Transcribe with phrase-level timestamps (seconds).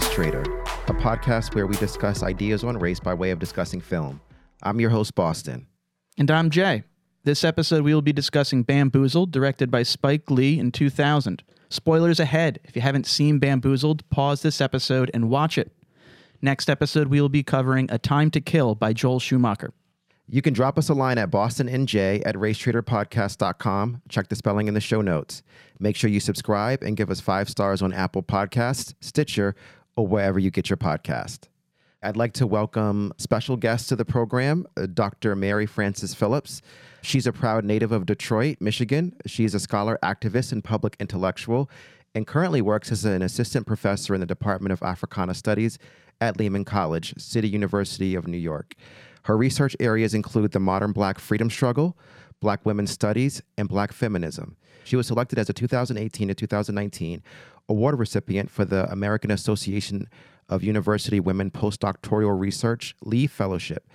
[0.00, 4.18] Race Trader, a podcast where we discuss ideas on race by way of discussing film.
[4.62, 5.66] I'm your host, Boston.
[6.16, 6.84] And I'm Jay.
[7.24, 11.42] This episode, we will be discussing Bamboozled, directed by Spike Lee in 2000.
[11.68, 12.60] Spoilers ahead.
[12.64, 15.70] If you haven't seen Bamboozled, pause this episode and watch it.
[16.40, 19.74] Next episode, we will be covering A Time to Kill by Joel Schumacher.
[20.32, 24.02] You can drop us a line at bostonnj at racetraderpodcast.com.
[24.08, 25.42] Check the spelling in the show notes.
[25.80, 29.56] Make sure you subscribe and give us five stars on Apple Podcasts, Stitcher,
[29.96, 31.48] or wherever you get your podcast.
[32.02, 35.36] I'd like to welcome special guest to the program, uh, Dr.
[35.36, 36.62] Mary Frances Phillips.
[37.02, 39.14] She's a proud native of Detroit, Michigan.
[39.26, 41.68] She's a scholar, activist, and public intellectual,
[42.14, 45.78] and currently works as an assistant professor in the Department of Africana Studies
[46.20, 48.74] at Lehman College, City University of New York.
[49.24, 51.98] Her research areas include the modern Black freedom struggle,
[52.40, 54.56] Black women's studies, and Black feminism.
[54.84, 57.22] She was selected as a 2018 to 2019
[57.70, 60.08] award recipient for the American Association
[60.48, 63.88] of University Women Postdoctoral Research Leave Fellowship.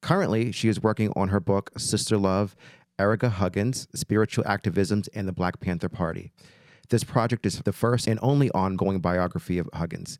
[0.00, 2.54] Currently, she is working on her book, Sister Love
[2.98, 6.30] Ericka Huggins Spiritual Activisms and the Black Panther Party.
[6.88, 10.18] This project is the first and only ongoing biography of Huggins.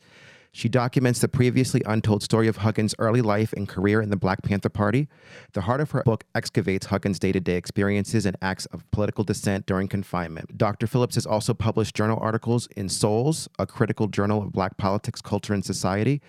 [0.57, 4.43] She documents the previously untold story of Huggins' early life and career in the Black
[4.43, 5.07] Panther Party.
[5.53, 9.23] The heart of her book excavates Huggins' day to day experiences and acts of political
[9.23, 10.57] dissent during confinement.
[10.57, 10.87] Dr.
[10.87, 15.53] Phillips has also published journal articles in Souls, a critical journal of Black politics, culture,
[15.53, 16.23] and society,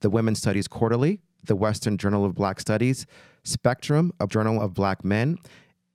[0.00, 3.04] the Women's Studies Quarterly, the Western Journal of Black Studies,
[3.42, 5.36] Spectrum, a journal of Black men,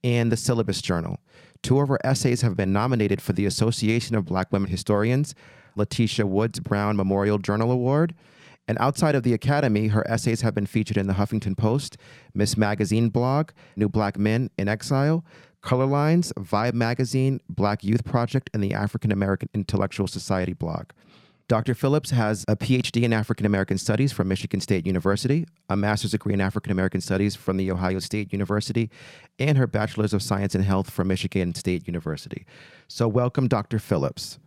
[0.04, 1.18] and the Syllabus Journal.
[1.64, 5.34] Two of her essays have been nominated for the Association of Black Women Historians,
[5.76, 8.14] Letitia Woods Brown Memorial Journal Award.
[8.68, 11.96] And outside of the Academy, her essays have been featured in the Huffington Post,
[12.34, 12.56] Ms.
[12.56, 15.24] Magazine blog, New Black Men in Exile,
[15.60, 20.90] Color Lines, Vibe Magazine, Black Youth Project, and the African American Intellectual Society blog.
[21.48, 21.74] Dr.
[21.74, 26.32] Phillips has a PhD in African American Studies from Michigan State University, a master's degree
[26.32, 28.88] in African American Studies from The Ohio State University,
[29.40, 32.46] and her bachelor's of science in health from Michigan State University.
[32.86, 33.80] So, welcome, Dr.
[33.80, 34.38] Phillips.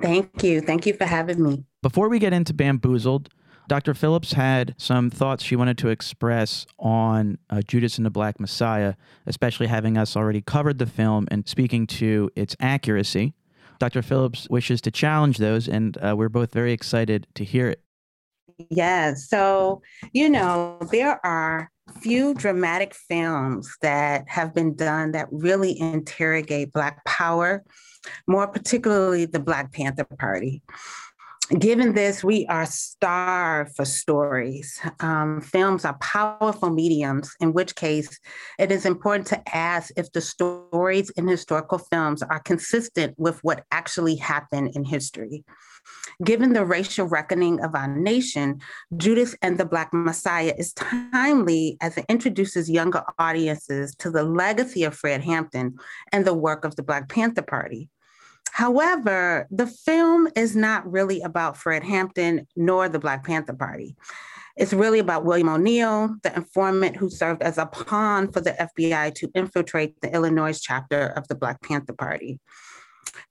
[0.00, 0.60] Thank you.
[0.60, 1.64] Thank you for having me.
[1.82, 3.30] Before we get into Bamboozled,
[3.66, 3.94] Dr.
[3.94, 8.94] Phillips had some thoughts she wanted to express on uh, Judas and the Black Messiah,
[9.26, 13.34] especially having us already covered the film and speaking to its accuracy.
[13.78, 14.02] Dr.
[14.02, 17.80] Phillips wishes to challenge those, and uh, we're both very excited to hear it.
[18.70, 19.82] Yeah, so,
[20.12, 27.04] you know, there are few dramatic films that have been done that really interrogate Black
[27.04, 27.64] power
[28.26, 30.62] more particularly the Black Panther Party.
[31.50, 34.80] Given this, we are starved for stories.
[35.00, 38.18] Um, films are powerful mediums, in which case
[38.58, 43.64] it is important to ask if the stories in historical films are consistent with what
[43.70, 45.44] actually happened in history.
[46.24, 48.60] Given the racial reckoning of our nation,
[48.96, 54.84] Judas and the Black Messiah is timely as it introduces younger audiences to the legacy
[54.84, 55.76] of Fred Hampton
[56.10, 57.90] and the work of the Black Panther Party.
[58.54, 63.96] However, the film is not really about Fred Hampton nor the Black Panther Party.
[64.56, 69.12] It's really about William O'Neal, the informant who served as a pawn for the FBI
[69.16, 72.38] to infiltrate the Illinois chapter of the Black Panther Party.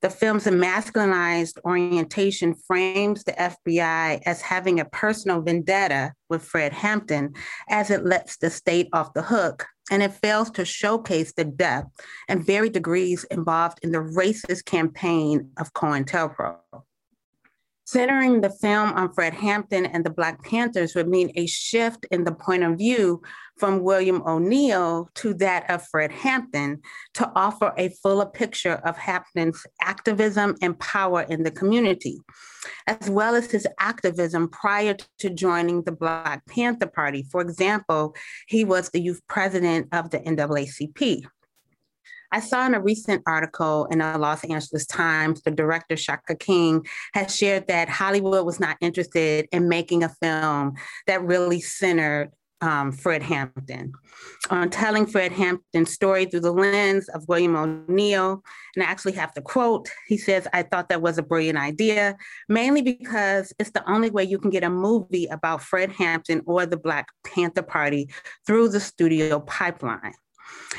[0.02, 7.34] The film's masculinized orientation frames the FBI as having a personal vendetta with Fred Hampton
[7.68, 11.88] as it lets the state off the hook, and it fails to showcase the depth
[12.28, 16.58] and varied degrees involved in the racist campaign of COINTELPRO.
[17.86, 22.24] Centering the film on Fred Hampton and the Black Panthers would mean a shift in
[22.24, 23.20] the point of view
[23.58, 26.80] from William O'Neal to that of Fred Hampton
[27.12, 32.18] to offer a fuller picture of Hampton's activism and power in the community,
[32.86, 37.26] as well as his activism prior to joining the Black Panther Party.
[37.30, 38.16] For example,
[38.48, 41.26] he was the youth president of the NAACP.
[42.34, 46.84] I saw in a recent article in the Los Angeles Times, the director Shaka King
[47.12, 50.74] has shared that Hollywood was not interested in making a film
[51.06, 53.92] that really centered um, Fred Hampton,
[54.50, 58.42] on telling Fred Hampton's story through the lens of William O'Neal.
[58.74, 62.16] And I actually have to quote, he says, I thought that was a brilliant idea,
[62.48, 66.66] mainly because it's the only way you can get a movie about Fred Hampton or
[66.66, 68.10] the Black Panther Party
[68.44, 70.14] through the studio pipeline.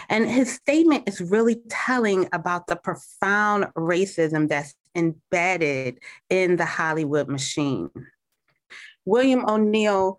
[0.10, 6.00] And his statement is really telling about the profound racism that's embedded
[6.30, 7.90] in the Hollywood machine.
[9.06, 10.18] William O'Neal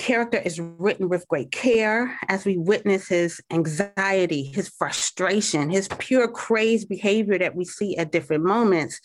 [0.00, 6.26] character is written with great care as we witness his anxiety, his frustration, his pure
[6.26, 9.00] crazed behavior that we see at different moments.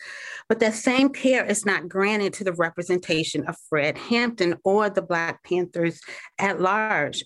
[0.49, 5.03] But that same care is not granted to the representation of Fred Hampton or the
[5.03, 6.01] Black Panthers
[6.39, 7.23] at large.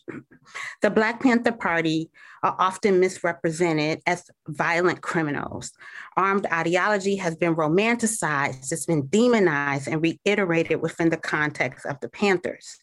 [0.81, 2.09] The Black Panther Party
[2.45, 5.71] are often misrepresented as violent criminals.
[6.15, 12.09] Armed ideology has been romanticized, it's been demonized and reiterated within the context of the
[12.09, 12.77] Panthers.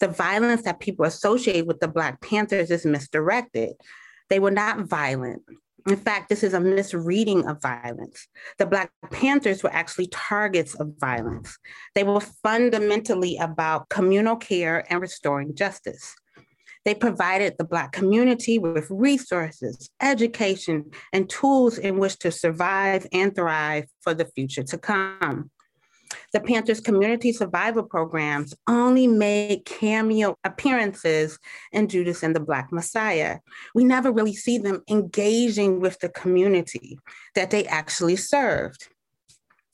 [0.00, 3.72] The violence that people associate with the Black Panthers is misdirected.
[4.28, 5.42] They were not violent.
[5.88, 8.28] In fact, this is a misreading of violence.
[8.58, 11.56] The Black Panthers were actually targets of violence.
[11.94, 16.14] They were fundamentally about communal care and restoring justice.
[16.84, 23.34] They provided the Black community with resources, education, and tools in which to survive and
[23.34, 25.50] thrive for the future to come.
[26.32, 31.38] The Panthers Community Survival Programs only made cameo appearances
[31.72, 33.38] in Judas and the Black Messiah.
[33.74, 36.98] We never really see them engaging with the community
[37.34, 38.88] that they actually served.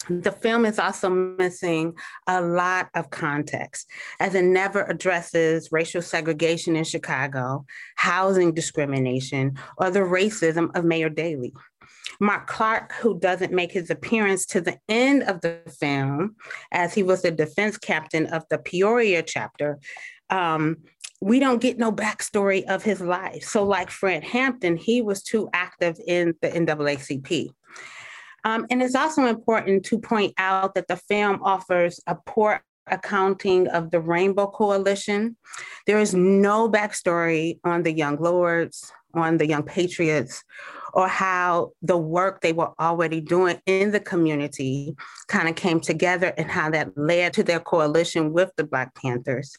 [0.09, 1.95] The film is also missing
[2.27, 3.89] a lot of context,
[4.21, 7.65] as it never addresses racial segregation in Chicago,
[7.97, 11.53] housing discrimination, or the racism of Mayor Daley.
[12.21, 16.37] Mark Clark, who doesn't make his appearance to the end of the film,
[16.71, 19.79] as he was the defense captain of the Peoria chapter,
[20.31, 20.77] um,
[21.21, 23.45] we don't get no backstory of his life.
[23.45, 27.51] So, like Fred Hampton, he was too active in the NAACP.
[28.45, 33.67] Um, and it's also important to point out that the film offers a poor accounting
[33.69, 35.37] of the Rainbow Coalition.
[35.87, 40.45] There is no backstory on the Young Lords, on the Young Patriots,
[40.93, 44.95] or how the work they were already doing in the community
[45.29, 49.57] kind of came together and how that led to their coalition with the Black Panthers.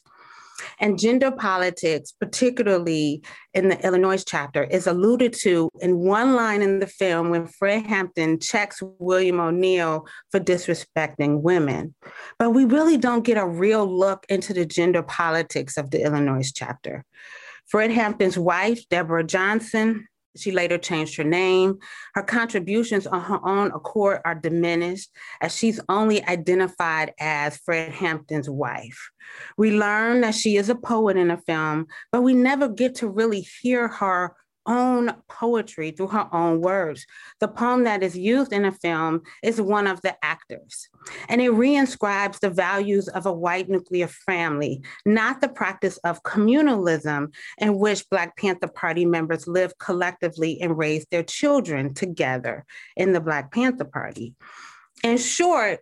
[0.78, 3.22] And gender politics, particularly
[3.54, 7.86] in the Illinois chapter, is alluded to in one line in the film when Fred
[7.86, 11.94] Hampton checks William O'Neal for disrespecting women.
[12.38, 16.50] But we really don't get a real look into the gender politics of the Illinois
[16.54, 17.04] chapter.
[17.66, 20.06] Fred Hampton's wife, Deborah Johnson,
[20.38, 21.78] she later changed her name.
[22.14, 25.10] Her contributions on her own accord are diminished
[25.40, 29.10] as she's only identified as Fred Hampton's wife.
[29.56, 33.08] We learn that she is a poet in the film, but we never get to
[33.08, 34.36] really hear her
[34.66, 37.06] own poetry through her own words.
[37.40, 40.88] The poem that is used in the film is one of the actors,
[41.28, 47.32] and it reinscribes the values of a white nuclear family, not the practice of communalism
[47.58, 52.64] in which Black Panther Party members live collectively and raise their children together
[52.96, 54.34] in the Black Panther Party.
[55.02, 55.80] In short,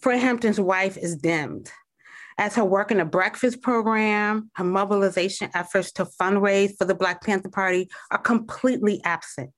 [0.00, 1.70] Fred Hampton's wife is dimmed
[2.38, 7.22] as her work in the breakfast program, her mobilization efforts to fundraise for the Black
[7.22, 9.50] Panther Party are completely absent.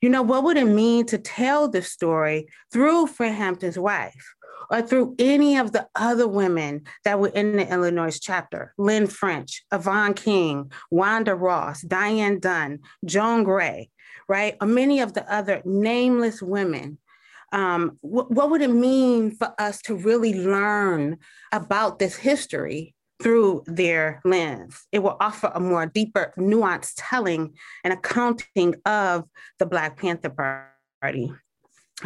[0.00, 4.34] You know, what would it mean to tell the story through Fred Hampton's wife
[4.70, 8.74] or through any of the other women that were in the Illinois chapter?
[8.78, 13.90] Lynn French, Yvonne King, Wanda Ross, Diane Dunn, Joan Gray,
[14.28, 14.56] right?
[14.60, 16.98] Or many of the other nameless women
[17.52, 21.18] um, wh- what would it mean for us to really learn
[21.52, 24.86] about this history through their lens?
[24.92, 29.24] It will offer a more deeper, nuanced telling and accounting of
[29.58, 30.64] the Black Panther
[31.00, 31.32] Party.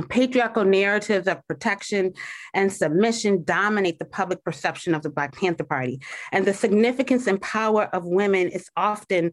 [0.09, 2.13] Patriarchal narratives of protection
[2.55, 6.01] and submission dominate the public perception of the Black Panther Party.
[6.31, 9.33] And the significance and power of women is often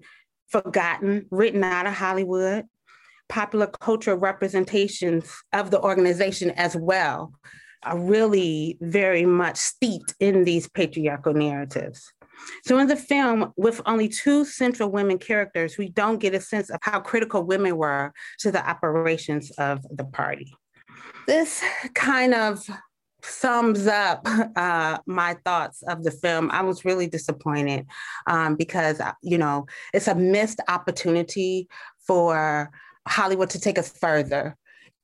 [0.50, 2.66] forgotten, written out of Hollywood,
[3.30, 7.34] popular cultural representations of the organization as well
[7.84, 12.12] are really very much steeped in these patriarchal narratives.
[12.66, 16.70] So, in the film, with only two central women characters, we don't get a sense
[16.70, 20.54] of how critical women were to the operations of the party.
[21.26, 22.68] This kind of
[23.24, 26.50] sums up uh, my thoughts of the film.
[26.52, 27.86] I was really disappointed
[28.28, 31.68] um, because, you know, it's a missed opportunity
[32.06, 32.72] for
[33.08, 34.56] Hollywood to take us further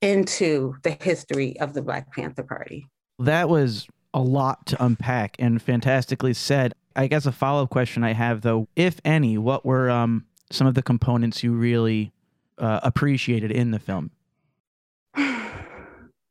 [0.01, 2.87] into the history of the Black Panther Party.
[3.19, 6.73] That was a lot to unpack and fantastically said.
[6.95, 10.67] I guess a follow up question I have, though, if any, what were um, some
[10.67, 12.11] of the components you really
[12.57, 14.11] uh, appreciated in the film?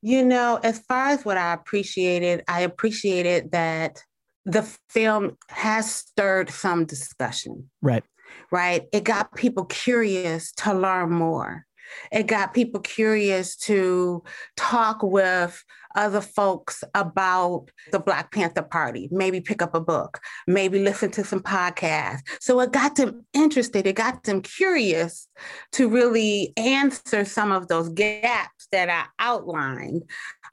[0.04, 4.02] You know, as far as what I appreciated, I appreciated that
[4.44, 7.70] the film has stirred some discussion.
[7.82, 8.02] Right
[8.50, 8.84] right?
[8.92, 11.66] It got people curious to learn more.
[12.10, 14.22] It got people curious to
[14.56, 15.62] talk with
[15.94, 21.24] other folks about the Black Panther Party, maybe pick up a book, maybe listen to
[21.24, 22.22] some podcasts.
[22.40, 25.28] So it got them interested, it got them curious
[25.72, 30.02] to really answer some of those gaps that I outlined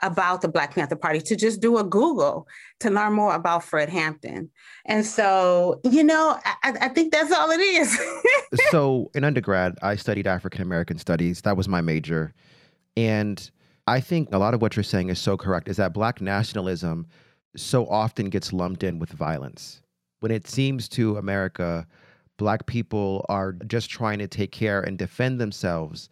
[0.02, 2.48] about the Black Panther Party, to just do a Google
[2.80, 4.50] to learn more about Fred Hampton.
[4.86, 8.00] And so, you know, I, I think that's all it is.
[8.72, 11.42] so in undergrad, I studied African American studies.
[11.42, 12.34] That was my major.
[12.96, 13.50] And
[13.88, 17.08] I think a lot of what you're saying is so correct is that black nationalism
[17.56, 19.82] so often gets lumped in with violence.
[20.20, 21.88] When it seems to America,
[22.38, 26.10] black people are just trying to take care and defend themselves,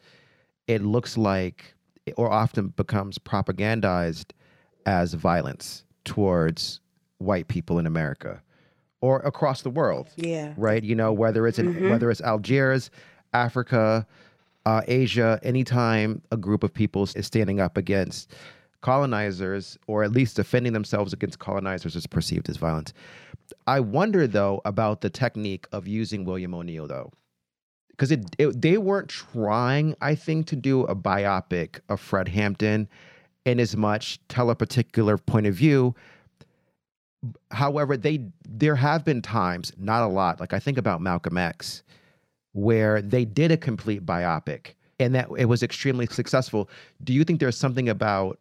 [0.68, 1.74] it looks like
[2.16, 4.32] or often becomes propagandized
[4.86, 6.80] as violence towards
[7.18, 8.42] white people in America
[9.02, 10.10] or across the world.
[10.16, 10.54] Yeah.
[10.58, 10.84] Right?
[10.84, 11.90] You know, whether it's in, mm-hmm.
[11.90, 12.90] whether it's Algiers,
[13.34, 14.08] Africa,
[14.66, 18.34] uh, Asia, anytime a group of people is standing up against
[18.82, 22.94] colonizers or at least defending themselves against colonizers is perceived as violence.
[23.66, 27.12] I wonder though about the technique of using William O'Neal though.
[27.98, 32.88] Because it, it, they weren't trying, I think, to do a biopic of Fred Hampton
[33.44, 35.96] in as much tell a particular point of view.
[37.50, 41.82] However, they there have been times, not a lot, like I think about Malcolm X,
[42.54, 46.70] where they did a complete biopic and that it was extremely successful.
[47.04, 48.40] Do you think there's something about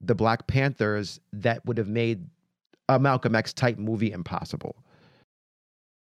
[0.00, 2.24] the Black Panthers that would have made
[2.88, 4.76] a Malcolm X type movie impossible?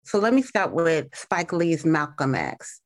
[0.05, 2.81] So let me start with Spike Lee's Malcolm X.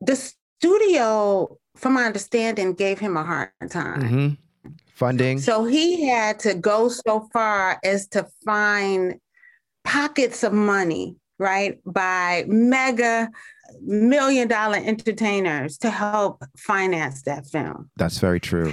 [0.00, 4.02] The studio, from my understanding, gave him a hard time.
[4.02, 4.70] Mm-hmm.
[4.94, 5.38] Funding.
[5.38, 9.20] So he had to go so far as to find
[9.84, 13.28] pockets of money, right, by mega
[13.82, 17.90] million dollar entertainers to help finance that film.
[17.96, 18.72] That's very true.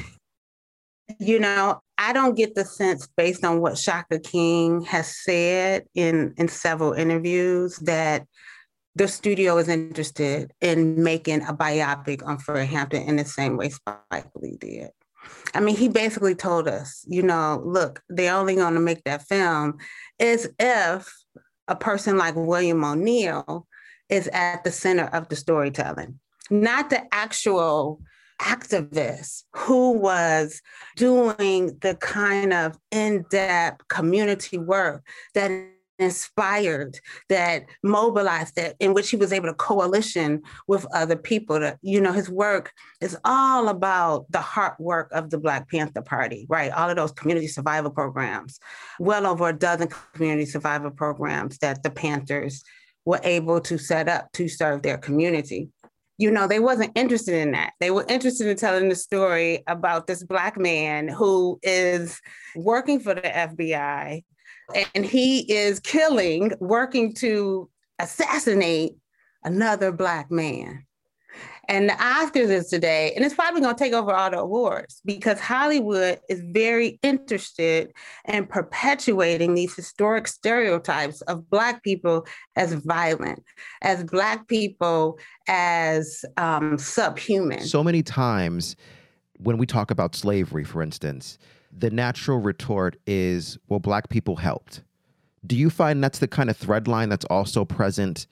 [1.19, 6.33] You know, I don't get the sense based on what Shaka King has said in
[6.37, 8.27] in several interviews that
[8.95, 13.69] the studio is interested in making a biopic on Fred Hampton in the same way
[13.69, 14.89] Spike Lee did.
[15.53, 19.25] I mean, he basically told us, you know, look, they're only going to make that
[19.25, 19.77] film
[20.19, 21.09] is if
[21.69, 23.65] a person like William O'Neal
[24.09, 26.19] is at the center of the storytelling,
[26.49, 28.01] not the actual
[28.43, 30.61] activist who was
[30.95, 35.49] doing the kind of in depth community work that
[35.99, 41.59] inspired, that mobilized, that in which he was able to coalition with other people.
[41.59, 42.71] To, you know, his work
[43.01, 46.71] is all about the heart work of the Black Panther Party, right?
[46.71, 48.59] All of those community survival programs,
[48.99, 52.63] well over a dozen community survival programs that the Panthers
[53.05, 55.69] were able to set up to serve their community.
[56.17, 57.73] You know, they wasn't interested in that.
[57.79, 62.21] They were interested in telling the story about this black man who is
[62.55, 64.23] working for the FBI
[64.95, 68.93] and he is killing, working to assassinate
[69.43, 70.85] another black man.
[71.69, 75.01] And the Oscars is today, and it's probably going to take over all the awards
[75.05, 77.93] because Hollywood is very interested
[78.27, 82.25] in perpetuating these historic stereotypes of Black people
[82.57, 83.43] as violent,
[83.81, 85.17] as Black people
[85.47, 87.61] as um, subhuman.
[87.61, 88.75] So many times
[89.37, 91.37] when we talk about slavery, for instance,
[91.71, 94.83] the natural retort is, well, Black people helped.
[95.45, 98.27] Do you find that's the kind of thread line that's also present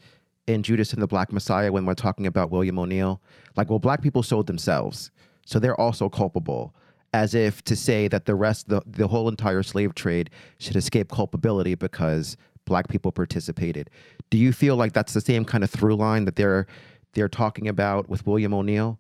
[0.48, 3.22] in Judas and the Black Messiah when we're talking about William O'Neal.
[3.56, 5.12] Like, well, black people sold themselves,
[5.46, 6.76] so they're also culpable,
[7.14, 10.30] as if to say that the rest, the, the whole entire slave trade
[10.60, 13.90] should escape culpability because black people participated.
[14.30, 16.68] Do you feel like that's the same kind of through line that they're
[17.14, 18.98] they're talking about with William O'Neal?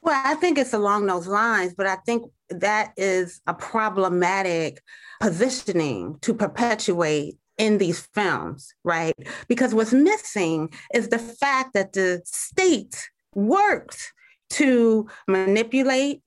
[0.00, 4.82] Well, I think it's along those lines, but I think that is a problematic
[5.20, 9.14] positioning to perpetuate in these films, right?
[9.48, 14.12] Because what's missing is the fact that the state worked
[14.50, 16.22] to manipulate,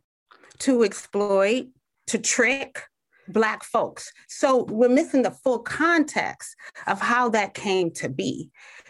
[0.59, 1.67] to exploit,
[2.07, 2.81] to trick
[3.27, 4.11] Black folks.
[4.29, 6.55] So we're missing the full context
[6.87, 8.49] of how that came to be.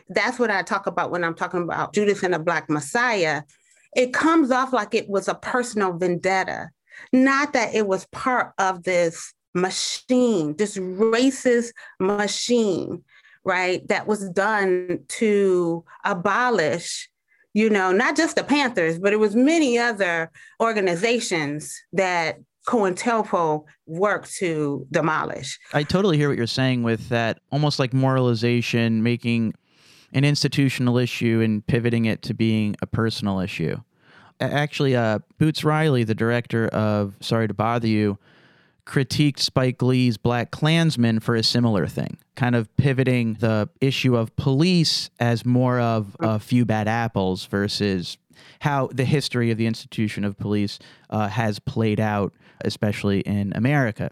[0.09, 3.43] That's what I talk about when I'm talking about Judas and the Black Messiah.
[3.95, 6.69] It comes off like it was a personal vendetta,
[7.11, 13.03] not that it was part of this machine, this racist machine,
[13.43, 17.09] right, that was done to abolish,
[17.53, 22.37] you know, not just the Panthers, but it was many other organizations that
[22.67, 25.57] COINTELPRO worked to demolish.
[25.73, 29.53] I totally hear what you're saying with that, almost like moralization, making
[30.13, 33.77] an institutional issue and pivoting it to being a personal issue.
[34.39, 38.19] Actually, uh, Boots Riley, the director of Sorry to Bother You,
[38.87, 44.35] critiqued Spike Lee's Black Klansman for a similar thing, kind of pivoting the issue of
[44.37, 48.17] police as more of a few bad apples versus
[48.61, 50.79] how the history of the institution of police
[51.09, 54.09] uh, has played out, especially in America.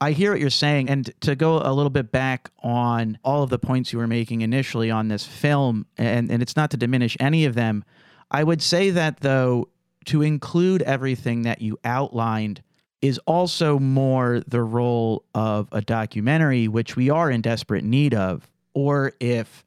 [0.00, 0.88] I hear what you're saying.
[0.88, 4.40] And to go a little bit back on all of the points you were making
[4.40, 7.84] initially on this film, and, and it's not to diminish any of them,
[8.30, 9.68] I would say that, though,
[10.06, 12.62] to include everything that you outlined
[13.02, 18.50] is also more the role of a documentary, which we are in desperate need of,
[18.74, 19.64] or if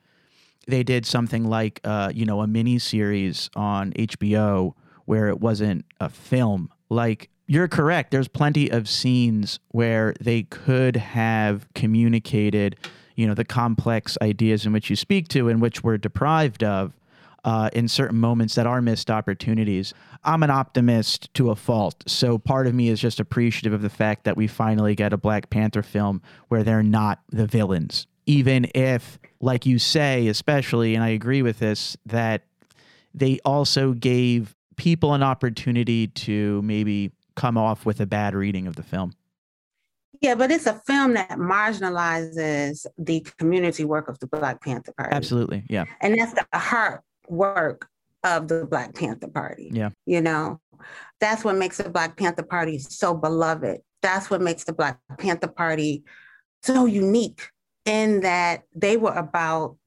[0.67, 4.73] they did something like, uh, you know, a mini series on HBO
[5.05, 6.69] where it wasn't a film.
[6.89, 8.11] Like, you're correct.
[8.11, 12.75] There's plenty of scenes where they could have communicated,
[13.15, 16.93] you know, the complex ideas in which you speak to and which we're deprived of
[17.43, 19.93] uh, in certain moments that are missed opportunities.
[20.23, 22.03] I'm an optimist to a fault.
[22.07, 25.17] So part of me is just appreciative of the fact that we finally get a
[25.17, 28.07] Black Panther film where they're not the villains.
[28.25, 32.43] Even if, like you say, especially, and I agree with this, that
[33.13, 38.75] they also gave people an opportunity to maybe come off with a bad reading of
[38.75, 39.13] the film.
[40.21, 45.15] Yeah, but it's a film that marginalizes the community work of the Black Panther Party.
[45.15, 45.63] Absolutely.
[45.69, 45.85] Yeah.
[46.01, 47.87] And that's the heart work
[48.23, 49.69] of the Black Panther Party.
[49.73, 49.89] Yeah.
[50.05, 50.59] You know,
[51.19, 53.79] that's what makes the Black Panther Party so beloved.
[54.01, 56.03] That's what makes the Black Panther Party
[56.63, 57.49] so unique
[57.85, 59.77] in that they were about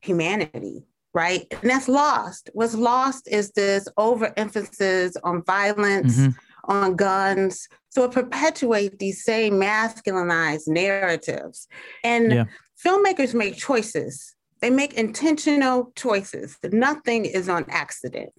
[0.00, 1.46] humanity, right?
[1.62, 2.50] And that's lost.
[2.52, 6.70] What's lost is this overemphasis on violence, mm-hmm.
[6.70, 7.68] on guns.
[7.90, 11.68] So it perpetuates these same masculinized narratives.
[12.04, 12.44] And yeah.
[12.84, 16.56] filmmakers make choices they make intentional choices.
[16.64, 18.30] Nothing is on accident,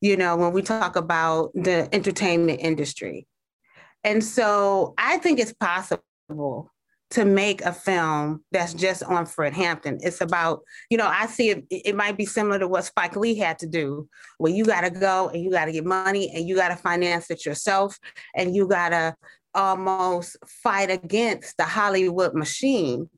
[0.00, 3.26] you know, when we talk about the entertainment industry.
[4.02, 6.70] And so I think it's possible
[7.10, 9.98] to make a film that's just on Fred Hampton.
[10.02, 13.36] It's about, you know, I see it, it might be similar to what Spike Lee
[13.36, 16.46] had to do, where you got to go and you got to get money and
[16.46, 17.98] you got to finance it yourself
[18.34, 19.14] and you got to
[19.54, 23.08] almost fight against the Hollywood machine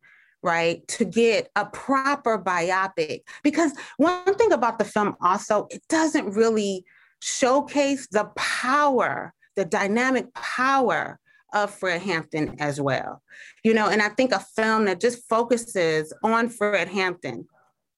[0.47, 3.23] right, to get a proper biopic.
[3.43, 6.85] Because one thing about the film also, it doesn't really
[7.21, 11.19] showcase the power, the dynamic power
[11.53, 13.23] of Fred Hampton as well.
[13.65, 17.47] You know, and I think a film that just focuses on Fred Hampton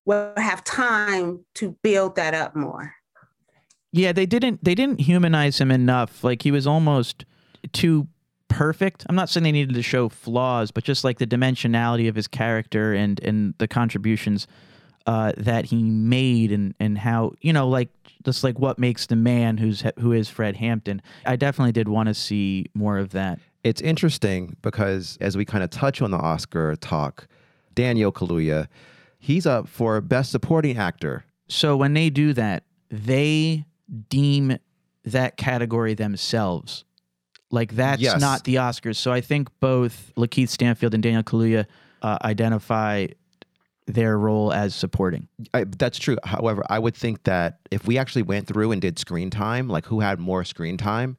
[0.04, 2.94] will have time to build that up more.
[3.92, 6.22] Yeah, they didn't they didn't humanize him enough.
[6.24, 7.24] Like he was almost
[7.72, 8.08] too
[8.48, 9.06] perfect.
[9.08, 12.28] I'm not saying they needed to show flaws, but just like the dimensionality of his
[12.28, 14.46] character and and the contributions
[15.06, 17.90] uh, that he made and and how you know like
[18.24, 21.00] just like what makes the man who's who is Fred Hampton.
[21.24, 23.38] I definitely did want to see more of that.
[23.64, 27.26] It's interesting because as we kind of touch on the Oscar talk,
[27.74, 28.68] Daniel Kaluuya,
[29.18, 31.24] he's up for best supporting actor.
[31.48, 33.64] So when they do that, they
[34.08, 34.58] deem
[35.04, 36.84] that category themselves
[37.50, 38.20] like that's yes.
[38.20, 38.96] not the Oscars.
[38.96, 41.66] So I think both Lakeith Stanfield and Daniel Kaluuya
[42.02, 43.06] uh, identify
[43.86, 45.28] their role as supporting.
[45.54, 46.18] I, that's true.
[46.22, 49.86] However, I would think that if we actually went through and did screen time, like
[49.86, 51.16] who had more screen time,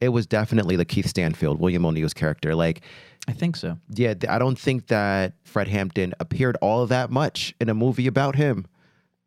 [0.00, 2.54] it was definitely Lakeith Stanfield, William O'Neal's character.
[2.54, 2.82] Like,
[3.28, 3.78] I think so.
[3.88, 8.36] Yeah, I don't think that Fred Hampton appeared all that much in a movie about
[8.36, 8.66] him.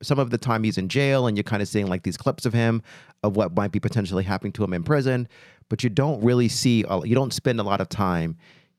[0.01, 2.45] Some of the time he's in jail, and you're kind of seeing like these clips
[2.45, 2.81] of him
[3.23, 5.27] of what might be potentially happening to him in prison
[5.69, 8.37] but you don't really see, you don't spend a lot of time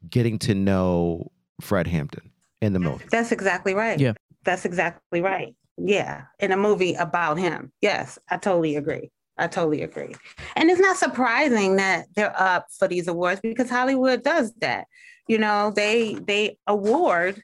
[0.08, 2.30] getting to know Fred Hampton
[2.62, 3.04] in the movie.
[3.10, 3.98] That's exactly right.
[3.98, 4.12] Yeah.
[4.44, 5.54] That's exactly right.
[5.76, 6.22] Yeah.
[6.38, 7.72] In a movie about him.
[7.80, 9.10] Yes, I totally agree.
[9.38, 10.14] I totally agree.
[10.54, 14.86] And it's not surprising that they're up for these awards because Hollywood does that.
[15.28, 17.42] You know, they they award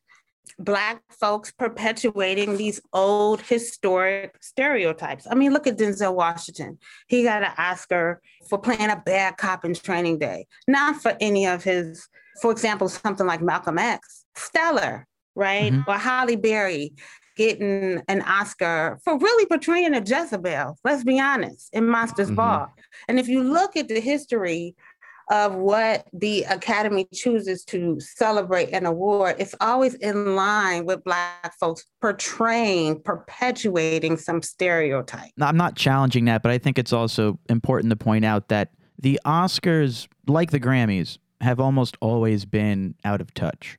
[0.59, 5.27] Black folks perpetuating these old historic stereotypes.
[5.31, 6.79] I mean, look at Denzel Washington.
[7.09, 11.47] He got an Oscar for playing a bad cop in Training Day, not for any
[11.47, 12.09] of his,
[12.41, 15.73] for example, something like Malcolm X, stellar, right?
[15.73, 15.91] Mm-hmm.
[15.91, 16.93] Or Halle Berry
[17.37, 22.37] getting an Oscar for really portraying a Jezebel, let's be honest, in Monsters mm-hmm.
[22.37, 22.73] Ball.
[23.09, 24.75] And if you look at the history
[25.33, 31.59] of what the Academy chooses to celebrate an award, it's always in line with Black
[31.59, 35.31] folks portraying, perpetuating some stereotype.
[35.41, 39.19] I'm not challenging that, but I think it's also important to point out that the
[39.25, 43.79] Oscars, like the Grammys, have almost always been out of touch.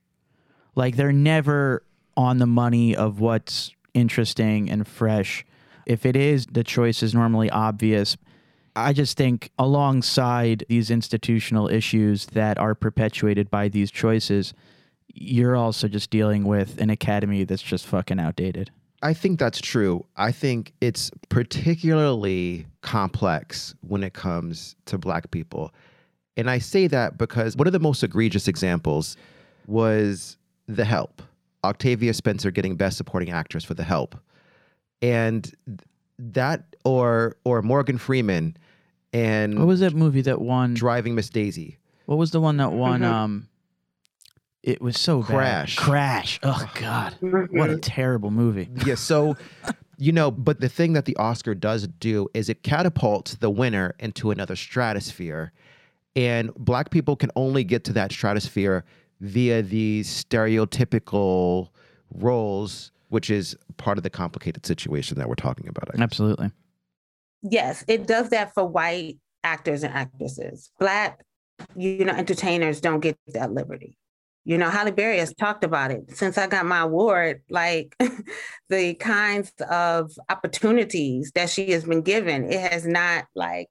[0.74, 1.84] Like they're never
[2.16, 5.46] on the money of what's interesting and fresh.
[5.86, 8.16] If it is, the choice is normally obvious
[8.76, 14.52] I just think alongside these institutional issues that are perpetuated by these choices,
[15.08, 18.70] you're also just dealing with an academy that's just fucking outdated.
[19.02, 20.06] I think that's true.
[20.16, 25.72] I think it's particularly complex when it comes to black people.
[26.36, 29.16] And I say that because one of the most egregious examples
[29.66, 31.22] was The Help.
[31.62, 34.16] Octavia Spencer getting best supporting actress for The Help.
[35.00, 35.52] And
[36.18, 38.56] that or or Morgan Freeman
[39.14, 40.74] and What was that movie that won?
[40.74, 41.78] Driving Miss Daisy.
[42.06, 43.00] What was the one that won?
[43.00, 43.04] Mhm.
[43.04, 43.48] Um,
[44.62, 45.28] it was so bad.
[45.28, 45.76] Crash.
[45.76, 46.40] Crash.
[46.42, 48.68] Oh God, what a terrible movie.
[48.86, 49.36] Yeah, so
[49.96, 53.94] you know, but the thing that the Oscar does do is it catapults the winner
[54.00, 55.52] into another stratosphere.
[56.16, 58.84] And black people can only get to that stratosphere
[59.20, 61.68] via these stereotypical
[62.12, 65.88] roles, which is part of the complicated situation that we're talking about.
[65.98, 66.50] Absolutely.
[67.44, 70.70] Yes, it does that for white actors and actresses.
[70.80, 71.24] Black,
[71.76, 73.96] you know, entertainers don't get that liberty.
[74.46, 77.96] You know, Halle Berry has talked about it since I got my award, like
[78.68, 82.52] the kinds of opportunities that she has been given.
[82.52, 83.70] It has not like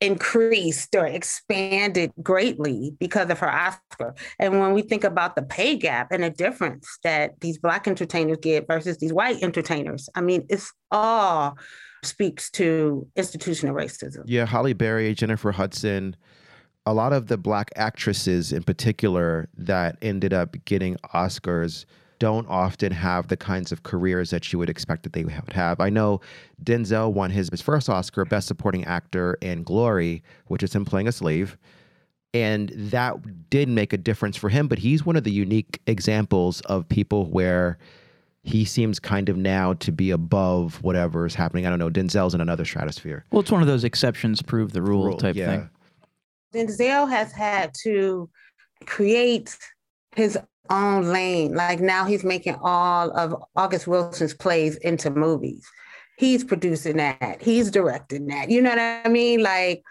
[0.00, 4.14] increased or expanded greatly because of her Oscar.
[4.38, 8.38] And when we think about the pay gap and the difference that these Black entertainers
[8.40, 11.58] get versus these white entertainers, I mean, it's all
[12.04, 14.22] speaks to institutional racism.
[14.26, 16.16] Yeah, Halle Berry, Jennifer Hudson,
[16.86, 21.84] a lot of the black actresses in particular that ended up getting Oscars
[22.18, 25.80] don't often have the kinds of careers that you would expect that they would have.
[25.80, 26.20] I know
[26.62, 31.08] Denzel won his, his first Oscar, Best Supporting Actor in Glory, which is him playing
[31.08, 31.58] a slave.
[32.32, 36.60] And that did make a difference for him, but he's one of the unique examples
[36.62, 37.78] of people where
[38.44, 41.66] he seems kind of now to be above whatever is happening.
[41.66, 41.90] I don't know.
[41.90, 43.24] Denzel's in another stratosphere.
[43.32, 45.46] Well, it's one of those exceptions prove the rule, Rule, type yeah.
[45.46, 45.70] thing.
[46.54, 48.28] Denzel has had to
[48.84, 49.56] create
[50.14, 51.54] his own lane.
[51.54, 55.66] Like now he's making all of August Wilson's plays into movies.
[56.18, 57.40] He's producing that.
[57.40, 58.50] He's directing that.
[58.50, 59.42] You know what I mean?
[59.42, 59.82] Like,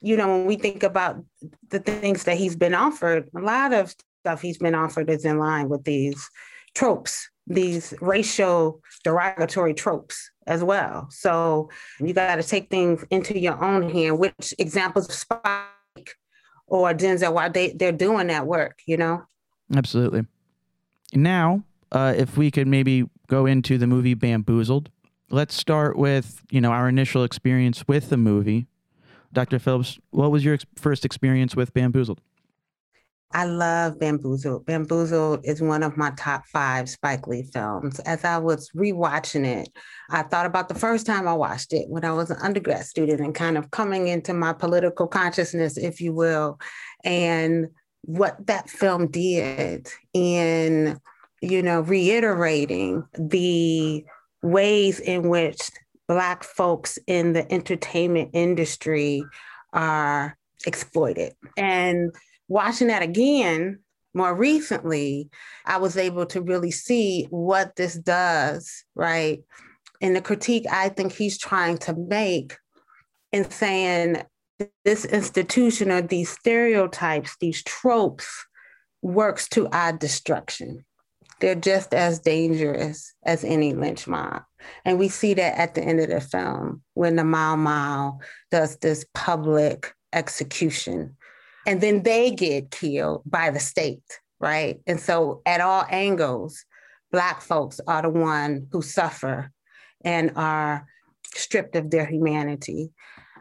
[0.00, 1.22] you know, when we think about
[1.68, 5.38] the things that he's been offered, a lot of stuff he's been offered is in
[5.38, 6.28] line with these
[6.74, 11.08] tropes, these racial derogatory tropes as well.
[11.10, 16.16] So you got to take things into your own hand, which examples of Spike
[16.66, 19.24] or Denzel, while they, they're doing that work, you know?
[19.74, 20.26] Absolutely.
[21.12, 24.88] Now, uh, if we could maybe go into the movie Bamboozled,
[25.30, 28.66] let's start with you know our initial experience with the movie.
[29.32, 29.58] Dr.
[29.58, 32.20] Phillips, what was your ex- first experience with Bamboozled?
[33.32, 34.66] I love Bamboozled.
[34.66, 38.00] Bamboozled is one of my top five Spike Lee films.
[38.00, 39.68] As I was rewatching it,
[40.10, 43.20] I thought about the first time I watched it when I was an undergrad student
[43.20, 46.58] and kind of coming into my political consciousness, if you will,
[47.04, 47.68] and
[48.02, 50.98] what that film did in,
[51.40, 54.04] you know, reiterating the
[54.42, 55.70] ways in which
[56.08, 59.22] Black folks in the entertainment industry
[59.72, 61.34] are exploited.
[61.56, 62.12] And
[62.50, 63.78] watching that again
[64.12, 65.30] more recently,
[65.64, 69.42] I was able to really see what this does, right?
[70.00, 72.56] And the critique I think he's trying to make
[73.32, 74.22] in saying
[74.84, 78.28] this institution or these stereotypes, these tropes,
[79.00, 80.84] works to our destruction.
[81.40, 84.42] They're just as dangerous as any lynch mob.
[84.84, 88.18] And we see that at the end of the film when the Mau Mau
[88.50, 91.16] does this public execution
[91.66, 94.80] and then they get killed by the state, right?
[94.86, 96.64] And so at all angles,
[97.12, 99.50] Black folks are the one who suffer
[100.04, 100.86] and are
[101.34, 102.92] stripped of their humanity,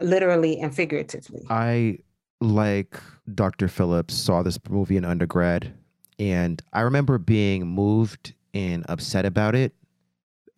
[0.01, 1.45] literally and figuratively.
[1.49, 1.99] I,
[2.41, 2.99] like
[3.33, 3.67] Dr.
[3.67, 5.73] Phillips, saw this movie in undergrad,
[6.17, 9.73] and I remember being moved and upset about it.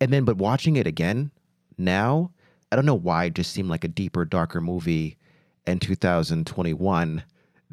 [0.00, 1.30] And then, but watching it again
[1.78, 2.32] now,
[2.70, 5.18] I don't know why it just seemed like a deeper, darker movie
[5.66, 7.22] in 2021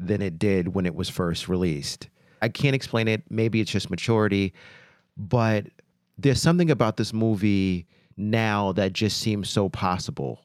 [0.00, 2.08] than it did when it was first released.
[2.42, 3.22] I can't explain it.
[3.28, 4.54] Maybe it's just maturity,
[5.16, 5.66] but
[6.18, 7.86] there's something about this movie
[8.16, 10.40] now that just seems so possible.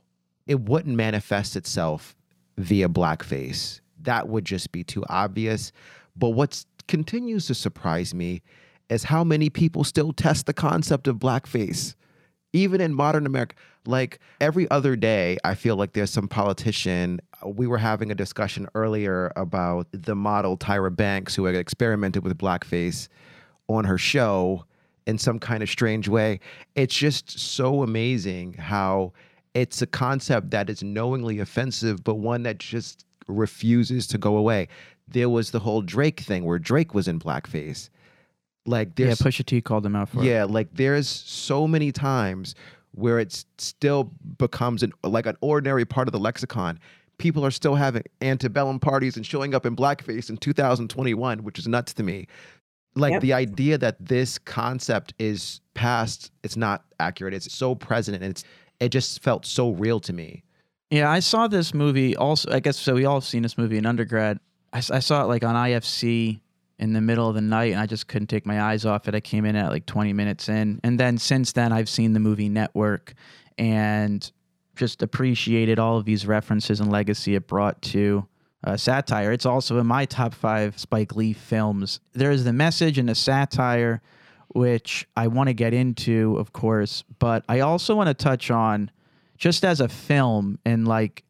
[0.46, 2.16] It wouldn't manifest itself
[2.58, 3.80] via blackface.
[4.02, 5.72] That would just be too obvious.
[6.16, 8.42] But what continues to surprise me
[8.90, 11.96] is how many people still test the concept of blackface
[12.56, 13.56] even in modern America,
[13.88, 17.20] like every other day, I feel like there's some politician.
[17.46, 22.38] We were having a discussion earlier about the model Tyra Banks, who had experimented with
[22.38, 23.08] blackface
[23.68, 24.66] on her show
[25.08, 26.40] in some kind of strange way.
[26.76, 29.14] It's just so amazing how
[29.54, 34.68] it's a concept that is knowingly offensive, but one that just refuses to go away.
[35.08, 37.90] There was the whole Drake thing where Drake was in blackface.
[38.66, 40.26] Like Yeah, there's Pusha T called him out for it.
[40.26, 42.56] yeah, like there's so many times
[42.96, 46.80] where it still becomes an like an ordinary part of the lexicon.
[47.18, 51.68] People are still having antebellum parties and showing up in blackface in 2021, which is
[51.68, 52.28] nuts to me.
[52.96, 53.22] Like Yep.
[53.22, 57.34] the idea that this concept is past, it's not accurate.
[57.34, 58.44] It's so present and it's
[58.80, 60.44] it just felt so real to me.
[60.90, 62.52] Yeah, I saw this movie also.
[62.52, 62.96] I guess so.
[62.96, 64.40] We all have seen this movie in undergrad.
[64.74, 66.42] I saw it like on IFC
[66.78, 69.16] in the middle of the night, and I just couldn't take my eyes off it.
[69.16, 72.20] I came in at like 20 minutes in, and then since then, I've seen the
[72.20, 73.14] movie Network,
[73.58, 74.30] and
[74.76, 78.28] just appreciated all of these references and legacy it brought to
[78.66, 79.32] uh, satire.
[79.32, 82.00] It's also in my top five Spike Lee films.
[82.14, 84.02] There is the message and the satire,
[84.50, 88.92] which I want to get into, of course, but I also want to touch on
[89.38, 91.24] just as a film and like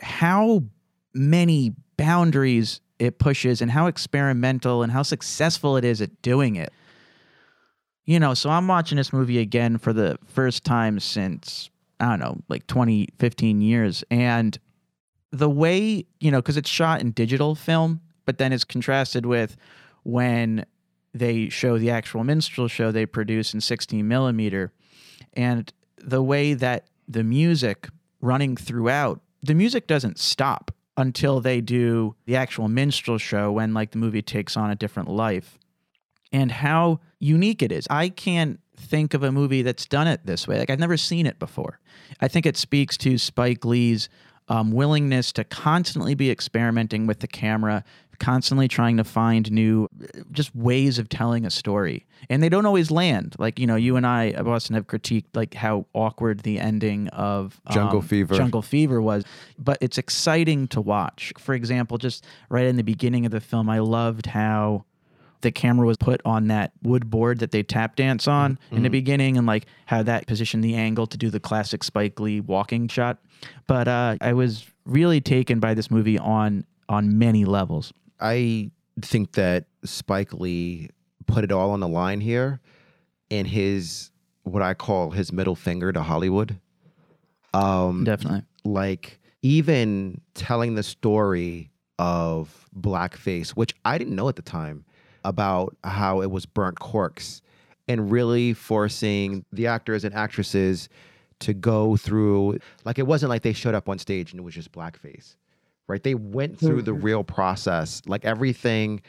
[0.00, 0.64] how
[1.14, 6.72] many boundaries it pushes and how experimental and how successful it is at doing it.
[8.04, 12.18] You know, so I'm watching this movie again for the first time since, I don't
[12.18, 14.04] know, like 20, 15 years.
[14.10, 14.58] And
[15.32, 19.56] the way, you know, because it's shot in digital film, but then it's contrasted with
[20.02, 20.66] when
[21.14, 24.72] they show the actual minstrel show they produce in 16 millimeter.
[25.32, 27.88] And the way that the music
[28.20, 33.92] running throughout, the music doesn't stop until they do the actual minstrel show when like
[33.92, 35.58] the movie takes on a different life.
[36.32, 37.86] And how unique it is.
[37.90, 40.58] I can't think of a movie that's done it this way.
[40.58, 41.80] Like I've never seen it before.
[42.20, 44.08] I think it speaks to Spike Lee's
[44.48, 47.84] um, willingness to constantly be experimenting with the camera,
[48.18, 49.88] constantly trying to find new
[50.30, 52.04] just ways of telling a story.
[52.28, 53.34] And they don't always land.
[53.38, 57.08] Like, you know, you and I, uh, Boston, have critiqued like how awkward the ending
[57.08, 58.34] of Jungle um, Fever.
[58.34, 59.24] Jungle Fever was.
[59.58, 61.32] But it's exciting to watch.
[61.38, 64.84] For example, just right in the beginning of the film, I loved how
[65.42, 68.88] the camera was put on that wood board that they tap dance on in the
[68.88, 72.88] beginning and like how that positioned the angle to do the classic Spike Lee walking
[72.88, 73.18] shot.
[73.66, 77.92] But uh, I was really taken by this movie on on many levels.
[78.20, 80.90] I think that Spike Lee
[81.26, 82.60] put it all on the line here
[83.30, 84.10] in his
[84.42, 86.58] what I call his middle finger to Hollywood.
[87.54, 88.42] Um Definitely.
[88.64, 94.84] like even telling the story of blackface, which I didn't know at the time
[95.24, 97.42] about how it was burnt corks
[97.88, 100.88] and really forcing the actors and actresses
[101.40, 104.54] to go through like it wasn't like they showed up on stage and it was
[104.54, 105.34] just blackface
[105.90, 106.04] right?
[106.04, 107.04] They went through the mm-hmm.
[107.04, 109.02] real process like everything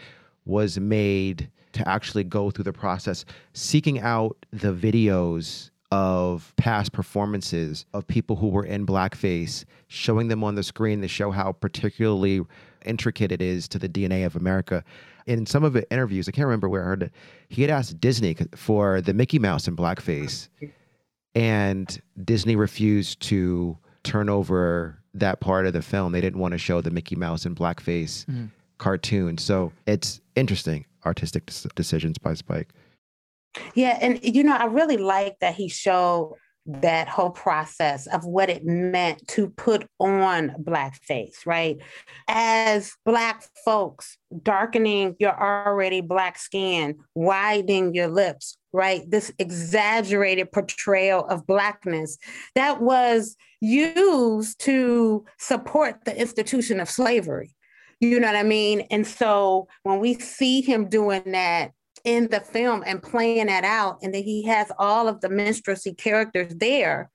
[0.46, 7.86] was made to actually go through the process seeking out the videos of past performances
[7.94, 12.42] of people who were in blackface showing them on the screen to show how particularly
[12.86, 14.84] intricate it is to the DNA of America
[15.28, 17.12] in some of the interviews I can't remember where I heard it
[17.50, 20.48] he had asked Disney for the Mickey Mouse in blackface
[21.36, 26.12] and Disney refused to turn over that part of the film.
[26.12, 28.50] They didn't want to show the Mickey Mouse in blackface mm.
[28.78, 29.38] cartoon.
[29.38, 32.70] So it's interesting artistic decisions by Spike.
[33.76, 36.36] Yeah, and you know, I really like that he showed
[36.66, 41.78] that whole process of what it meant to put on blackface, right?
[42.28, 49.02] As black folks, darkening your already black skin, widening your lips, right?
[49.10, 52.18] This exaggerated portrayal of blackness
[52.54, 57.56] that was used to support the institution of slavery.
[58.00, 58.82] You know what I mean?
[58.92, 61.72] And so when we see him doing that
[62.06, 65.94] in the film and playing that out, and then he has all of the minstrelsy
[65.94, 67.10] characters there,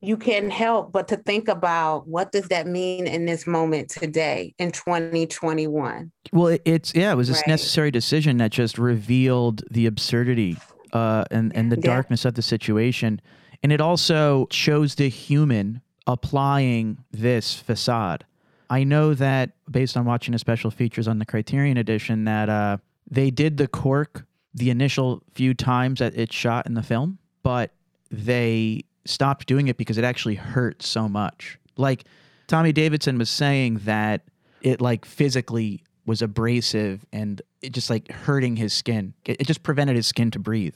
[0.00, 4.54] you can't help but to think about what does that mean in this moment today
[4.58, 6.12] in 2021.
[6.32, 7.48] Well, it's yeah, it was this Right.
[7.48, 10.56] necessary decision that just revealed the absurdity
[10.92, 11.82] uh, and and the Yeah.
[11.82, 13.20] darkness of the situation,
[13.62, 18.24] and it also shows the human applying this facade.
[18.70, 22.76] I know that based on watching the special features on the Criterion edition, that uh,
[23.10, 27.72] they did the cork the initial few times that it shot in the film, but
[28.10, 31.58] they stopped doing it because it actually hurt so much.
[31.76, 32.04] Like
[32.46, 34.22] Tommy Davidson was saying that
[34.62, 39.14] it like physically was abrasive and it just like hurting his skin.
[39.24, 40.74] It, it just prevented his skin to breathe.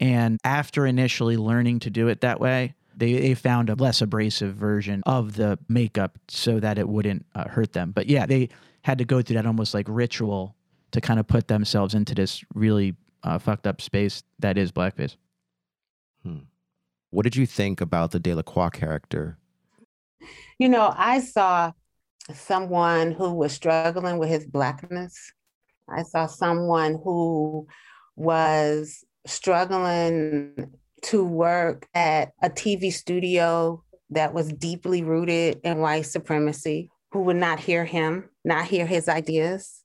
[0.00, 4.54] And after initially learning to do it that way, they, they found a less abrasive
[4.54, 7.92] version of the makeup so that it wouldn't uh, hurt them.
[7.92, 8.48] But yeah, they
[8.82, 10.55] had to go through that almost like ritual
[10.96, 15.16] to kind of put themselves into this really uh, fucked up space that is blackface.
[17.10, 19.36] What did you think about the Delacroix character?
[20.58, 21.72] You know, I saw
[22.32, 25.32] someone who was struggling with his blackness.
[25.86, 27.66] I saw someone who
[28.16, 36.90] was struggling to work at a TV studio that was deeply rooted in white supremacy,
[37.12, 39.82] who would not hear him, not hear his ideas.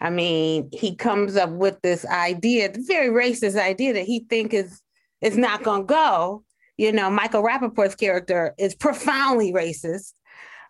[0.00, 4.54] I mean, he comes up with this idea, the very racist idea that he think
[4.54, 4.80] is
[5.20, 6.44] is not gonna go.
[6.76, 10.12] You know, Michael Rapaport's character is profoundly racist.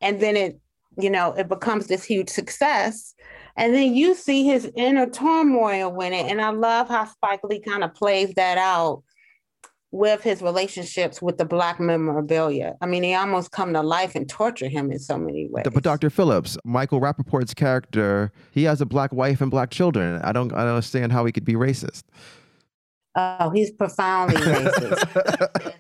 [0.01, 0.61] And then it,
[0.99, 3.15] you know, it becomes this huge success.
[3.57, 6.31] And then you see his inner turmoil in it.
[6.31, 9.03] And I love how Spike Lee kind of plays that out
[9.95, 12.75] with his relationships with the black memorabilia.
[12.81, 15.65] I mean, he almost come to life and torture him in so many ways.
[15.73, 16.11] But Dr.
[16.11, 20.21] Phillips, Michael Rapaport's character, he has a black wife and black children.
[20.23, 22.03] I don't, I don't understand how he could be racist.
[23.15, 25.73] Oh, he's profoundly racist.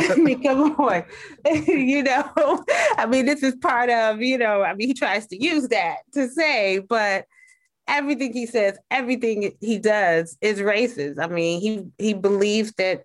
[0.00, 1.04] I mean, come on.
[1.66, 2.64] you know,
[2.96, 5.98] I mean, this is part of, you know, I mean, he tries to use that
[6.14, 7.26] to say, but
[7.88, 11.18] everything he says, everything he does is racist.
[11.18, 13.02] I mean, he he believes that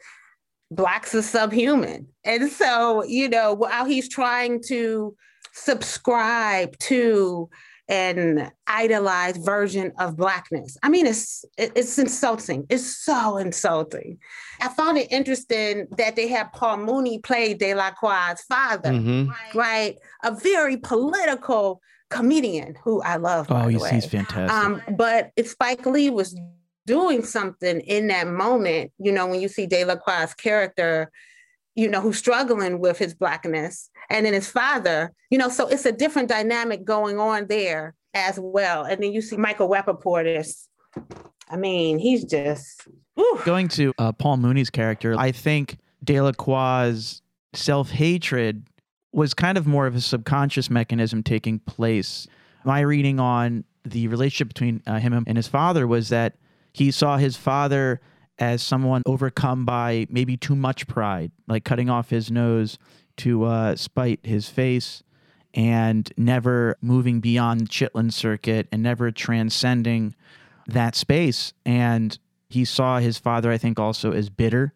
[0.70, 2.08] blacks are subhuman.
[2.24, 5.16] And so, you know, while he's trying to
[5.54, 7.50] subscribe to
[7.90, 10.78] an idolized version of blackness.
[10.84, 12.66] I mean, it's it's insulting.
[12.70, 14.20] It's so insulting.
[14.62, 19.58] I found it interesting that they had Paul Mooney play Delacroix's father, mm-hmm.
[19.58, 19.98] right?
[20.24, 21.82] A very political
[22.14, 23.48] comedian who I love.
[23.50, 24.52] Oh, he's, he's fantastic.
[24.52, 26.38] Um, but if Spike Lee was
[26.86, 31.12] doing something in that moment, you know, when you see Delacroix's character,
[31.76, 35.86] you know, who's struggling with his blackness, and then his father, you know, so it's
[35.86, 38.84] a different dynamic going on there as well.
[38.84, 40.68] And then you see Michael Rapaport is,
[41.50, 43.40] I mean, he's just whew.
[43.46, 45.16] going to uh, Paul Mooney's character.
[45.18, 47.22] I think Delacroix's
[47.54, 48.68] self hatred
[49.14, 52.28] was kind of more of a subconscious mechanism taking place.
[52.66, 56.36] My reading on the relationship between uh, him and his father was that
[56.74, 58.02] he saw his father
[58.40, 62.80] as someone overcome by maybe too much pride, like cutting off his nose
[63.18, 65.04] to uh, spite his face
[65.54, 70.16] and never moving beyond Chitlin circuit and never transcending
[70.68, 71.54] that space.
[71.66, 72.18] And
[72.50, 74.74] he saw his father, I think, also as bitter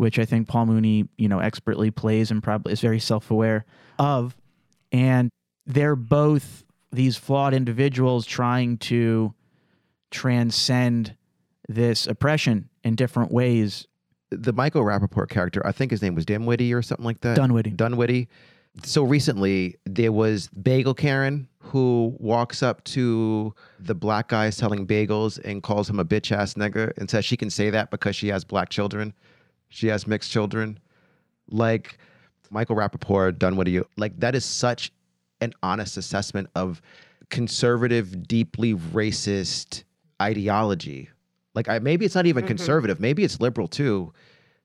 [0.00, 3.66] which I think Paul Mooney, you know, expertly plays and probably is very self-aware
[3.98, 4.34] of.
[4.92, 5.28] And
[5.66, 9.34] they're both these flawed individuals trying to
[10.10, 11.14] transcend
[11.68, 13.86] this oppression in different ways.
[14.30, 17.36] The Michael Rapaport character, I think his name was Dinwiddie or something like that.
[17.36, 17.76] Dunwitty.
[17.76, 18.28] Dunwitty.
[18.82, 25.38] So recently, there was Bagel Karen who walks up to the black guy selling bagels
[25.44, 28.28] and calls him a bitch ass nigger and says she can say that because she
[28.28, 29.12] has black children.
[29.70, 30.78] She has mixed children.
[31.48, 31.98] Like
[32.50, 34.92] Michael Rapaport, Dunwoody, like that is such
[35.40, 36.82] an honest assessment of
[37.30, 39.84] conservative, deeply racist
[40.20, 41.08] ideology.
[41.54, 42.48] Like I, maybe it's not even mm-hmm.
[42.48, 44.12] conservative, maybe it's liberal too.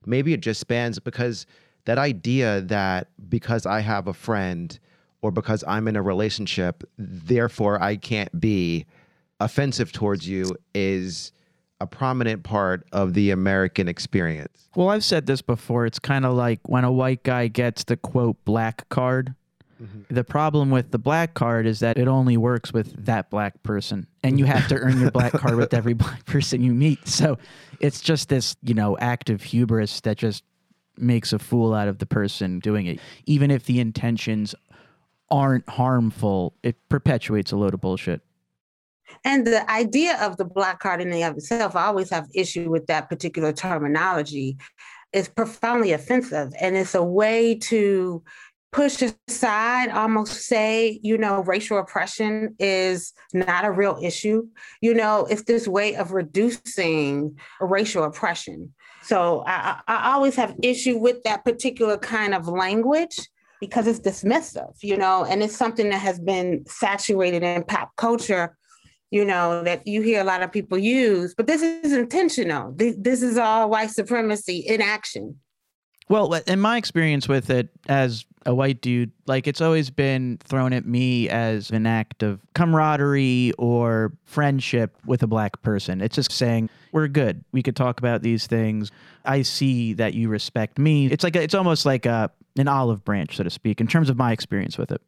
[0.06, 1.46] Maybe it just spans because
[1.86, 4.78] that idea that because I have a friend
[5.22, 8.86] or because I'm in a relationship, therefore I can't be
[9.40, 11.32] offensive towards you is
[11.80, 14.70] a prominent part of the American experience.
[14.76, 15.86] Well, I've said this before.
[15.86, 19.36] It's kind of like when a white guy gets the quote black card.
[19.82, 20.14] Mm-hmm.
[20.14, 24.08] The problem with the black card is that it only works with that black person,
[24.24, 27.06] and you have to earn your black card with every black person you meet.
[27.08, 27.38] So
[27.82, 30.46] it's just this, you know, act of hubris that just
[30.98, 33.00] makes a fool out of the person doing it.
[33.26, 34.56] Even if the intentions
[35.30, 38.22] aren't harmful, it perpetuates a load of bullshit.
[39.24, 42.70] And the idea of the black card in and of itself, I always have issue
[42.70, 44.58] with that particular terminology.
[45.14, 48.24] It's profoundly offensive, and it's a way to
[48.76, 54.46] push aside, almost say, you know, racial oppression is not a real issue.
[54.82, 58.74] You know, it's this way of reducing racial oppression.
[59.02, 63.18] So I, I always have issue with that particular kind of language
[63.62, 68.58] because it's dismissive, you know, and it's something that has been saturated in pop culture
[69.16, 72.74] you know, that you hear a lot of people use, but this is intentional.
[72.76, 75.40] This is all white supremacy in action.
[76.10, 80.74] Well, in my experience with it as a white dude, like it's always been thrown
[80.74, 86.02] at me as an act of camaraderie or friendship with a black person.
[86.02, 87.42] It's just saying, we're good.
[87.54, 88.92] We could talk about these things.
[89.24, 91.08] I see that you respect me.
[91.08, 94.10] It's like, a, it's almost like a, an olive branch, so to speak, in terms
[94.10, 95.02] of my experience with it.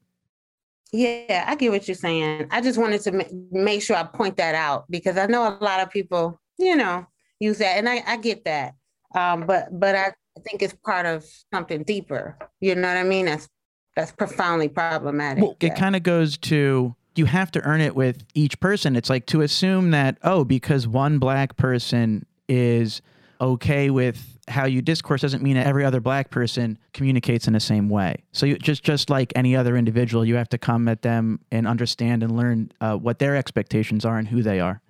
[0.91, 2.47] Yeah, I get what you're saying.
[2.51, 5.63] I just wanted to ma- make sure I point that out because I know a
[5.63, 7.05] lot of people, you know,
[7.39, 8.75] use that, and I, I get that.
[9.13, 12.37] Um, but but I I think it's part of something deeper.
[12.61, 13.25] You know what I mean?
[13.25, 13.49] That's
[13.95, 15.43] that's profoundly problematic.
[15.43, 18.95] Well, it kind of goes to you have to earn it with each person.
[18.95, 23.01] It's like to assume that oh, because one black person is
[23.41, 27.59] okay with how you discourse doesn't mean that every other black person communicates in the
[27.59, 28.23] same way.
[28.31, 31.67] So you, just just like any other individual, you have to come at them and
[31.67, 34.81] understand and learn uh, what their expectations are and who they are.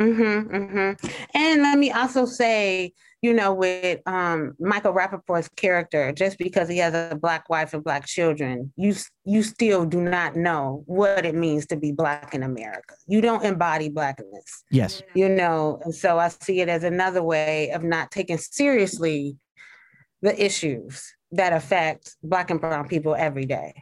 [0.00, 1.06] Mm-hmm, mm-hmm.
[1.34, 2.92] And let me also say,
[3.24, 7.82] you know, with um, Michael Rapaport's character, just because he has a black wife and
[7.82, 8.94] black children, you
[9.24, 12.94] you still do not know what it means to be black in America.
[13.06, 14.64] You don't embody blackness.
[14.70, 15.02] Yes.
[15.14, 19.38] You know, and so I see it as another way of not taking seriously
[20.20, 23.72] the issues that affect black and brown people every day.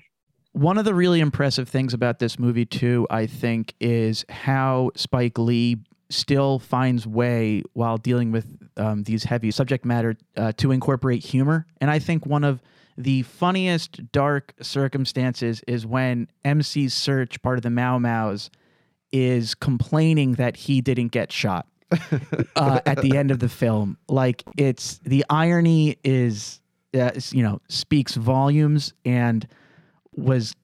[0.52, 5.36] One of the really impressive things about this movie, too, I think, is how Spike
[5.36, 5.78] Lee
[6.12, 8.46] still finds way while dealing with
[8.76, 11.66] um, these heavy subject matter uh, to incorporate humor.
[11.80, 12.62] And I think one of
[12.96, 18.50] the funniest dark circumstances is when MC Serch, part of the Mau Mau's,
[19.12, 21.66] is complaining that he didn't get shot
[22.56, 23.96] uh, at the end of the film.
[24.08, 26.60] Like it's the irony is,
[26.94, 29.46] uh, you know, speaks volumes and
[30.14, 30.54] was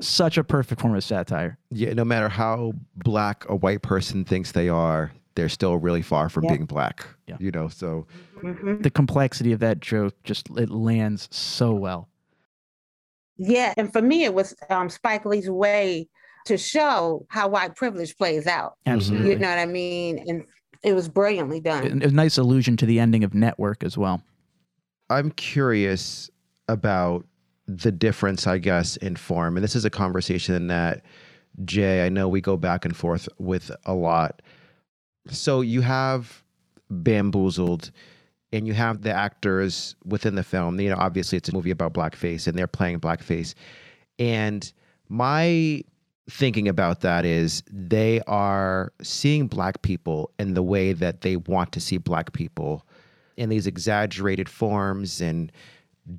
[0.00, 1.58] such a perfect form of satire.
[1.70, 6.28] Yeah, no matter how black a white person thinks they are, they're still really far
[6.28, 6.52] from Yeah.
[6.52, 7.06] being black.
[7.26, 7.36] Yeah.
[7.40, 8.06] You know, so
[8.42, 8.82] Mhm.
[8.82, 12.08] The complexity of that joke just it lands so well.
[13.36, 16.08] Yeah, and for me, it was um, Spike Lee's way
[16.46, 18.74] to show how white privilege plays out.
[18.86, 19.30] Absolutely.
[19.30, 20.22] You know what I mean?
[20.28, 20.44] And
[20.82, 21.84] it was brilliantly done.
[21.84, 24.22] It- it was a nice allusion to the ending of Network as well.
[25.10, 26.30] I'm curious
[26.68, 27.26] about
[27.66, 29.56] the difference, I guess, in form.
[29.56, 31.04] And this is a conversation that
[31.64, 34.42] Jay, I know we go back and forth with a lot.
[35.30, 36.42] So you have
[36.90, 37.90] Bamboozled
[38.52, 40.78] and you have the actors within the film.
[40.80, 43.54] You know, obviously it's a movie about blackface and they're playing blackface.
[44.18, 44.70] And
[45.08, 45.82] my
[46.28, 51.72] thinking about that is they are seeing black people in the way that they want
[51.72, 52.86] to see black people
[53.36, 55.52] in these exaggerated forms and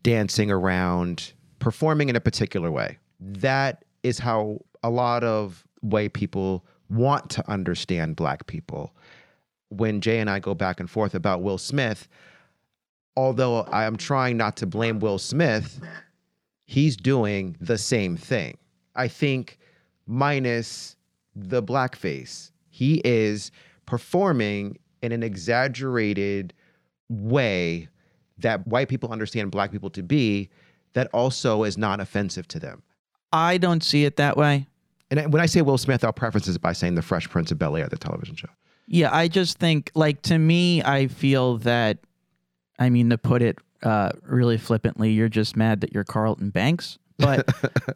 [0.02, 2.98] dancing around, performing in a particular way.
[3.20, 8.94] That is how a lot of white people want to understand black people.
[9.70, 12.08] When Jay and I go back and forth about Will Smith,
[13.18, 15.80] although I am trying not to blame Will Smith,
[16.66, 18.58] he's doing the same thing.
[18.96, 19.58] I think
[20.08, 20.96] minus
[21.36, 22.52] the blackface.
[22.70, 23.52] He is
[23.86, 26.54] performing in an exaggerated
[27.10, 27.88] way
[28.38, 30.50] that white people understand black people to be
[30.96, 32.82] that also is not offensive to them.
[33.32, 34.68] I don't see it that way.
[35.12, 37.60] And when I say Will Smith, I'll preface this by saying The Fresh Prince of
[37.60, 38.50] Bel Air, the television show.
[38.88, 42.00] Yeah, I just think like to me, I feel that
[42.80, 46.98] I mean to put it uh, really flippantly, you're just mad that you're Carlton Banks.
[47.18, 47.48] But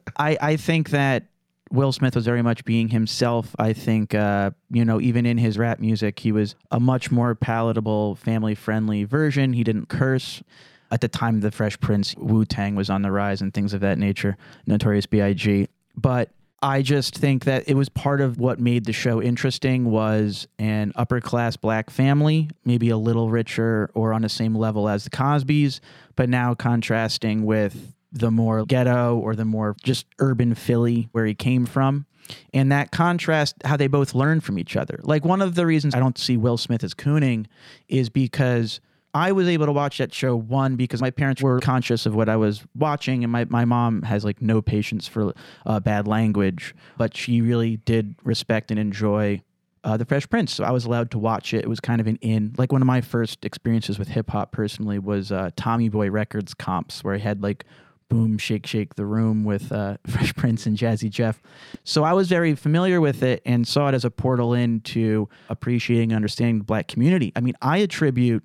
[0.18, 1.24] I I think that
[1.72, 3.56] Will Smith was very much being himself.
[3.60, 7.34] I think uh, you know even in his rap music, he was a much more
[7.34, 9.54] palatable, family friendly version.
[9.54, 10.44] He didn't curse.
[10.92, 13.74] At the time of the Fresh Prince, Wu Tang was on the rise and things
[13.74, 14.38] of that nature.
[14.66, 15.68] Notorious B.I.G.
[15.96, 16.30] But
[16.62, 20.92] I just think that it was part of what made the show interesting was an
[20.96, 25.10] upper class black family, maybe a little richer or on the same level as the
[25.10, 25.80] Cosbys,
[26.16, 31.34] but now contrasting with the more ghetto or the more just urban Philly where he
[31.34, 32.06] came from.
[32.54, 35.00] And that contrast, how they both learn from each other.
[35.04, 37.46] Like one of the reasons I don't see Will Smith as cooning
[37.88, 38.82] is because
[39.14, 42.30] I was able to watch that show one because my parents were conscious of what
[42.30, 45.34] I was watching, and my, my mom has like no patience for
[45.66, 49.42] uh, bad language, but she really did respect and enjoy
[49.84, 50.54] uh, the Fresh Prince.
[50.54, 51.64] So I was allowed to watch it.
[51.64, 52.54] It was kind of an in.
[52.58, 56.54] Like one of my first experiences with hip hop personally was uh, Tommy Boy Records
[56.54, 57.66] comps, where I had like
[58.10, 61.42] Boom Shake Shake the Room with uh, Fresh Prince and Jazzy Jeff.
[61.84, 66.12] So I was very familiar with it and saw it as a portal into appreciating
[66.12, 67.32] and understanding the black community.
[67.36, 68.44] I mean, I attribute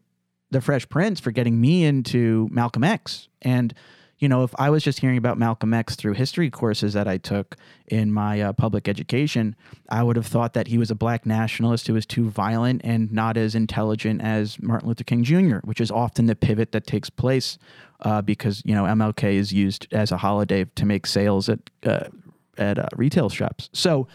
[0.55, 3.29] the Fresh Prince for getting me into Malcolm X.
[3.43, 3.75] And,
[4.19, 7.19] you know, if I was just hearing about Malcolm X through history courses that I
[7.19, 7.57] took
[7.89, 9.57] in my uh, public education,
[9.91, 13.13] I would have thought that he was a black nationalist who was too violent and
[13.13, 17.11] not as intelligent as Martin Luther King Jr., which is often the pivot that takes
[17.11, 17.59] place
[18.01, 22.05] uh, because, you know, MLK is used as a holiday to make sales at, uh,
[22.57, 23.69] at uh, retail shops.
[23.73, 24.07] So,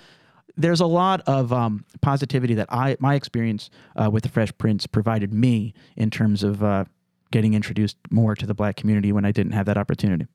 [0.59, 4.85] there's a lot of um, positivity that I my experience uh, with the Fresh Prince
[4.85, 6.83] provided me in terms of uh,
[7.31, 10.27] getting introduced more to the black community when I didn't have that opportunity.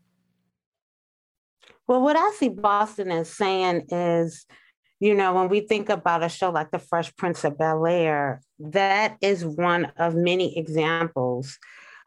[1.87, 4.47] Well, what I see Boston as saying is,
[4.99, 8.41] you know, when we think about a show like The Fresh Prince of Bel Air,
[8.59, 11.59] that is one of many examples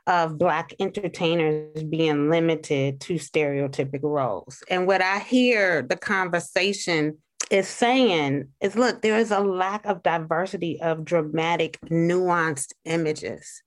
[0.07, 4.63] of Black entertainers being limited to stereotypic roles.
[4.69, 10.03] And what I hear the conversation is saying is look, there is a lack of
[10.03, 13.63] diversity of dramatic, nuanced images.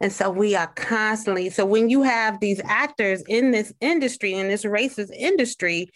[0.00, 4.48] And so we are constantly, so when you have these actors in this industry, in
[4.48, 5.90] this racist industry,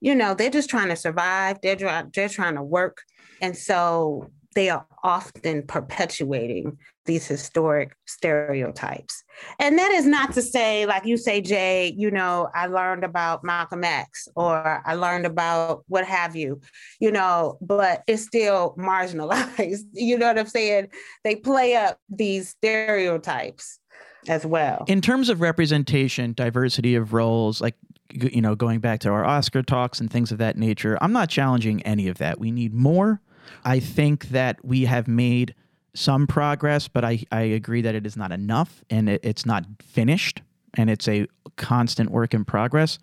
[0.00, 1.76] you know, they're just trying to survive, they're,
[2.14, 3.02] they're trying to work.
[3.40, 9.22] And so they are often perpetuating these historic stereotypes.
[9.60, 13.44] And that is not to say, like you say, Jay, you know, I learned about
[13.44, 16.60] Malcolm X or I learned about what have you,
[16.98, 19.84] you know, but it's still marginalized.
[19.92, 20.88] you know what I'm saying?
[21.22, 23.78] They play up these stereotypes
[24.26, 24.86] as well.
[24.88, 27.76] In terms of representation, diversity of roles, like
[28.10, 31.28] you know, going back to our Oscar talks and things of that nature, I'm not
[31.28, 32.40] challenging any of that.
[32.40, 33.20] We need more.
[33.64, 35.54] I think that we have made
[35.94, 39.64] some progress, but I, I agree that it is not enough and it, it's not
[39.82, 40.42] finished
[40.74, 41.26] and it's a
[41.56, 42.98] constant work in progress.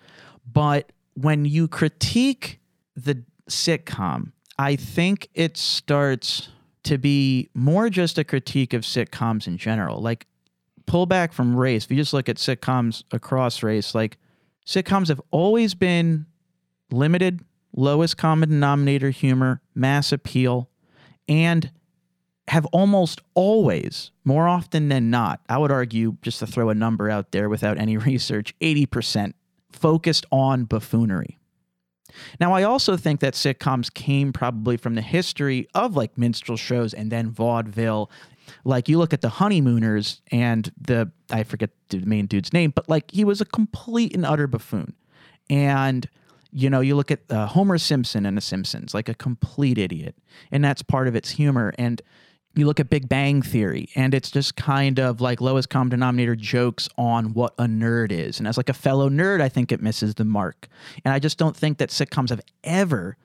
[0.51, 2.59] But when you critique
[2.95, 6.49] the sitcom, I think it starts
[6.83, 10.01] to be more just a critique of sitcoms in general.
[10.01, 10.27] Like,
[10.85, 11.85] pull back from race.
[11.85, 14.17] If you just look at sitcoms across race, like,
[14.65, 16.27] sitcoms have always been
[16.91, 17.41] limited,
[17.75, 20.69] lowest common denominator humor, mass appeal,
[21.27, 21.71] and
[22.47, 27.09] have almost always, more often than not, I would argue, just to throw a number
[27.09, 29.33] out there without any research, 80%
[29.71, 31.39] focused on buffoonery.
[32.39, 36.93] Now, I also think that sitcoms came probably from the history of like minstrel shows
[36.93, 38.09] and then vaudeville.
[38.63, 42.87] Like you look at the Honeymooners and the, I forget the main dude's name, but
[42.87, 44.93] like he was a complete and utter buffoon.
[45.49, 46.07] And
[46.55, 50.15] you know, you look at uh, Homer Simpson and The Simpsons, like a complete idiot.
[50.53, 51.73] And that's part of its humor.
[51.77, 52.01] And
[52.55, 56.33] you look at Big Bang Theory, and it's just kind of like lowest common denominator
[56.33, 58.39] jokes on what a nerd is.
[58.39, 60.69] And as like a fellow nerd, I think it misses the mark.
[61.03, 63.17] And I just don't think that sitcoms have ever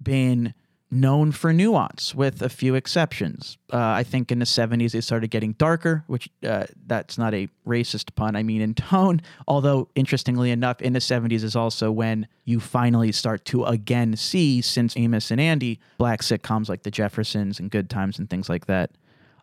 [0.00, 0.54] been
[0.90, 3.58] known for nuance, with a few exceptions.
[3.72, 7.48] Uh, I think in the 70s it started getting darker, which uh, that's not a
[7.66, 9.20] racist pun, I mean in tone.
[9.48, 14.60] Although, interestingly enough, in the 70s is also when you finally start to again see,
[14.62, 18.66] since Amos and Andy, black sitcoms like The Jeffersons and Good Times and things like
[18.66, 18.92] that.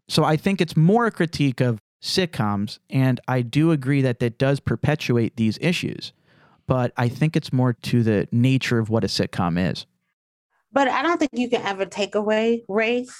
[0.08, 4.38] So I think it's more a critique of sitcoms, and I do agree that that
[4.38, 6.14] does perpetuate these issues.
[6.68, 9.86] But I think it's more to the nature of what a sitcom is.
[10.72, 13.16] But I don't think you can ever take away race.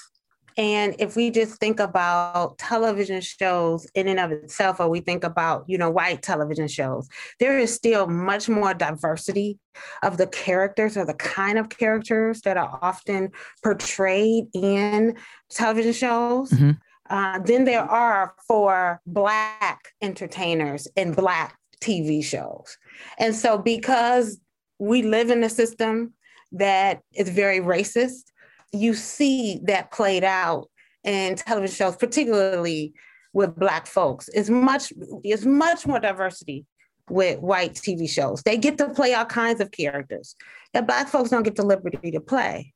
[0.58, 5.22] And if we just think about television shows in and of itself, or we think
[5.22, 7.08] about, you know, white television shows,
[7.40, 9.58] there is still much more diversity
[10.02, 13.30] of the characters or the kind of characters that are often
[13.62, 15.16] portrayed in
[15.50, 16.50] television shows.
[16.50, 16.70] Mm-hmm.
[17.08, 22.76] Uh, than there are for Black entertainers in Black TV shows.
[23.16, 24.40] And so, because
[24.80, 26.14] we live in a system
[26.52, 28.32] that is very racist,
[28.72, 30.68] you see that played out
[31.04, 32.92] in television shows, particularly
[33.32, 34.28] with Black folks.
[34.34, 34.92] It's much,
[35.22, 36.66] it's much more diversity
[37.08, 38.42] with white TV shows.
[38.42, 40.34] They get to play all kinds of characters
[40.72, 42.72] that Black folks don't get the liberty to play.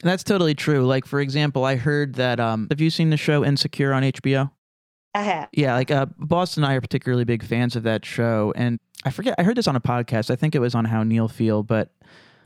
[0.00, 0.86] That's totally true.
[0.86, 2.38] Like, for example, I heard that.
[2.38, 4.50] Um, have you seen the show Insecure on HBO?
[5.14, 5.48] I have.
[5.52, 9.10] Yeah, like uh, Boston and I are particularly big fans of that show, and I
[9.10, 9.34] forget.
[9.38, 10.30] I heard this on a podcast.
[10.30, 11.90] I think it was on How Neil Feel, but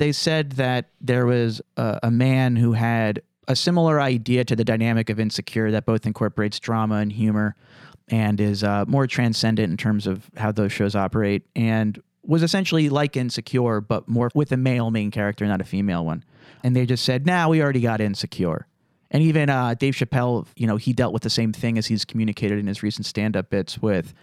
[0.01, 4.64] they said that there was a, a man who had a similar idea to the
[4.64, 7.55] dynamic of Insecure that both incorporates drama and humor
[8.09, 12.88] and is uh, more transcendent in terms of how those shows operate and was essentially
[12.88, 16.24] like Insecure, but more with a male main character, not a female one.
[16.64, 18.66] And they just said, now nah, we already got Insecure.
[19.11, 22.07] And even uh, Dave Chappelle, you know, he dealt with the same thing as he's
[22.07, 24.14] communicated in his recent stand up bits with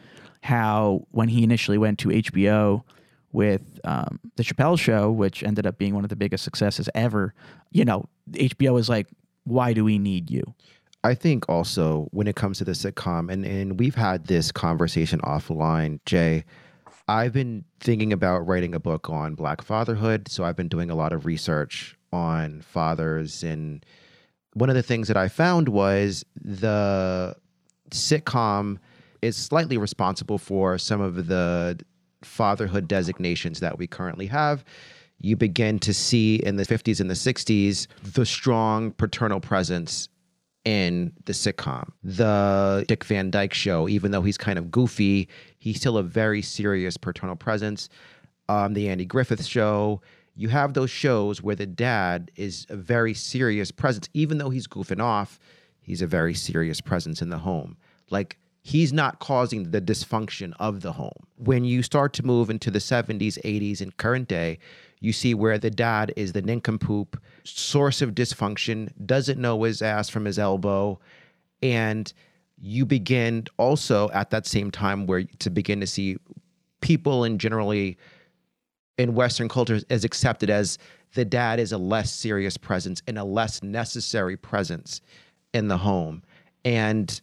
[0.42, 2.84] how when he initially went to HBO,
[3.32, 7.34] with um, the Chappelle Show, which ended up being one of the biggest successes ever.
[7.72, 9.08] You know, HBO was like,
[9.44, 10.56] "Why do we need you?"
[11.04, 15.20] I think also when it comes to the sitcom, and and we've had this conversation
[15.22, 16.46] offline, Jay.
[17.10, 20.96] I've been thinking about writing a book on Black fatherhood, so I've been doing a
[20.96, 23.86] lot of research on fathers and
[24.58, 27.36] one of the things that I found was the
[27.92, 28.80] sitcom
[29.22, 31.80] is slightly responsible for some of the
[32.24, 34.64] fatherhood designations that we currently have,
[35.20, 40.10] you begin to see in the 50s and the 60s the strong paternal presence
[40.66, 41.90] in the sitcom.
[42.04, 46.42] The Dick Van Dyke Show, even though he's kind of goofy, he's still a very
[46.42, 47.90] serious paternal presence.
[48.50, 50.02] Um, the Andy Griffith Show,
[50.36, 54.68] you have those shows where the dad is a very serious presence, even though he's
[54.68, 55.40] goofing off,
[55.82, 57.78] he's a very serious presence in the home.
[58.10, 58.38] Like
[58.68, 61.26] he's not causing the dysfunction of the home.
[61.38, 64.60] When you start to move into the 70s, 80s, and current day,
[65.00, 70.10] you see where the dad is the nincompoop, source of dysfunction, doesn't know his ass
[70.10, 71.00] from his elbow.
[71.64, 72.12] And
[72.58, 76.18] you begin also at that same time where to begin to see
[76.82, 77.98] people and generally
[78.98, 80.78] in Western cultures as accepted as
[81.14, 85.00] the dad is a less serious presence and a less necessary presence
[85.54, 86.22] in the home.
[86.66, 87.22] And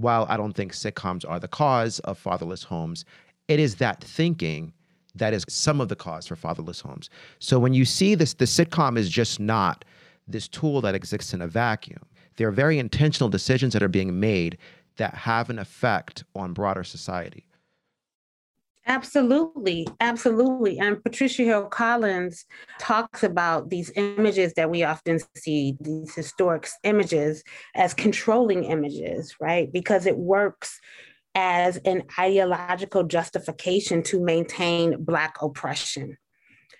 [0.00, 3.04] while I don't think sitcoms are the cause of fatherless homes,
[3.48, 4.72] it is that thinking
[5.14, 7.10] that is some of the cause for fatherless homes.
[7.38, 9.84] So when you see this, the sitcom is just not
[10.26, 12.04] this tool that exists in a vacuum.
[12.36, 14.58] There are very intentional decisions that are being made
[14.96, 17.46] that have an effect on broader society.
[18.88, 20.78] Absolutely, absolutely.
[20.78, 22.46] And Patricia Hill Collins
[22.78, 29.70] talks about these images that we often see, these historic images, as controlling images, right?
[29.70, 30.80] Because it works
[31.34, 36.16] as an ideological justification to maintain Black oppression.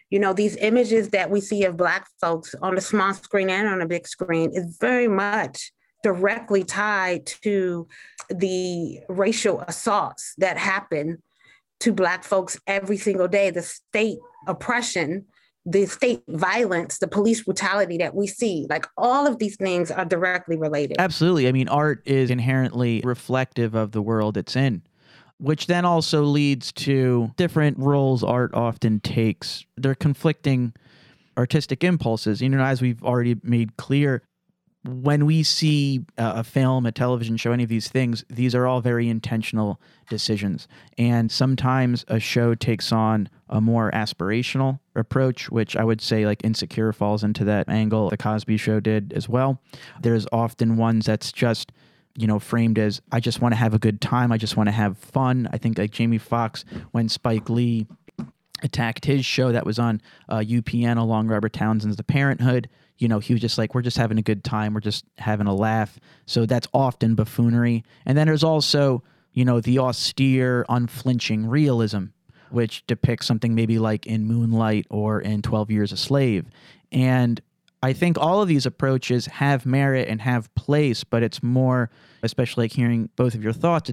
[0.08, 3.68] You know, these images that we see of Black folks on the small screen and
[3.68, 7.86] on the big screen is very much directly tied to
[8.30, 11.22] the racial assaults that happen
[11.80, 15.24] to Black folks every single day, the state oppression,
[15.64, 18.66] the state violence, the police brutality that we see.
[18.70, 20.96] Like all of these things are directly related.
[20.98, 21.46] Absolutely.
[21.46, 24.82] I mean, art is inherently reflective of the world it's in.
[25.40, 29.64] Which then also leads to different roles art often takes.
[29.76, 30.72] They're conflicting
[31.36, 32.42] artistic impulses.
[32.42, 34.22] You know, as we've already made clear,
[34.84, 38.80] when we see a film, a television show, any of these things, these are all
[38.80, 40.68] very intentional decisions.
[40.96, 46.44] And sometimes a show takes on a more aspirational approach, which I would say like
[46.44, 48.10] Insecure falls into that angle.
[48.10, 49.60] The Cosby Show did as well.
[50.00, 51.72] There's often ones that's just
[52.16, 54.32] you know framed as I just want to have a good time.
[54.32, 55.48] I just want to have fun.
[55.52, 57.86] I think like Jamie Foxx when Spike Lee
[58.62, 62.68] attacked his show that was on uh, UPN along Robert Townsend's The Parent 'Hood
[62.98, 64.74] you know, he was just like, we're just having a good time.
[64.74, 65.98] We're just having a laugh.
[66.26, 67.84] So that's often buffoonery.
[68.04, 72.06] And then there's also, you know, the austere, unflinching realism,
[72.50, 76.46] which depicts something maybe like in Moonlight or in 12 Years a Slave.
[76.90, 77.40] And
[77.82, 81.90] I think all of these approaches have merit and have place, but it's more,
[82.22, 83.92] especially like hearing both of your thoughts,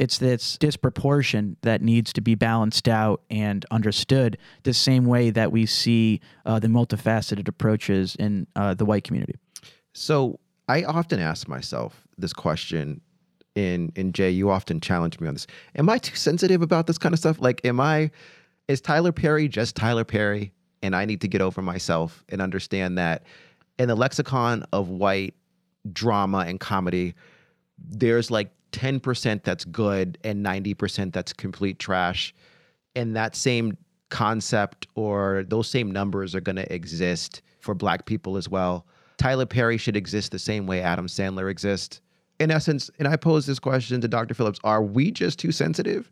[0.00, 5.52] it's this disproportion that needs to be balanced out and understood the same way that
[5.52, 9.34] we see uh, the multifaceted approaches in uh, the white community.
[9.92, 13.02] So I often ask myself this question.
[13.56, 15.46] In in Jay, you often challenge me on this.
[15.74, 17.40] Am I too sensitive about this kind of stuff?
[17.40, 18.10] Like, am I?
[18.68, 22.96] Is Tyler Perry just Tyler Perry, and I need to get over myself and understand
[22.96, 23.24] that
[23.78, 25.34] in the lexicon of white
[25.92, 27.14] drama and comedy,
[27.76, 32.34] there's like 10% that's good and 90% that's complete trash.
[32.96, 33.76] And that same
[34.08, 38.86] concept or those same numbers are going to exist for black people as well.
[39.16, 42.00] Tyler Perry should exist the same way Adam Sandler exists.
[42.38, 44.34] In essence, and I pose this question to Dr.
[44.34, 46.10] Phillips, are we just too sensitive?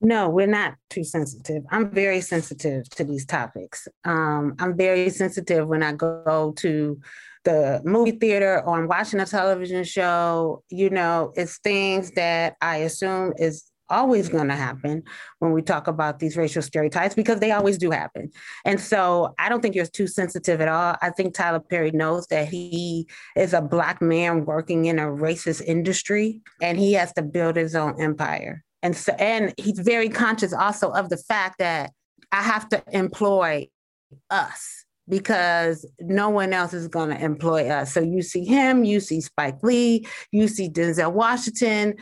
[0.00, 1.62] No, we're not too sensitive.
[1.70, 3.86] I'm very sensitive to these topics.
[4.04, 6.98] Um, I'm very sensitive when I go to
[7.44, 12.78] the movie theater or I'm watching a television show, you know, it's things that I
[12.78, 15.02] assume is always going to happen
[15.40, 18.30] when we talk about these racial stereotypes because they always do happen.
[18.64, 20.96] And so I don't think you're too sensitive at all.
[21.02, 25.62] I think Tyler Perry knows that he is a Black man working in a racist
[25.66, 28.64] industry and he has to build his own empire.
[28.82, 31.92] And so, and he's very conscious also of the fact that
[32.32, 33.68] I have to employ
[34.30, 37.92] us because no one else is going to employ us.
[37.92, 41.96] So you see him, you see Spike Lee, you see Denzel Washington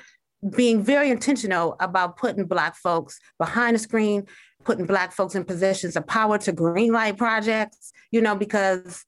[0.54, 4.24] being very intentional about putting Black folks behind the screen,
[4.64, 9.04] putting Black folks in positions of power to greenlight projects, you know, because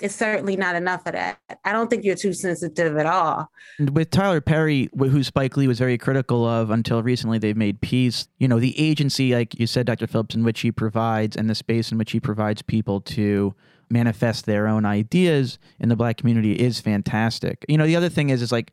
[0.00, 1.38] it's certainly not enough of that.
[1.64, 3.50] I don't think you're too sensitive at all.
[3.78, 8.28] With Tyler Perry, who Spike Lee was very critical of until recently, they've made peace.
[8.38, 10.06] You know, the agency, like you said, Dr.
[10.06, 13.54] Phillips, in which he provides and the space in which he provides people to
[13.90, 17.64] manifest their own ideas in the black community is fantastic.
[17.68, 18.70] You know, the other thing is, is like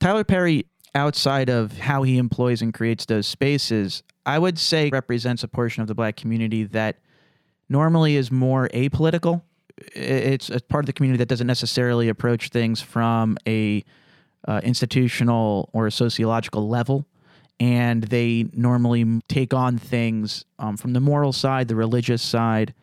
[0.00, 5.42] Tyler Perry, outside of how he employs and creates those spaces, I would say represents
[5.42, 6.98] a portion of the black community that
[7.68, 9.42] normally is more apolitical
[9.78, 13.84] it's a part of the community that doesn't necessarily approach things from a
[14.46, 17.06] uh, institutional or a sociological level.
[17.60, 22.74] And they normally take on things um, from the moral side the religious side.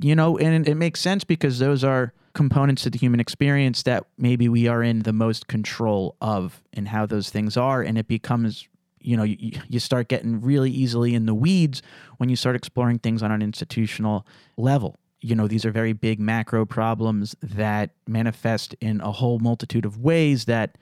[0.00, 4.04] You know and it makes sense because those are components to the human experience that
[4.16, 7.82] maybe we are in the most control of and how those things are.
[7.82, 8.66] And it becomes
[8.98, 11.82] you know you, you start getting really easily in the weeds
[12.16, 14.26] when you start exploring things on an institutional
[14.56, 19.84] level you know these are very big macro problems that manifest in a whole multitude
[19.84, 20.76] of ways that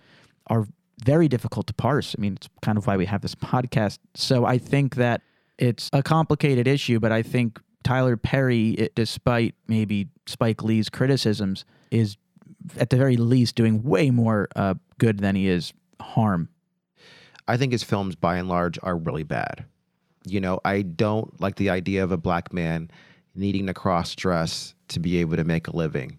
[0.48, 0.66] are
[1.04, 2.14] very difficult to parse.
[2.18, 3.98] I mean it's kind of why we have this podcast.
[4.14, 5.22] So i think that
[5.58, 11.64] it's a complicated issue but i think tyler perry it, despite maybe spike lee's criticisms
[11.90, 12.16] is
[12.78, 16.48] at the very least doing way more uh, good than he is harm.
[17.48, 19.64] I think his films, by and large, are really bad.
[20.24, 22.90] You know, I don't like the idea of a black man
[23.34, 26.18] needing to cross dress to be able to make a living.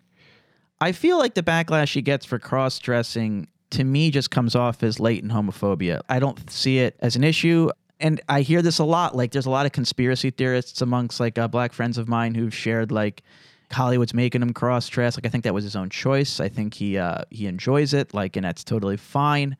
[0.82, 4.84] I feel like the backlash he gets for cross dressing to me just comes off
[4.84, 6.02] as latent homophobia.
[6.10, 7.70] I don't see it as an issue.
[8.00, 9.16] And I hear this a lot.
[9.16, 12.54] Like, there's a lot of conspiracy theorists amongst like uh, black friends of mine who've
[12.54, 13.24] shared like
[13.72, 15.16] Hollywood's making him cross dress.
[15.16, 16.40] Like, I think that was his own choice.
[16.40, 18.14] I think he uh, he enjoys it.
[18.14, 19.56] Like, and that's totally fine.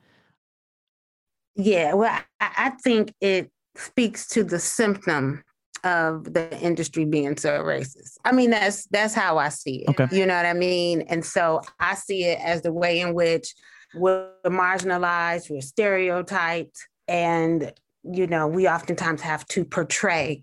[1.56, 5.42] Yeah, well, I, I think it speaks to the symptom
[5.84, 8.16] of the industry being so racist.
[8.24, 9.90] I mean, that's that's how I see it.
[9.90, 10.16] Okay.
[10.16, 11.02] You know what I mean?
[11.02, 13.54] And so I see it as the way in which
[13.94, 17.72] we're marginalized, we're stereotyped, and
[18.02, 20.42] you know, we oftentimes have to portray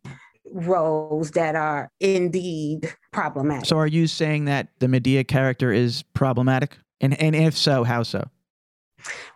[0.54, 3.66] roles that are indeed problematic.
[3.66, 6.78] So, are you saying that the Madea character is problematic?
[7.00, 8.30] And and if so, how so?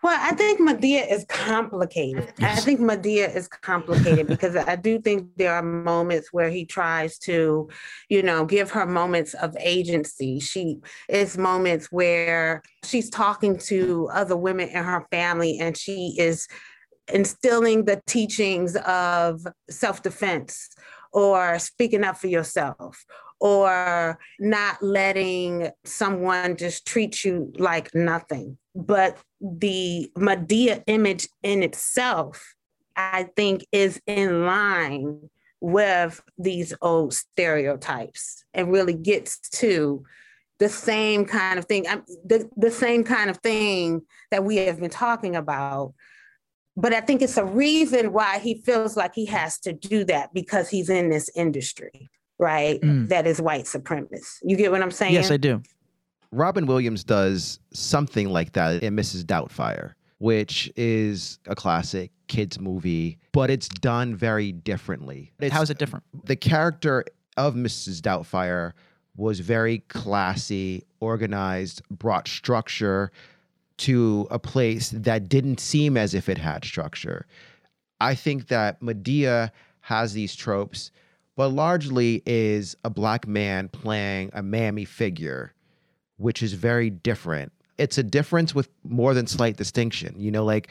[0.03, 2.34] Well, I think Madea is complicated.
[2.39, 2.59] Yes.
[2.59, 7.18] I think Madea is complicated because I do think there are moments where he tries
[7.20, 7.70] to,
[8.09, 10.39] you know, give her moments of agency.
[10.39, 16.47] She is moments where she's talking to other women in her family and she is
[17.13, 20.70] instilling the teachings of self-defense
[21.13, 23.05] or speaking up for yourself
[23.40, 28.58] or not letting someone just treat you like nothing.
[28.74, 32.56] But the Madea image in itself,
[32.96, 35.30] I think, is in line
[35.62, 40.04] with these old stereotypes and really gets to
[40.60, 41.84] the same kind of thing,
[42.26, 45.94] the, the same kind of thing that we have been talking about.
[46.78, 50.34] But I think it's a reason why he feels like he has to do that
[50.34, 52.10] because he's in this industry,
[52.40, 52.82] right?
[52.82, 53.10] Mm.
[53.10, 54.40] That is white supremacist.
[54.44, 55.14] You get what I'm saying?
[55.14, 55.62] Yes, I do.
[56.32, 59.24] Robin Williams does something like that in Mrs.
[59.24, 65.32] Doubtfire, which is a classic kids movie, but it's done very differently.
[65.40, 66.04] It's, How is it different?
[66.26, 67.06] The character
[67.38, 68.02] of Mrs.
[68.02, 68.74] Doubtfire
[69.16, 73.12] was very classy, organized, brought structure
[73.78, 77.26] to a place that didn't seem as if it had structure.
[78.02, 80.92] I think that Madea has these tropes,
[81.36, 85.56] but largely is a black man playing a mammy figure
[86.18, 87.52] which is very different.
[87.78, 90.16] It's a difference with more than slight distinction.
[90.18, 90.70] You know, like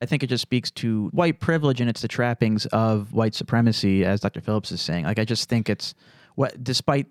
[0.00, 4.04] I think it just speaks to white privilege and it's the trappings of white supremacy,
[4.04, 4.40] as Dr.
[4.40, 5.04] Phillips is saying.
[5.04, 5.94] Like I just think it's
[6.34, 7.06] what despite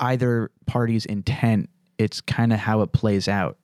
[0.00, 1.68] either party's intent,
[1.98, 3.58] it's kind of how it plays out.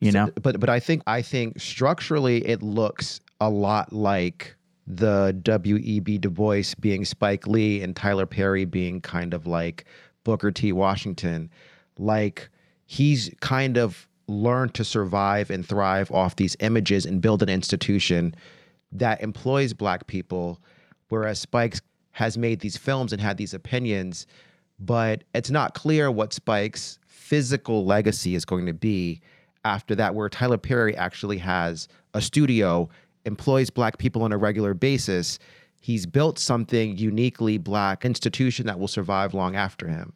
[0.00, 0.30] You know?
[0.40, 4.54] but but I think I think structurally it looks a lot like
[4.88, 6.18] the W.E.B.
[6.18, 9.84] Du Bois being Spike Lee and Tyler Perry being kind of like
[10.24, 10.72] Booker T.
[10.72, 11.50] Washington.
[11.98, 12.48] Like
[12.86, 18.34] he's kind of learned to survive and thrive off these images and build an institution
[18.92, 20.60] that employs black people
[21.08, 21.80] whereas spikes
[22.12, 24.26] has made these films and had these opinions
[24.78, 29.20] but it's not clear what spike's physical legacy is going to be
[29.64, 32.88] after that where tyler perry actually has a studio
[33.28, 35.38] employs black people on a regular basis
[35.80, 40.12] he's built something uniquely black institution that will survive long after him.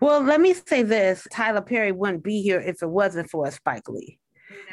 [0.00, 3.88] Well, let me say this Tyler Perry wouldn't be here if it wasn't for Spike
[3.88, 4.18] Lee.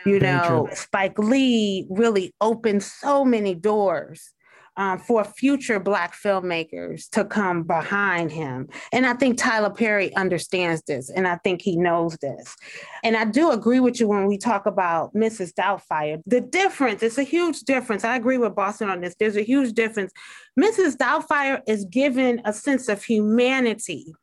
[0.06, 4.34] You know, Spike Lee really opened so many doors
[4.78, 8.70] um, for future Black filmmakers to come behind him.
[8.94, 12.56] And I think Tyler Perry understands this, and I think he knows this.
[13.04, 15.54] And I do agree with you when we talk about Mrs.
[15.54, 16.22] Doubtfire.
[16.26, 18.04] The difference, it's a huge difference.
[18.04, 19.16] I agree with Boston on this.
[19.20, 20.14] There's a huge difference.
[20.58, 20.96] Mrs.
[20.96, 24.14] Doubtfire is given a sense of humanity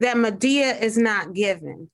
[0.00, 1.90] that Madea is not given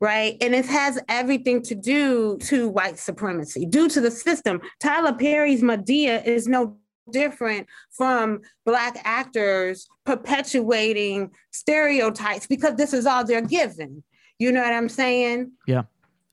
[0.00, 0.36] right?
[0.40, 4.60] And it has everything to do to white supremacy, due to the system.
[4.78, 6.76] Tyler Perry's Madea is no
[7.10, 14.02] different from black actors perpetuating stereotypes because this is all they're given.
[14.38, 15.52] You know what I'm saying?
[15.66, 15.82] Yeah.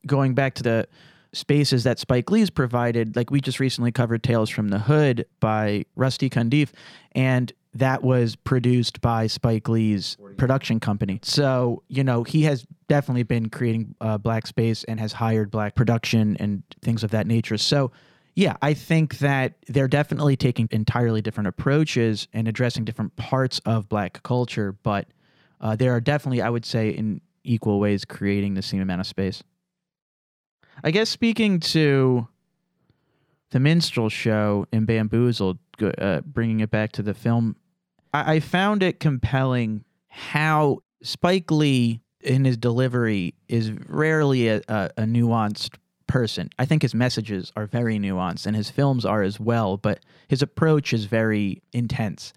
[0.05, 0.87] Going back to the
[1.33, 5.85] spaces that Spike Lee's provided, like we just recently covered Tales from the Hood by
[5.95, 6.69] Rusty Cundiff,
[7.13, 11.19] and that was produced by Spike Lee's production company.
[11.23, 15.73] So, you know, he has definitely been creating uh, black space and has hired black
[15.73, 17.57] production and things of that nature.
[17.57, 17.91] So,
[18.35, 23.87] yeah, I think that they're definitely taking entirely different approaches and addressing different parts of
[23.87, 25.07] black culture, but
[25.61, 29.07] uh, they are definitely, I would say, in equal ways creating the same amount of
[29.07, 29.43] space.
[30.83, 32.27] I guess speaking to
[33.51, 35.59] the minstrel show in Bamboozled,
[35.99, 37.55] uh, bringing it back to the film,
[38.13, 44.89] I-, I found it compelling how Spike Lee in his delivery is rarely a, a,
[44.97, 45.75] a nuanced
[46.13, 46.47] person.
[46.59, 50.43] I think his messages are very nuanced and his films are as well, but his
[50.43, 52.33] approach is very intense.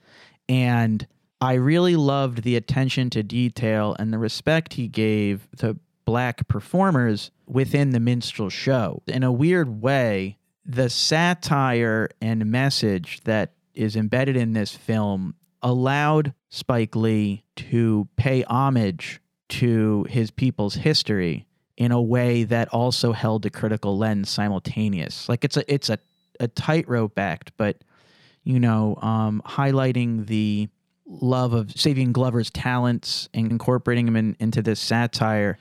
[0.49, 1.07] And
[1.43, 7.31] I really loved the attention to detail and the respect he gave the black performers
[7.47, 9.03] within the minstrel show.
[9.07, 16.33] In a weird way, the satire and message that is embedded in this film allowed
[16.49, 19.21] Spike Lee to pay homage
[19.51, 21.47] to his people's history
[21.77, 25.29] in a way that also held a critical lens simultaneous.
[25.29, 25.99] Like it's a it's a,
[26.41, 27.79] a tightrope act, but
[28.45, 30.69] you know, um, highlighting the
[31.07, 35.59] love of Savion Glover's talents and incorporating him in, into this satire.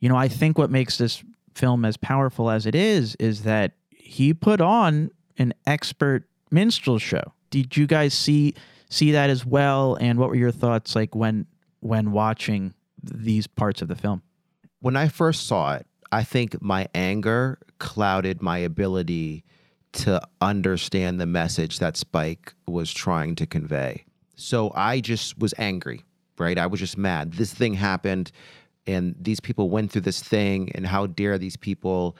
[0.00, 1.22] You know, I think what makes this
[1.54, 7.32] film as powerful as it is is that he put on an expert minstrel show.
[7.50, 8.54] Did you guys see
[8.88, 9.96] see that as well?
[10.00, 11.46] And what were your thoughts like when
[11.80, 14.22] when watching these parts of the film?
[14.84, 19.42] When I first saw it, I think my anger clouded my ability
[19.92, 24.04] to understand the message that Spike was trying to convey.
[24.36, 26.02] So I just was angry,
[26.36, 26.58] right?
[26.58, 27.32] I was just mad.
[27.32, 28.30] This thing happened
[28.86, 32.14] and these people went through this thing and how dare these people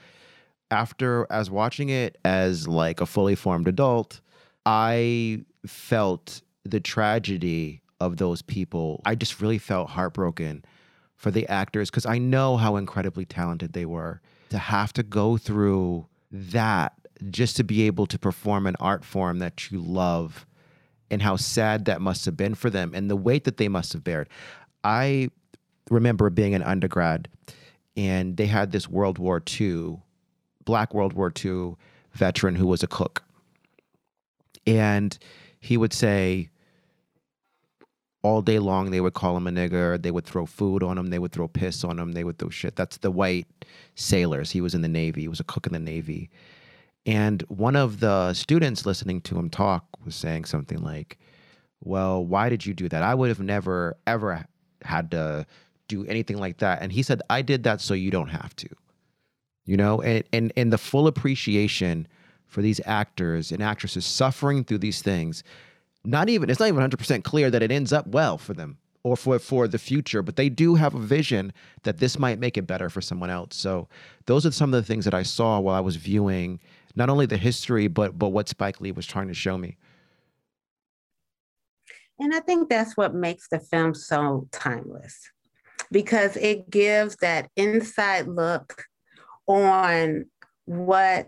[0.71, 4.21] after as watching it as like a fully formed adult,
[4.65, 9.03] I felt the tragedy of those people.
[9.05, 10.65] I just really felt heartbroken
[11.15, 14.21] for the actors because I know how incredibly talented they were.
[14.49, 16.93] To have to go through that
[17.29, 20.45] just to be able to perform an art form that you love
[21.09, 23.93] and how sad that must have been for them and the weight that they must
[23.93, 24.27] have bared.
[24.83, 25.29] I
[25.89, 27.27] remember being an undergrad
[27.95, 29.99] and they had this World War II,
[30.65, 31.75] Black World War II
[32.11, 33.23] veteran who was a cook.
[34.67, 35.17] And
[35.59, 36.49] he would say,
[38.25, 40.01] all day long they would call him a nigger.
[40.01, 41.11] They would throw food on him.
[41.11, 42.13] They would throw piss on him.
[42.13, 42.75] They would throw shit.
[42.75, 43.45] That's the white
[43.93, 44.49] sailors.
[44.49, 45.21] He was in the navy.
[45.21, 46.31] He was a cook in the navy.
[47.05, 51.19] And one of the students listening to him talk was saying something like,
[51.81, 53.03] Well, why did you do that?
[53.03, 54.47] I would have never, ever
[54.81, 55.45] had to
[55.87, 56.81] do anything like that.
[56.81, 58.69] And he said, I did that so you don't have to.
[59.65, 62.07] You know, and, and, and the full appreciation
[62.47, 65.43] for these actors and actresses suffering through these things,
[66.05, 69.15] not even, it's not even 100% clear that it ends up well for them or
[69.15, 71.53] for for the future but they do have a vision
[71.83, 73.87] that this might make it better for someone else so
[74.25, 76.59] those are some of the things that i saw while i was viewing
[76.95, 79.77] not only the history but but what Spike Lee was trying to show me.
[82.19, 85.29] And I think that's what makes the film so timeless
[85.91, 88.85] because it gives that inside look
[89.47, 90.25] on
[90.63, 91.27] what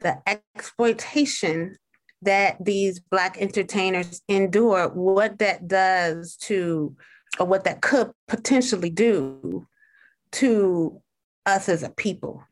[0.00, 1.76] the exploitation
[2.22, 6.96] that these black entertainers endure what that does to
[7.38, 9.66] or what that could potentially do
[10.32, 11.00] to
[11.46, 12.42] us as a people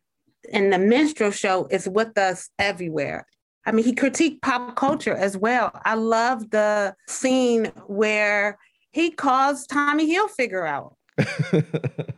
[0.52, 3.26] and the minstrel show is with us everywhere.
[3.66, 5.70] I mean, he critiqued pop culture as well.
[5.84, 8.58] I love the scene where
[8.92, 10.96] he calls Tommy Hilfiger out.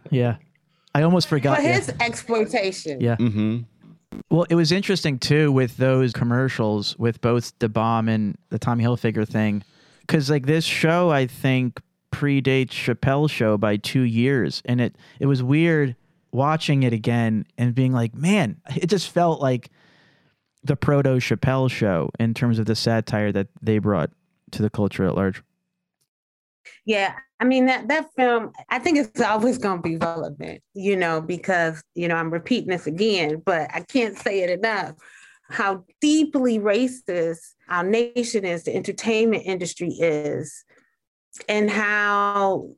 [0.10, 0.36] yeah.
[0.94, 1.56] I almost forgot.
[1.56, 2.06] For his yeah.
[2.06, 3.00] exploitation.
[3.00, 3.16] Yeah.
[3.16, 3.60] Mm-hmm.
[4.30, 8.84] Well, it was interesting too with those commercials with both the bomb and the Tommy
[8.84, 9.62] Hilfiger thing.
[10.08, 11.80] Cause like this show, I think
[12.12, 14.62] predates Chappelle's show by two years.
[14.64, 15.96] And it, it was weird
[16.30, 19.70] watching it again and being like, man, it just felt like
[20.64, 24.10] the proto Chappelle show in terms of the satire that they brought
[24.52, 25.42] to the culture at large.
[26.84, 30.96] Yeah, I mean that that film, I think it's always going to be relevant, you
[30.96, 34.94] know, because you know I'm repeating this again, but I can't say it enough.
[35.50, 40.64] How deeply racist our nation is, the entertainment industry is,
[41.48, 42.70] and how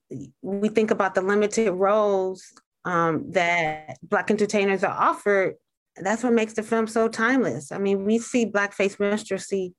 [0.42, 2.44] we think about the limited roles
[2.84, 5.54] um, that Black entertainers are offered,
[5.96, 7.72] that's what makes the film so timeless.
[7.72, 9.74] I mean, we see blackface minstrelsy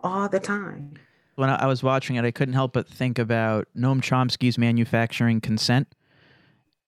[0.00, 0.94] all the time.
[1.36, 5.94] When I was watching it, I couldn't help but think about Noam Chomsky's manufacturing consent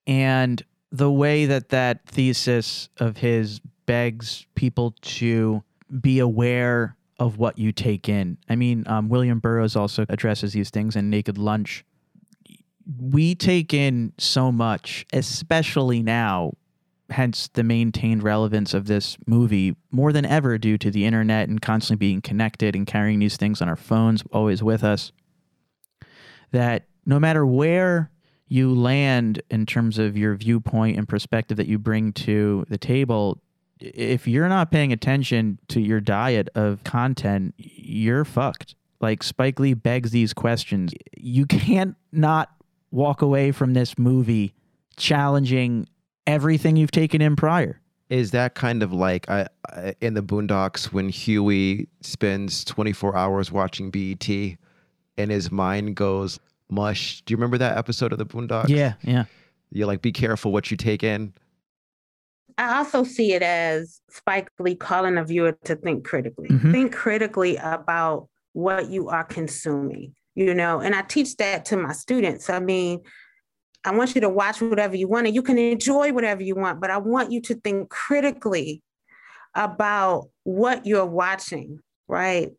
[0.07, 5.63] and the way that that thesis of his begs people to
[6.01, 8.39] be aware of what you take in.
[8.49, 11.85] I mean, um, William Burroughs also addresses these things in Naked Lunch.
[13.01, 16.55] We take in so much, especially now,
[17.11, 21.61] hence the maintained relevance of this movie more than ever due to the internet and
[21.61, 25.13] constantly being connected and carrying these things on our phones always with us.
[26.53, 28.11] That no matter where
[28.47, 33.41] you land in terms of your viewpoint and perspective that you bring to the table,
[33.81, 38.75] if you're not paying attention to your diet of content, you're fucked.
[39.01, 40.93] Like Spike Lee begs these questions.
[41.17, 42.51] You can't not
[42.91, 44.55] walk away from this movie
[44.97, 45.87] challenging
[46.29, 47.81] everything you've taken in prior.
[48.11, 53.51] Is that kind of like uh, uh, in the Boondocks when Huey spends 24 hours
[53.51, 56.39] watching BET and his mind goes
[56.70, 57.22] mush?
[57.22, 58.68] Do you remember that episode of the Boondocks?
[58.68, 59.24] Yeah, yeah.
[59.70, 61.35] You're like, be careful what you take in.
[62.57, 66.49] I also see it as Spike Lee calling a viewer to think critically.
[66.49, 66.72] Mhm.
[66.72, 71.93] Think critically about what you are consuming, you know, and I teach that to my
[71.93, 72.51] students.
[72.51, 73.01] I mean,
[73.85, 76.81] I want you to watch whatever you want and you can enjoy whatever you want,
[76.81, 78.83] but I want you to think critically
[79.55, 82.51] about what you're watching, right?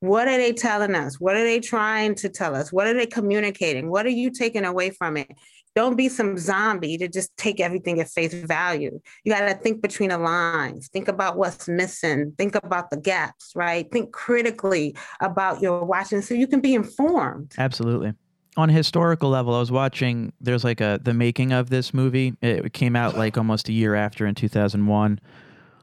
[0.00, 1.18] What are they telling us?
[1.18, 2.72] What are they trying to tell us?
[2.72, 3.90] What are they communicating?
[3.90, 5.30] What are you taking away from it?
[5.74, 8.98] Don't be some zombie to just take everything at face value.
[9.24, 13.52] You got to think between the lines, think about what's missing, think about the gaps,
[13.54, 13.90] right?
[13.90, 17.54] Think critically about your watching so you can be informed.
[17.58, 18.14] Absolutely.
[18.56, 20.32] On a historical level, I was watching.
[20.40, 22.34] There's like a the making of this movie.
[22.40, 25.20] It came out like almost a year after in 2001.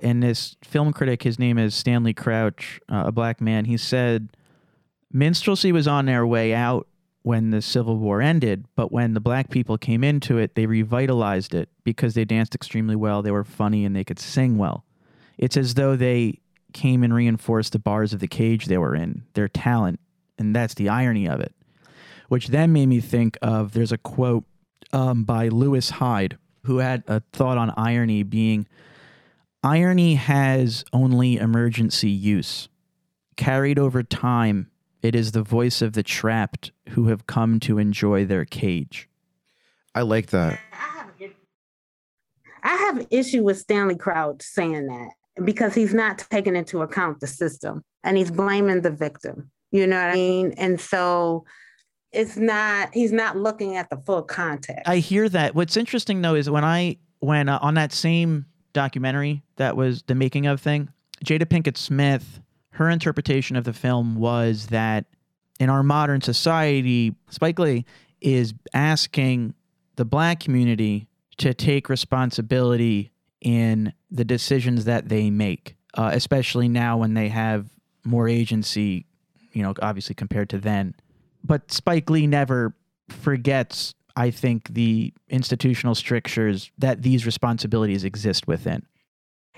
[0.01, 3.65] And this film critic, his name is Stanley Crouch, uh, a black man.
[3.65, 4.35] He said
[5.11, 6.87] minstrelsy was on their way out
[7.21, 11.55] when the Civil War ended, but when the black people came into it, they revitalized
[11.55, 14.83] it because they danced extremely well, they were funny, and they could sing well.
[15.37, 16.41] It's as though they
[16.73, 20.01] came and reinforced the bars of the cage they were in, their talent,
[20.37, 21.53] and that's the irony of it
[22.29, 24.45] which then made me think of there's a quote
[24.91, 28.67] um, by Lewis Hyde who had a thought on irony being
[29.63, 32.67] irony has only emergency use.
[33.37, 34.69] Carried over time,
[35.01, 39.09] it is the voice of the trapped who have come to enjoy their cage.
[39.95, 40.59] I like that.
[42.63, 45.09] I have an issue with Stanley Crouch saying that
[45.43, 49.51] because he's not taking into account the system and he's blaming the victim.
[49.71, 50.53] You know what I mean?
[50.57, 51.45] And so
[52.13, 54.87] it's not he's not looking at the full context.
[54.87, 55.55] I hear that.
[55.55, 60.15] What's interesting though is when I when uh, on that same documentary that was the
[60.15, 60.89] making of thing,
[61.25, 62.39] Jada Pinkett Smith,
[62.71, 65.05] her interpretation of the film was that
[65.59, 67.85] in our modern society, Spike Lee
[68.21, 69.53] is asking
[69.95, 71.07] the black community
[71.37, 73.11] to take responsibility
[73.41, 77.67] in the decisions that they make, uh, especially now when they have
[78.03, 79.05] more agency,
[79.51, 80.95] you know, obviously compared to then
[81.43, 82.75] but Spike Lee never
[83.09, 88.85] forgets, I think, the institutional strictures that these responsibilities exist within.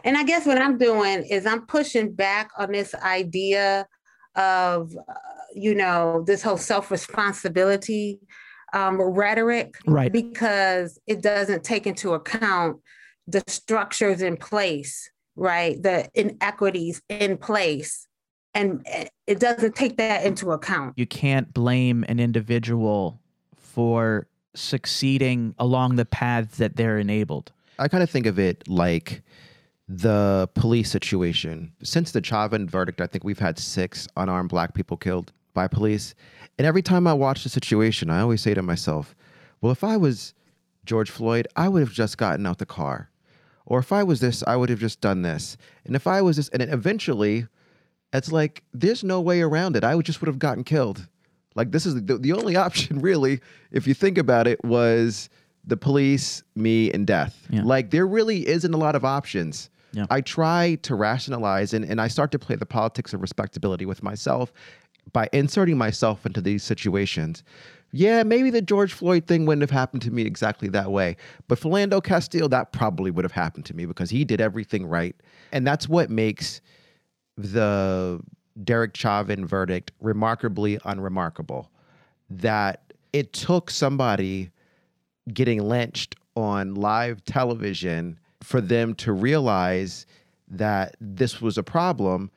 [0.03, 3.88] And I guess what I'm doing is I'm pushing back on this idea
[4.36, 5.13] of, uh,
[5.53, 8.19] you know, this whole self responsibility
[8.73, 10.11] um, rhetoric, Right.
[10.11, 12.81] Because it doesn't take into account
[13.25, 15.81] the structures in place, right?
[15.81, 18.05] The inequities in place
[18.56, 18.88] and
[19.28, 20.93] it doesn't take that into account.
[20.97, 23.20] You can't blame an individual
[23.56, 27.51] for succeeding along the paths that they're enabled.
[27.78, 29.22] I kind of think of it like
[29.88, 31.74] the police situation.
[31.84, 36.16] Since the Chauvin verdict, I think we've had six unarmed black people killed by police.
[36.58, 39.14] And every time I watch the situation, I always say to myself,
[39.62, 40.34] well, if I was
[40.86, 43.10] George Floyd, I would have just gotten out the car.
[43.66, 45.58] Or if I was this, I would have just done this.
[45.86, 47.47] And if I was this, and then eventually,
[48.18, 49.84] it's like there's no way around it.
[49.84, 51.07] I would just would have gotten killed.
[51.55, 53.39] Like this is the, the only option, really,
[53.72, 55.30] if you think about it, was
[55.66, 57.47] the police, me, and death.
[57.49, 57.63] Yeah.
[57.63, 59.70] Like there really isn't a lot of options.
[59.93, 60.05] Yeah.
[60.09, 64.03] I try to rationalize and, and I start to play the politics of respectability with
[64.03, 64.51] myself
[65.13, 67.43] by inserting myself into these situations.
[67.91, 71.16] Yeah, maybe the George Floyd thing wouldn't have happened to me exactly that way.
[71.47, 75.16] But Philando Castile, that probably would have happened to me because he did everything right.
[75.53, 76.59] And that's what makes
[77.38, 78.21] the
[78.63, 81.69] Derek Chauvin verdict remarkably unremarkable.
[82.29, 84.51] That it took somebody
[85.33, 90.05] getting lynched on live television for them to realize
[90.47, 92.29] that this was a problem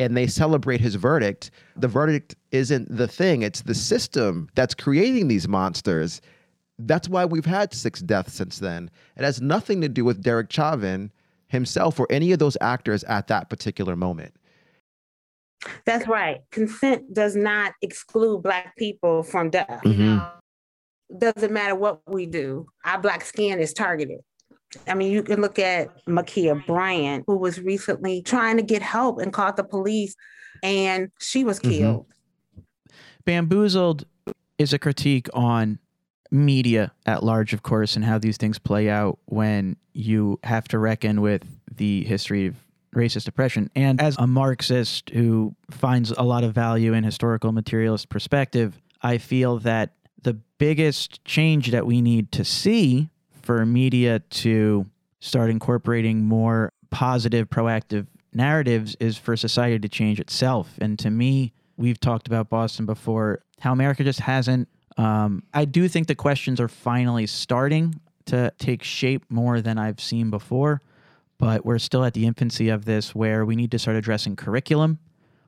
[0.00, 1.50] and they celebrate his verdict.
[1.76, 6.20] The verdict isn't the thing, it's the system that's creating these monsters.
[6.78, 8.90] That's why we've had six deaths since then.
[9.16, 11.12] It has nothing to do with Derek Chauvin
[11.52, 14.34] himself or any of those actors at that particular moment.
[15.84, 16.40] That's right.
[16.50, 19.82] Consent does not exclude Black people from death.
[19.84, 20.28] Mhm.
[21.16, 24.20] Doesn't matter what we do, our Black skin is targeted.
[24.88, 29.20] I mean, you can look at Ma'Khia Bryant, who was recently trying to get help
[29.20, 30.16] and called the police,
[30.62, 31.70] and she was Mhm.
[31.70, 32.06] killed.
[33.26, 34.06] Bamboozled
[34.58, 35.78] is a critique on
[36.32, 40.78] media at large, of course, and how these things play out when you have to
[40.78, 42.56] reckon with the history of
[42.94, 43.70] racist oppression.
[43.74, 49.18] And as a Marxist who finds a lot of value in historical materialist perspective, I
[49.18, 53.10] feel that the biggest change that we need to see
[53.42, 54.86] for media to
[55.20, 60.78] start incorporating more positive, proactive narratives is for society to change itself.
[60.80, 64.68] And to me, we've talked about Boston before, how America just hasn't.
[64.96, 70.00] Um, I do think the questions are finally starting to take shape more than I've
[70.00, 70.82] seen before,
[71.38, 74.98] but we're still at the infancy of this where we need to start addressing curriculum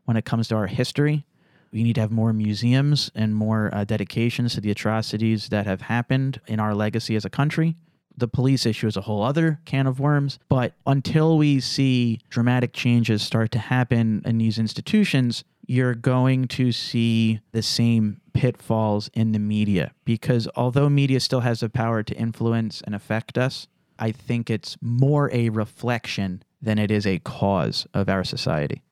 [0.04, 1.24] when it comes to our history.
[1.72, 5.82] We need to have more museums and more uh, dedications to the atrocities that have
[5.82, 7.76] happened in our legacy as a country.
[8.16, 10.38] The police issue is a whole other can of worms.
[10.48, 16.72] But until we see dramatic changes start to happen in these institutions, you're going to
[16.72, 19.92] see the same pitfalls in the media.
[20.04, 23.66] Because although media still has the power to influence and affect us,
[23.98, 28.82] I think it's more a reflection than it is a cause of our society.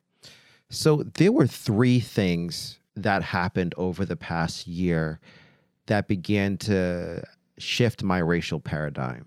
[0.71, 5.21] So there were three things that happened over the past year
[5.87, 7.23] that began to
[7.63, 9.27] shift my racial paradigm.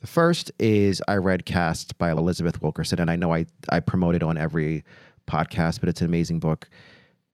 [0.00, 4.14] The first is I read Caste by Elizabeth Wilkerson, and I know I, I promote
[4.14, 4.84] it on every
[5.26, 6.70] podcast, but it's an amazing book.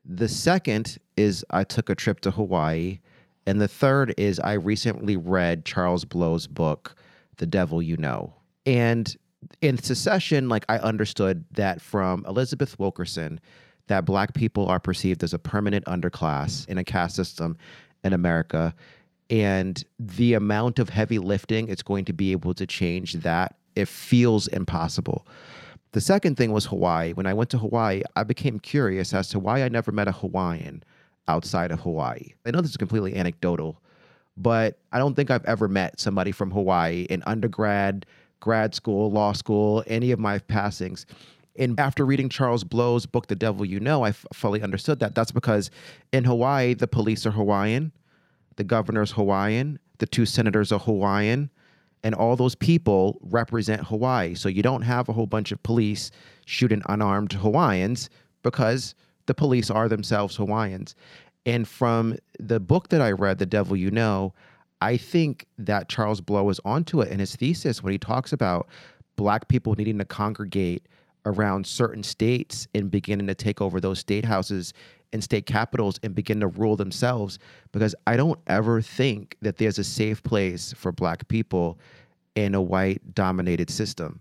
[0.05, 3.01] The second is I took a trip to Hawaii.
[3.47, 6.97] And the third is I recently read Charles Blow's book,
[7.37, 8.35] The Devil You Know.
[8.65, 9.15] And
[9.61, 13.41] in secession, like I understood that from Elizabeth Wilkerson,
[13.87, 17.57] that black people are perceived as a permanent underclass in a caste system
[18.03, 18.75] in America.
[19.29, 23.89] And the amount of heavy lifting it's going to be able to change that, it
[23.89, 25.27] feels impossible.
[25.93, 27.13] The second thing was Hawaii.
[27.13, 30.13] When I went to Hawaii, I became curious as to why I never met a
[30.13, 30.83] Hawaiian
[31.29, 32.35] outside of Hawaii.
[32.45, 33.81] I know this is completely anecdotal,
[34.37, 38.07] but I don't think I've ever met somebody from Hawaii in undergrad,
[38.41, 41.07] grad school, law school, any of my passings.
[41.59, 45.15] And after reading Charles Blow's book, The Devil You Know, I f- fully understood that.
[45.15, 45.71] That's because
[46.13, 47.93] in Hawaii, the police are Hawaiian,
[48.57, 51.51] the governor's Hawaiian, the two senators are Hawaiian,
[52.03, 54.35] and all those people represent Hawaii.
[54.35, 56.11] So you don't have a whole bunch of police
[56.45, 58.11] shooting unarmed Hawaiians
[58.43, 58.95] because
[59.27, 60.95] the police are themselves Hawaiians.
[61.45, 64.35] And from the book that I read, The Devil You Know,
[64.81, 68.69] I think that Charles Blow is onto it in his thesis when he talks about
[69.17, 70.87] black people needing to congregate
[71.25, 74.73] around certain states and beginning to take over those state houses
[75.17, 77.39] and state capitals and begin to rule themselves
[77.73, 81.79] because I don't ever think that there's a safe place for black people
[82.35, 84.21] in a white dominated system.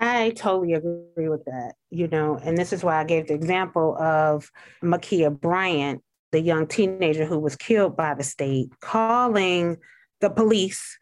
[0.00, 3.94] I totally agree with that, you know, and this is why I gave the example
[3.98, 4.50] of
[4.82, 9.76] Ma'Khia Bryant, the young teenager who was killed by the state, calling
[10.22, 10.98] the police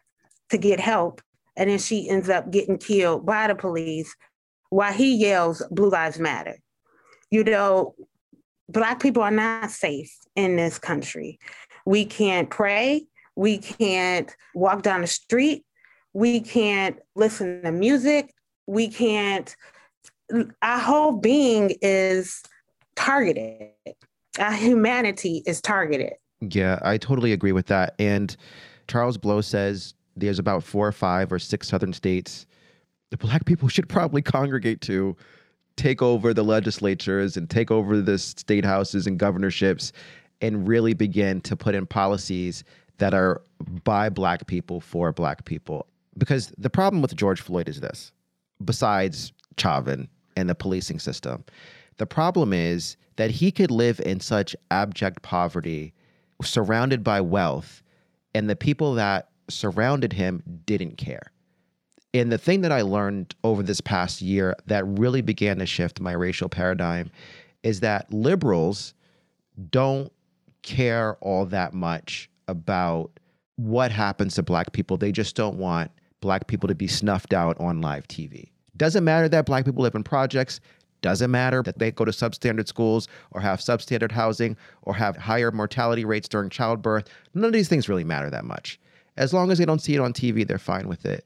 [0.49, 1.21] to get help.
[1.55, 4.13] And then she ends up getting killed by the police
[4.69, 6.57] while he yells, Blue Lives Matter.
[7.31, 7.95] You know,
[8.69, 11.39] Black people are not safe in this country.
[11.85, 13.05] We can't pray.
[13.35, 15.65] We can't walk down the street.
[16.13, 18.33] We can't listen to music.
[18.67, 19.53] We can't,
[20.61, 22.41] our whole being is
[22.95, 23.69] targeted.
[24.39, 26.13] Our humanity is targeted.
[26.41, 27.95] Yeah, I totally agree with that.
[27.99, 28.35] And
[28.87, 32.45] Charles Blow says there's about four or five or six southern states
[33.13, 35.15] the black people should probably congregate to
[35.75, 39.91] take over the legislatures and take over the state houses and governorships
[40.41, 42.63] and really begin to put in policies
[42.97, 43.41] that are
[43.83, 45.87] by black people for black people.
[46.17, 48.11] Because the problem with George Floyd is this
[48.63, 51.43] besides Chauvin and the policing system,
[51.97, 55.93] the problem is that he could live in such abject poverty,
[56.41, 57.83] surrounded by wealth,
[58.33, 61.32] and the people that surrounded him didn't care.
[62.13, 65.99] And the thing that I learned over this past year that really began to shift
[65.99, 67.09] my racial paradigm
[67.63, 68.93] is that liberals
[69.71, 70.11] don't
[70.61, 73.11] care all that much about
[73.55, 74.97] what happens to black people.
[74.97, 75.91] They just don't want
[76.21, 78.49] black people to be snuffed out on live TV.
[78.77, 80.59] Doesn't matter that black people live in projects.
[81.01, 85.51] Doesn't matter that they go to substandard schools or have substandard housing or have higher
[85.51, 87.09] mortality rates during childbirth.
[87.33, 88.79] None of these things really matter that much.
[89.17, 91.25] As long as they don't see it on TV, they're fine with it.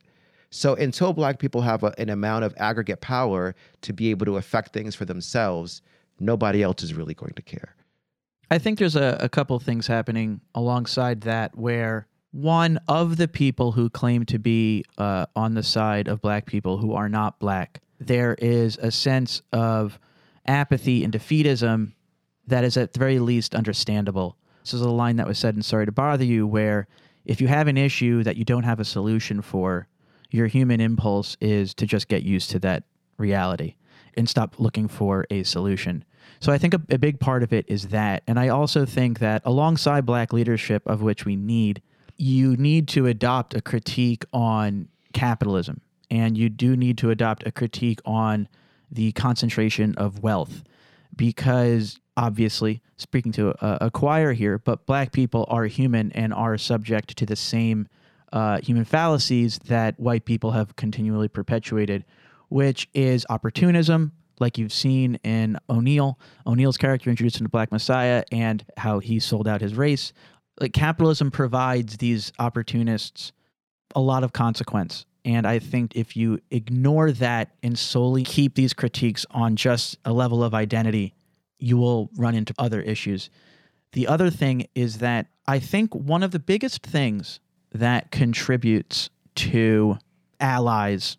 [0.50, 4.38] So until black people have a, an amount of aggregate power to be able to
[4.38, 5.82] affect things for themselves,
[6.20, 7.76] nobody else is really going to care.
[8.50, 13.74] I think there's a, a couple things happening alongside that where one of the people
[13.74, 17.82] who claim to be uh, on the side of black people who are not black,
[18.00, 20.00] there is a sense of
[20.46, 21.94] apathy and defeatism
[22.48, 24.38] that is at the very least understandable.
[24.64, 26.88] This is a line that was said in Sorry to Bother You, where
[27.26, 29.88] if you have an issue that you don't have a solution for,
[30.30, 32.84] your human impulse is to just get used to that
[33.18, 33.76] reality
[34.16, 36.04] and stop looking for a solution.
[36.40, 38.24] So I think a, a, big part of it is that.
[38.28, 41.82] And I also think that alongside black leadership, of which we need,
[42.18, 45.82] you need to adopt a critique on capitalism.
[46.10, 48.48] And you do need to adopt a critique on
[48.92, 50.64] the concentration of wealth.
[51.16, 56.58] Because obviously, speaking to a, a choir here, but black people are human and are
[56.58, 57.88] subject to the same
[58.34, 62.06] uh, human fallacies that white people have continually perpetuated,
[62.50, 68.66] which is opportunism, like you've seen in O'Neal, O'Neal's character introduced into Black Messiah, and
[68.78, 70.14] how he sold out his race.
[70.60, 73.32] Like capitalism provides these opportunists
[73.96, 75.06] a lot of consequence.
[75.26, 80.14] And I think if you ignore that and solely keep these critiques on just a
[80.14, 81.16] level of identity,
[81.60, 83.30] you will run into other issues.
[83.92, 87.40] The other thing is that I think one of the biggest things
[87.80, 89.98] that contributes to
[90.40, 91.18] allies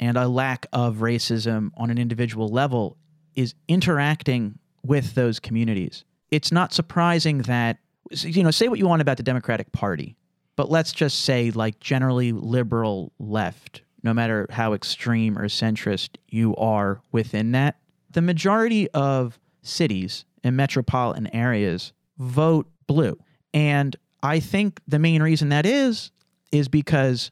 [0.00, 2.96] and a lack of racism on an individual level
[3.34, 6.04] is interacting with those communities.
[6.30, 7.78] It's not surprising that,
[8.10, 10.16] you know, say what you want about the Democratic Party,
[10.56, 16.54] but let's just say, like, generally liberal left, no matter how extreme or centrist you
[16.56, 17.78] are within that,
[18.10, 23.18] the majority of cities and metropolitan areas vote blue.
[23.52, 26.10] And I think the main reason that is,
[26.50, 27.30] is because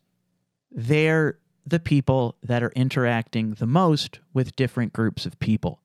[0.71, 5.81] they're the people that are interacting the most with different groups of people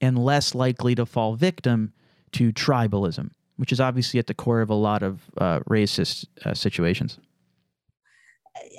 [0.00, 1.92] and less likely to fall victim
[2.32, 6.54] to tribalism, which is obviously at the core of a lot of uh, racist uh,
[6.54, 7.18] situations.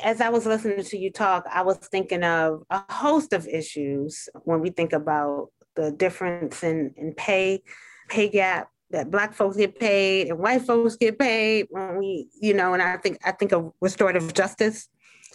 [0.04, 4.28] As I was listening to you talk, I was thinking of a host of issues
[4.44, 7.62] when we think about the difference in, in pay,
[8.08, 12.53] pay gap that black folks get paid and white folks get paid when we, you
[12.53, 14.88] know, and I think I think of restorative justice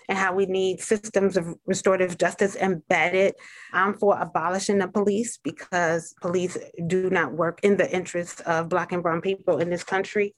[0.09, 3.35] and how we need systems of restorative justice embedded.
[3.73, 8.93] I'm for abolishing the police because police do not work in the interests of Black
[8.93, 10.35] and Brown people in this country.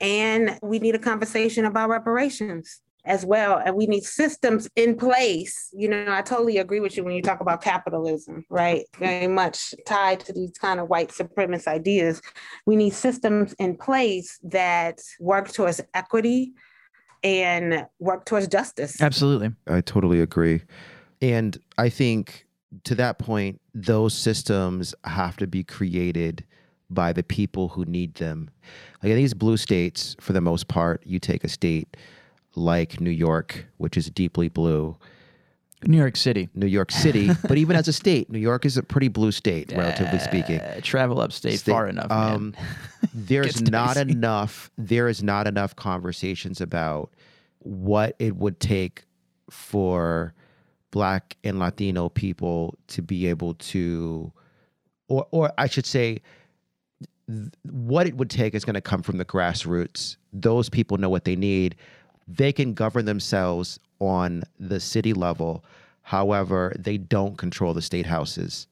[0.00, 3.62] And we need a conversation about reparations as well.
[3.64, 5.70] And we need systems in place.
[5.72, 8.84] You know, I totally agree with you when you talk about capitalism, right?
[8.98, 12.20] Very much tied to these kind of white supremacist ideas.
[12.66, 16.52] We need systems in place that work towards equity,
[17.22, 19.00] and work towards justice.
[19.00, 19.50] Absolutely.
[19.66, 20.62] I totally agree.
[21.20, 22.46] And I think
[22.84, 26.44] to that point, those systems have to be created
[26.88, 28.48] by the people who need them.
[29.02, 31.96] Like in these blue states, for the most part, you take a state
[32.56, 34.96] like New York, which is deeply blue.
[35.84, 36.48] New York City.
[36.54, 39.72] New York City, but even as a state, New York is a pretty blue state,
[39.72, 40.60] relatively speaking.
[40.82, 42.10] travel upstate state, far enough.
[42.10, 42.54] Um,
[43.14, 44.70] there's not enough.
[44.78, 47.12] There is not enough conversations about
[47.58, 49.04] what it would take
[49.50, 50.34] for
[50.90, 54.32] Black and Latino people to be able to,
[55.08, 56.22] or or I should say,
[57.28, 60.16] th- what it would take is going to come from the grassroots.
[60.32, 61.76] Those people know what they need.
[62.28, 65.64] They can govern themselves on the city level.
[66.02, 68.66] However, they don't control the state houses.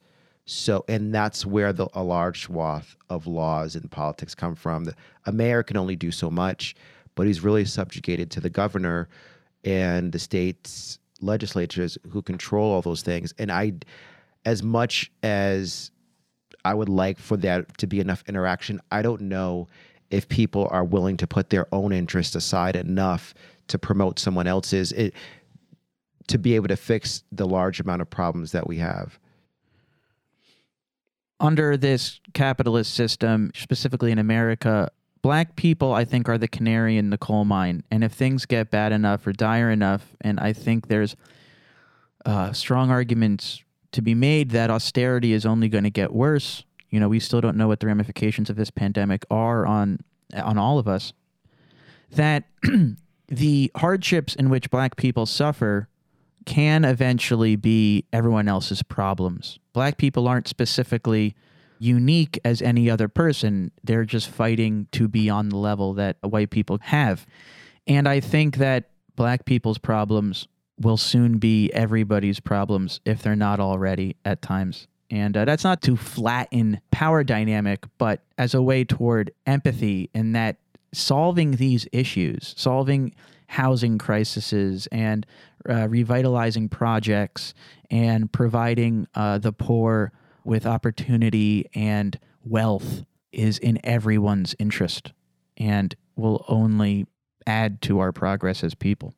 [0.47, 4.85] So, and that's where the, a large swath of laws and politics come from.
[4.85, 4.94] The,
[5.24, 6.74] a mayor can only do so much,
[7.14, 9.09] but he's really subjugated to the governor
[9.64, 13.32] and the state's legislatures who control all those things.
[13.39, 13.72] And I,
[14.44, 15.90] as much as
[16.64, 19.68] I would like for that to be enough interaction, I don't know
[20.14, 23.34] if people are willing to put their own interest aside enough
[23.66, 25.12] to promote someone else's it,
[26.28, 29.18] to be able to fix the large amount of problems that we have.
[31.40, 34.88] Under this capitalist system specifically in america
[35.20, 37.82] black people i think are the canary in the coal mine.
[37.90, 41.16] And if things get bad enough or dire enough and i think there's
[42.24, 43.62] uh, strong arguments
[43.92, 46.64] to be made that austerity is only going to get worse
[46.94, 49.98] you know we still don't know what the ramifications of this pandemic are on
[50.32, 51.12] on all of us
[52.12, 52.44] that
[53.28, 55.88] the hardships in which black people suffer
[56.46, 59.58] can eventually be everyone else's problems.
[59.72, 61.34] Black people aren't specifically
[61.80, 63.72] unique as any other person.
[63.82, 67.26] They're just fighting to be on the level that white people have.
[67.88, 70.46] And I think that black people's problems
[70.78, 74.86] will soon be everybody's problems if they're not already at times.
[75.14, 80.34] And uh, that's not to flatten power dynamic, but as a way toward empathy and
[80.34, 80.56] that
[80.92, 83.14] solving these issues, solving
[83.46, 85.24] housing crises and
[85.68, 87.54] uh, revitalizing projects
[87.92, 90.12] and providing uh, the poor
[90.42, 95.12] with opportunity and wealth is in everyone's interest
[95.56, 97.06] and will only
[97.46, 99.14] add to our progress as people.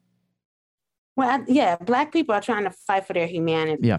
[1.16, 3.88] Well, yeah, black people are trying to fight for their humanity.
[3.88, 3.98] Yeah.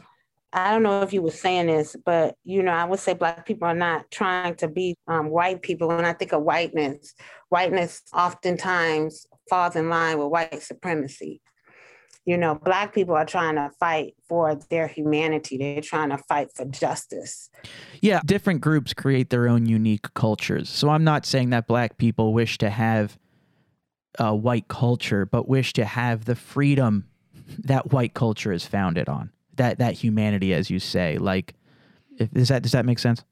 [0.53, 3.45] I don't know if you were saying this, but you know, I would say black
[3.45, 5.89] people are not trying to be um, white people.
[5.89, 7.13] When I think of whiteness,
[7.49, 11.41] whiteness oftentimes falls in line with white supremacy.
[12.25, 15.57] You know, black people are trying to fight for their humanity.
[15.57, 17.49] They're trying to fight for justice.
[18.01, 20.69] Yeah, different groups create their own unique cultures.
[20.69, 23.17] So I'm not saying that black people wish to have
[24.19, 27.07] a white culture, but wish to have the freedom
[27.59, 29.31] that white culture is founded on.
[29.57, 31.53] That that humanity, as you say, like,
[32.17, 33.23] if, does that does that make sense?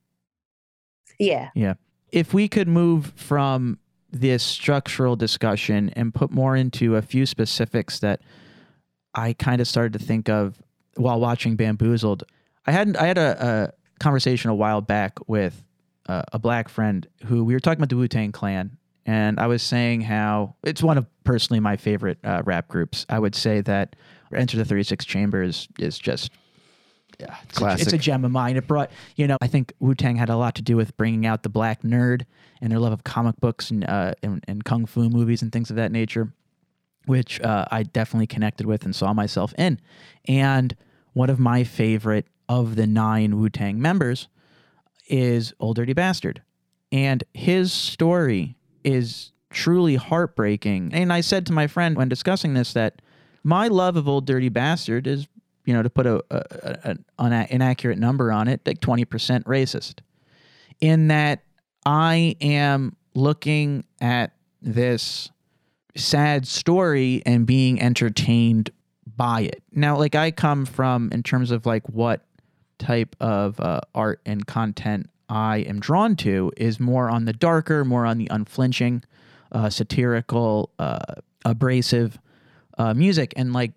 [1.19, 1.49] Yeah.
[1.55, 1.75] Yeah.
[2.11, 3.79] If we could move from
[4.11, 8.21] this structural discussion and put more into a few specifics that
[9.13, 10.61] I kind of started to think of
[10.95, 12.23] while watching Bamboozled.
[12.65, 15.63] I had I had a, a conversation a while back with
[16.07, 19.47] uh, a black friend who we were talking about the Wu Tang Clan, and I
[19.47, 23.05] was saying how it's one of personally my favorite uh, rap groups.
[23.09, 23.95] I would say that
[24.35, 26.31] Enter the Thirty Six Chambers is just
[27.19, 28.57] yeah, it's a, it's a gem of mine.
[28.57, 31.25] It brought, you know, I think Wu Tang had a lot to do with bringing
[31.25, 32.25] out the black nerd
[32.61, 35.69] and their love of comic books and uh, and, and kung fu movies and things
[35.69, 36.33] of that nature,
[37.05, 39.79] which uh, I definitely connected with and saw myself in.
[40.27, 40.75] And
[41.13, 44.27] one of my favorite of the nine Wu Tang members
[45.07, 46.41] is Old Dirty Bastard,
[46.91, 50.93] and his story is truly heartbreaking.
[50.93, 53.01] And I said to my friend when discussing this that
[53.45, 55.27] my love of Old Dirty Bastard is
[55.65, 59.45] you know, to put a, a, a an inaccurate number on it, like twenty percent
[59.45, 59.99] racist.
[60.79, 61.43] In that
[61.85, 65.31] I am looking at this
[65.95, 68.69] sad story and being entertained
[69.15, 69.63] by it.
[69.71, 72.25] Now, like I come from in terms of like what
[72.77, 77.85] type of uh, art and content I am drawn to is more on the darker,
[77.85, 79.03] more on the unflinching,
[79.51, 81.15] uh, satirical, uh,
[81.45, 82.19] abrasive
[82.77, 83.71] uh, music, and like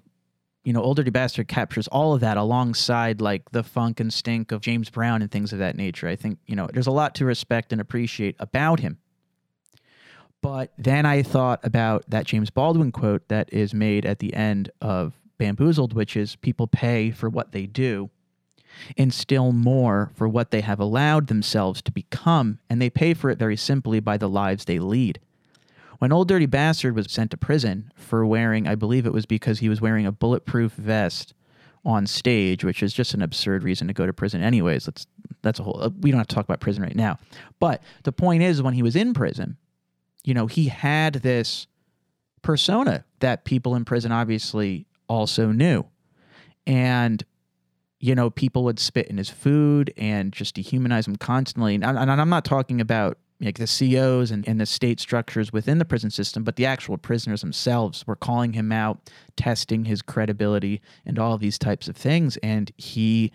[0.65, 4.53] you know, Old Dirty Bastard captures all of that alongside like the funk and stink
[4.53, 6.07] of James Brown and things of that nature.
[6.09, 8.99] I think, you know, there's a lot to respect and appreciate about him.
[10.43, 14.71] But then I thought about that James Baldwin quote that is made at the end
[14.83, 18.11] of Bamboozled, which is people pay for what they do
[18.99, 23.31] and still more for what they have allowed themselves to become, and they pay for
[23.31, 25.19] it very simply by the lives they lead.
[25.99, 29.59] When Old Dirty Bastard was sent to prison for wearing, I believe it was because
[29.59, 31.35] he was wearing a bulletproof vest
[31.85, 34.87] on stage, which is just an absurd reason to go to prison, anyways.
[34.87, 35.07] Let's
[35.43, 35.81] that's a whole.
[35.83, 37.19] uh, We don't have to talk about prison right now,
[37.61, 39.57] but the point is, when he was in prison,
[40.25, 41.67] you know, he had this
[42.43, 45.85] persona that people in prison obviously also knew,
[46.67, 47.25] and
[48.01, 51.75] you know, people would spit in his food and just dehumanize him constantly.
[51.75, 55.79] And, and I'm not talking about like the COs and, and the state structures within
[55.79, 60.81] the prison system, but the actual prisoners themselves were calling him out, testing his credibility,
[61.07, 62.37] and all these types of things.
[62.39, 63.33] And he,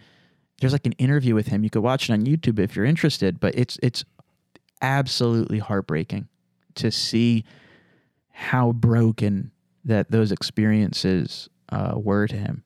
[0.60, 1.64] there's like an interview with him.
[1.64, 4.04] You could watch it on YouTube if you're interested, but it's it's
[4.82, 6.28] absolutely heartbreaking
[6.76, 7.46] to see
[8.32, 9.52] how broken
[9.86, 12.64] that those experiences uh, were to him.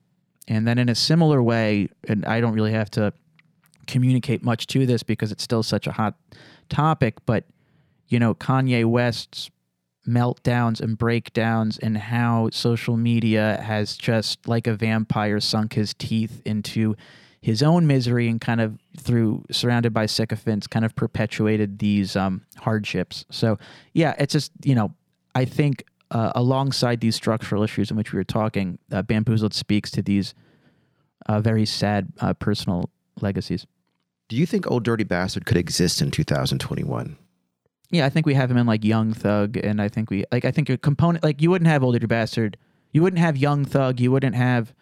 [0.48, 3.12] And then in a similar way, and I don't really have to
[3.86, 6.14] communicate much to this because it's still such a hot
[6.68, 7.44] topic, but
[8.08, 9.50] you know, Kanye West's
[10.08, 16.40] meltdowns and breakdowns and how social media has just like a vampire sunk his teeth
[16.46, 16.96] into
[17.40, 22.42] his own misery and kind of through surrounded by sycophants kind of perpetuated these um,
[22.56, 23.24] hardships.
[23.30, 23.58] So
[23.92, 24.94] yeah, it's just, you know,
[25.34, 29.90] I think uh, alongside these structural issues in which we were talking, uh, Bamboozled speaks
[29.92, 30.34] to these
[31.26, 32.90] uh, very sad uh, personal
[33.20, 33.66] legacies.
[34.28, 37.16] Do you think Old Dirty Bastard could exist in 2021?
[37.90, 40.44] Yeah, I think we have him in like Young Thug, and I think we like
[40.44, 42.58] I think a component like you wouldn't have Old Dirty Bastard,
[42.92, 44.74] you wouldn't have Young Thug, you wouldn't have.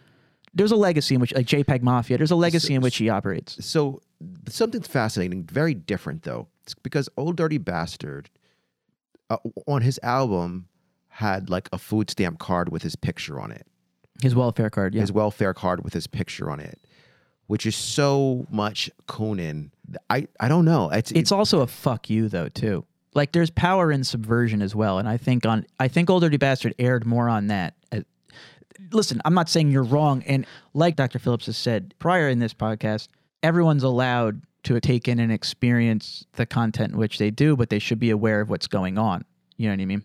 [0.52, 2.16] There's a legacy in which like JPEG Mafia.
[2.16, 3.64] There's a legacy in which he operates.
[3.64, 4.00] So
[4.48, 8.30] something's fascinating, very different though, it's because Old Dirty Bastard
[9.30, 9.36] uh,
[9.66, 10.68] on his album
[11.08, 13.66] had like a food stamp card with his picture on it,
[14.22, 15.02] His welfare card, yeah.
[15.02, 16.80] his welfare card with his picture on it,
[17.46, 19.70] which is so much cooning.
[20.10, 20.90] I I don't know.
[20.90, 22.84] It's it's also a fuck you though too.
[23.14, 26.36] Like there's power in subversion as well, and I think on I think Old Dirty
[26.36, 27.74] Bastard aired more on that.
[27.92, 28.00] Uh,
[28.92, 31.18] Listen, I'm not saying you're wrong, and like Dr.
[31.18, 33.08] Phillips has said prior in this podcast,
[33.42, 37.78] everyone's allowed to take in and experience the content in which they do, but they
[37.78, 39.24] should be aware of what's going on.
[39.56, 40.04] You know what I mean?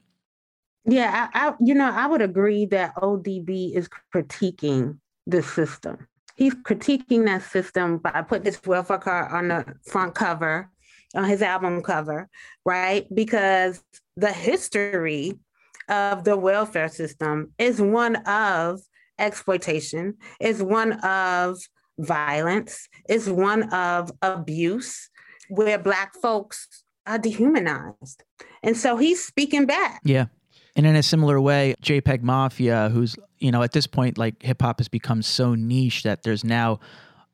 [0.85, 4.97] Yeah, I, I you know, I would agree that ODB is critiquing
[5.27, 6.07] the system.
[6.35, 10.69] He's critiquing that system by putting his welfare card on the front cover,
[11.15, 12.29] on his album cover,
[12.65, 13.05] right?
[13.13, 13.83] Because
[14.15, 15.33] the history
[15.89, 18.79] of the welfare system is one of
[19.19, 21.57] exploitation, is one of
[21.99, 25.09] violence, is one of abuse,
[25.49, 28.23] where Black folks are dehumanized.
[28.63, 30.01] And so he's speaking back.
[30.03, 30.27] Yeah.
[30.75, 34.61] And in a similar way, JPEG Mafia, who's, you know, at this point, like hip
[34.61, 36.80] hop has become so niche that there's now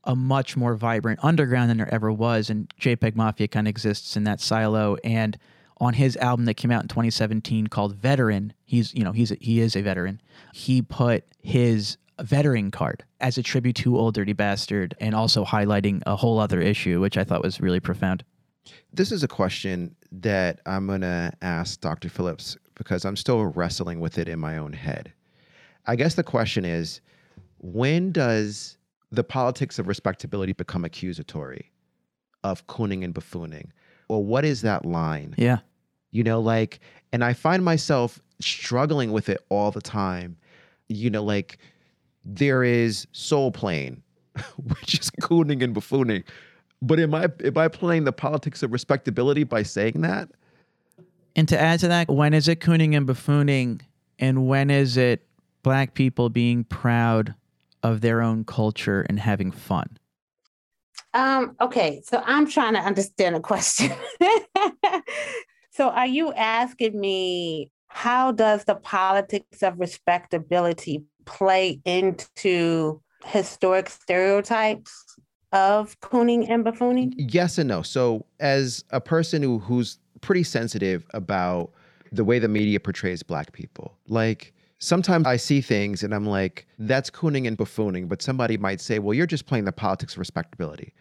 [0.06, 2.50] a much more vibrant underground than there ever was.
[2.50, 4.96] And JPEG Mafia kind of exists in that silo.
[5.04, 5.38] And
[5.80, 9.38] on his album that came out in 2017 called Veteran, he's, you know, he's, a,
[9.42, 10.22] he is a veteran.
[10.54, 16.02] He put his veteran card as a tribute to Old Dirty Bastard and also highlighting
[16.06, 18.24] a whole other issue, which I thought was really profound.
[18.94, 22.10] This is a question that I'm going to ask Dr.
[22.10, 25.14] Phillips because I'm still wrestling with it in my own head.
[25.88, 27.02] I guess the question is
[27.60, 28.78] when does
[29.12, 31.72] the politics of respectability become accusatory
[32.44, 33.68] of cooning and buffooning?
[34.10, 35.34] Or what is that line?
[35.38, 35.60] Yeah.
[36.12, 36.80] You know, like,
[37.12, 40.38] and I find myself struggling with it all the time.
[40.88, 41.58] You know, like,
[42.24, 44.02] there is Soul Plane,
[44.64, 46.24] which is cooning and buffooning.
[46.82, 50.30] But am I am I playing the politics of respectability by saying that?
[51.36, 53.82] And to add to that, when is it cooning and buffooning,
[54.20, 55.27] and when is it
[55.68, 57.36] black people being proud
[57.84, 59.98] of their own culture and having fun?
[61.14, 63.92] Um, okay, so I'm trying to understand a question.
[65.72, 75.18] so are you asking me how does the politics of respectability play into historic stereotypes
[75.52, 77.14] of cooning and buffooning?
[77.18, 77.82] Yes and no.
[77.82, 81.72] So as a person who who's pretty sensitive about
[82.14, 86.68] the way the media portrays black people, like sometimes I see things and I'm like,
[86.80, 88.08] that's cooning and buffooning.
[88.08, 90.94] But somebody might say, well, you're just playing the politics of respectability.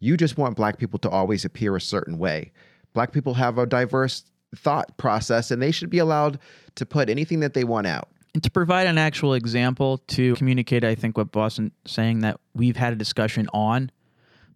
[0.00, 2.52] You just want black people to always appear a certain way.
[2.92, 4.24] Black people have a diverse
[4.56, 6.38] thought process and they should be allowed
[6.76, 8.08] to put anything that they want out.
[8.34, 12.76] And to provide an actual example to communicate, I think what Boston saying that we've
[12.76, 13.90] had a discussion on.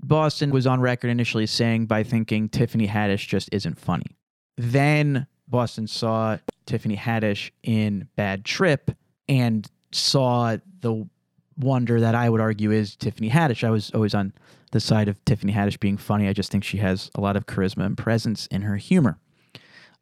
[0.01, 4.17] Boston was on record initially saying by thinking Tiffany Haddish just isn't funny.
[4.57, 6.39] Then Boston saw
[6.69, 8.91] Tiffany Haddish in Bad Trip
[9.27, 11.09] and saw the
[11.57, 13.65] wonder that I would argue is Tiffany Haddish.
[13.65, 14.35] I was always on
[14.71, 16.29] the side of Tiffany Haddish being funny.
[16.29, 19.19] I just think she has a lot of charisma and presence in her humor.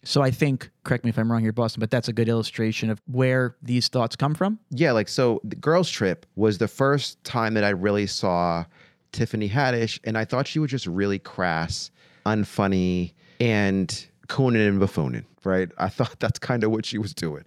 [0.02, 2.90] So I think, correct me if I'm wrong here, Boston, but that's a good illustration
[2.90, 4.58] of where these thoughts come from.
[4.70, 8.64] Yeah, like so the girls trip was the first time that I really saw
[9.12, 11.92] Tiffany Haddish and I thought she was just really crass,
[12.26, 15.70] unfunny, and cooning and buffooning, right?
[15.78, 17.44] I thought that's kind of what she was doing.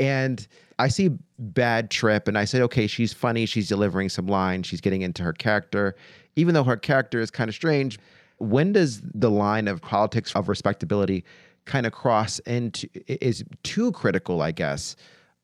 [0.00, 0.46] And
[0.78, 4.80] I see Bad Trip and I said, okay, she's funny, she's delivering some lines, she's
[4.80, 5.96] getting into her character.
[6.36, 7.98] Even though her character is kind of strange,
[8.38, 11.24] when does the line of politics of respectability
[11.64, 14.94] kind of cross into is too critical, I guess,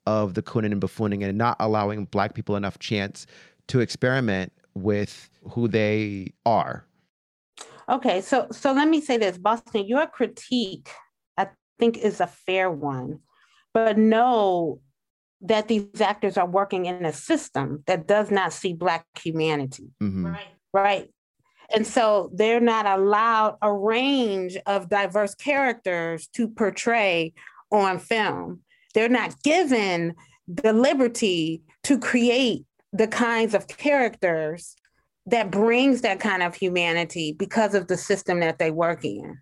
[0.06, 3.26] of the cooning and buffooning and not allowing black people enough chance
[3.68, 6.84] to experiment with who they are?
[7.88, 10.88] Okay, so so let me say this, Boston, your critique
[11.36, 11.48] I
[11.78, 13.20] think is a fair one,
[13.72, 14.80] but know
[15.42, 19.90] that these actors are working in a system that does not see black humanity.
[20.02, 20.26] Mm-hmm.
[20.26, 20.46] Right.
[20.72, 21.10] Right.
[21.74, 27.32] And so they're not allowed a range of diverse characters to portray
[27.70, 28.60] on film.
[28.94, 30.14] They're not given
[30.46, 34.76] the liberty to create the kinds of characters
[35.26, 39.38] that brings that kind of humanity because of the system that they work in.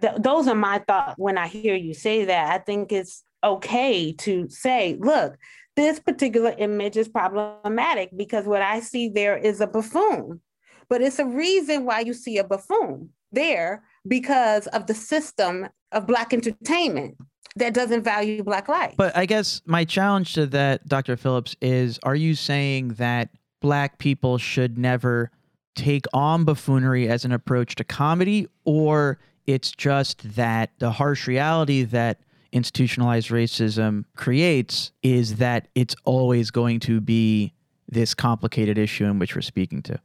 [0.00, 2.52] Th- those are my thoughts when I hear you say that.
[2.52, 5.36] I think it's okay to say, look,
[5.76, 10.40] this particular image is problematic because what I see there is a buffoon.
[10.88, 16.06] But it's a reason why you see a buffoon there because of the system of
[16.06, 17.16] Black entertainment
[17.56, 18.94] that doesn't value Black life.
[18.96, 21.16] But I guess my challenge to that, Dr.
[21.16, 23.30] Phillips, is are you saying that
[23.64, 25.30] Black people should never
[25.74, 31.82] take on buffoonery as an approach to comedy, or it's just that the harsh reality
[31.84, 32.20] that
[32.52, 37.54] institutionalized racism creates is that it's always going to be
[37.88, 39.98] this complicated issue in which we're speaking to?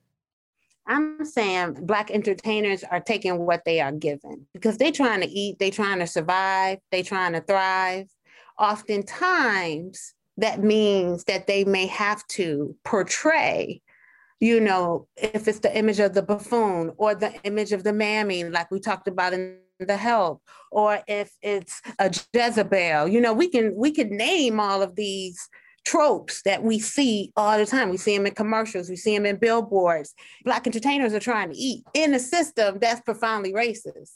[0.88, 5.60] I'm saying black entertainers are taking what they are given because they're trying to eat,
[5.60, 8.08] they're trying to survive, they're trying to thrive.
[8.58, 13.82] Oftentimes, that means that they may have to portray
[14.40, 18.46] you know, if it's the image of the buffoon or the image of the mammy,
[18.46, 20.42] like we talked about in the help,
[20.72, 25.50] or if it's a Jezebel, you know, we can we can name all of these
[25.86, 27.90] tropes that we see all the time.
[27.90, 30.14] We see them in commercials, we see them in billboards.
[30.46, 34.12] Black entertainers are trying to eat in a system that's profoundly racist.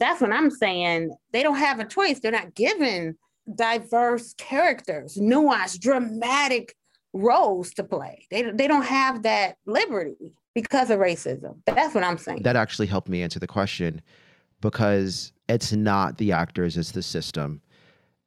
[0.00, 1.14] That's what I'm saying.
[1.32, 2.20] They don't have a choice.
[2.20, 3.18] They're not given
[3.54, 6.74] diverse characters, nuanced, dramatic
[7.12, 8.26] roles to play.
[8.30, 11.56] They, they don't have that liberty because of racism.
[11.66, 12.42] That's what I'm saying.
[12.42, 14.00] That actually helped me answer the question
[14.60, 17.60] because it's not the actors, it's the system.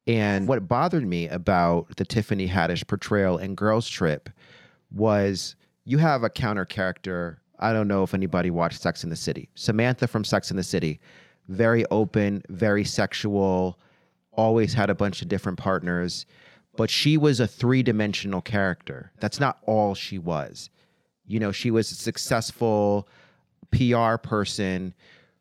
[0.06, 4.28] And what bothered me about the Tiffany Haddish portrayal in Girls Trip
[4.90, 7.40] was you have a counter character.
[7.58, 9.48] I don't know if anybody watched Sex in the City.
[9.54, 11.00] Samantha from Sex in the City,
[11.48, 13.78] very open, very sexual,
[14.36, 16.26] always had a bunch of different partners,
[16.76, 19.12] but she was a three dimensional character.
[19.20, 20.70] That's not all she was.
[21.26, 23.08] You know, she was a successful
[23.70, 24.94] PR person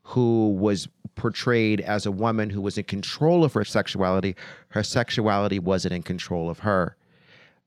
[0.04, 4.36] who was portrayed as a woman who was in control of her sexuality.
[4.70, 6.96] Her sexuality wasn't in control of her.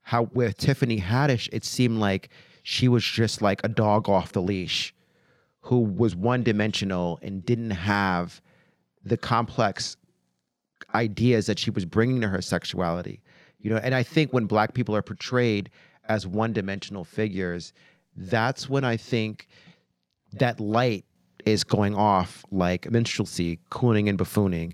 [0.01, 2.29] How with Tiffany Haddish, it seemed like
[2.63, 4.93] she was just like a dog off the leash
[5.61, 8.41] who was one dimensional and didn't have
[9.03, 9.97] the complex
[10.93, 13.21] ideas that she was bringing to her sexuality.
[13.59, 15.69] You know, and I think when black people are portrayed
[16.07, 17.73] as one dimensional figures,
[18.15, 19.47] that's when I think
[20.33, 21.05] that light
[21.45, 24.73] is going off like minstrelsy, cooning and buffooning.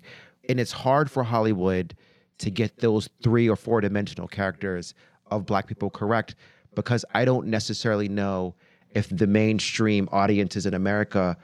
[0.50, 1.96] And it's hard for Hollywood
[2.40, 4.94] to get those three or four dimensional characters
[5.28, 6.36] of black people correct
[6.76, 8.56] because I don't necessarily know
[8.92, 11.38] if the mainstream audiences in America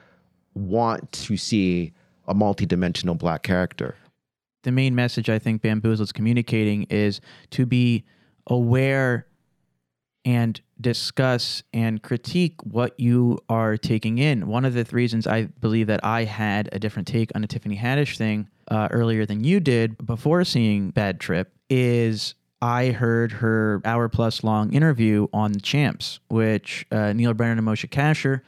[0.55, 1.93] want to see
[2.27, 3.95] a multi-dimensional black character.
[4.63, 7.21] The main message I think Bamboozled's communicating is
[7.51, 8.03] to be
[8.47, 9.25] aware
[10.25, 14.47] and discuss and critique what you are taking in.
[14.47, 17.77] One of the reasons I believe that I had a different take on the Tiffany
[17.77, 23.81] Haddish thing uh, earlier than you did before seeing Bad Trip is I heard her
[23.85, 28.41] hour plus long interview on the Champs, which uh, Neal Brennan and Moshe Kasher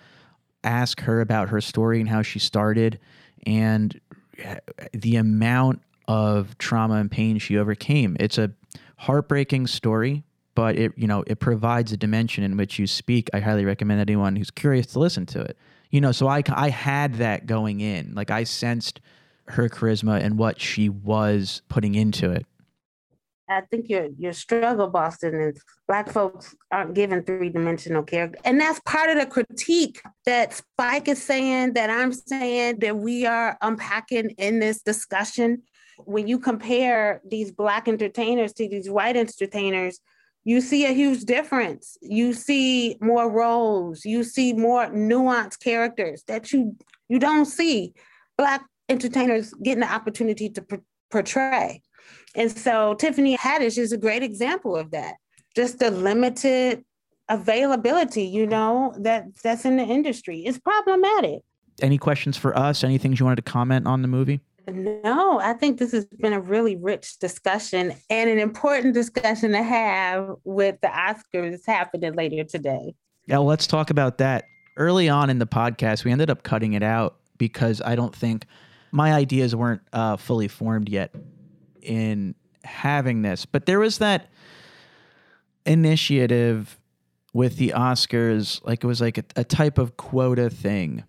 [0.64, 3.00] ask her about her story and how she started
[3.46, 4.00] and
[4.46, 4.56] uh,
[4.94, 5.82] the amount
[6.12, 8.18] of trauma and pain she overcame.
[8.20, 8.52] It's a
[8.98, 10.24] heartbreaking story
[10.56, 13.30] but it you know it provides a dimension in which you speak.
[13.34, 15.58] I highly recommend anyone who's curious to listen to it.
[15.90, 19.02] You know, so I I had that going in, like I sensed
[19.48, 22.46] her charisma and what she was putting into it.
[23.50, 28.60] I think your your struggle, Boston, is black folks aren't given three dimensional character, and
[28.60, 33.58] that's part of the critique that Spike is saying, that I'm saying, that we are
[33.62, 35.64] unpacking in this discussion.
[36.06, 40.00] When you compare these black entertainers to these white entertainers,
[40.44, 41.98] you see a huge difference.
[42.02, 46.76] You see more roles, you see more nuanced characters that you
[47.10, 47.94] you don't see
[48.38, 50.76] black entertainers getting the opportunity to pr-
[51.10, 51.82] portray.
[52.36, 55.16] And so Tiffany Haddish is a great example of that.
[55.56, 56.84] Just the limited
[57.30, 60.40] availability, you know, that that's in the industry.
[60.46, 61.42] It's problematic.
[61.82, 62.84] Any questions for us?
[62.84, 64.40] Any things you wanted to comment on the movie?
[64.72, 69.64] No, I think this has been a really rich discussion and an important discussion to
[69.64, 72.96] have with the Oscars happening later today.
[73.28, 74.46] Yeah, well, let's talk about that.
[74.78, 78.46] Early on in the podcast, we ended up cutting it out because I don't think
[78.92, 81.14] my ideas weren't uh, fully formed yet
[81.82, 83.46] in having this.
[83.46, 84.30] But there was that
[85.66, 86.80] initiative
[87.34, 91.04] with the Oscars, like it was like a, a type of quota thing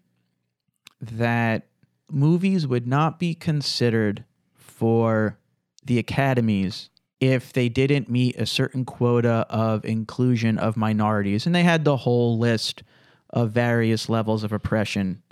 [1.01, 1.67] that
[2.13, 4.25] movies would not be considered
[4.55, 5.39] for
[5.85, 6.91] the academies
[7.21, 11.47] if they didn't meet a certain quota of inclusion of minorities.
[11.47, 12.83] And they had the whole list
[13.31, 15.23] of various levels of oppression.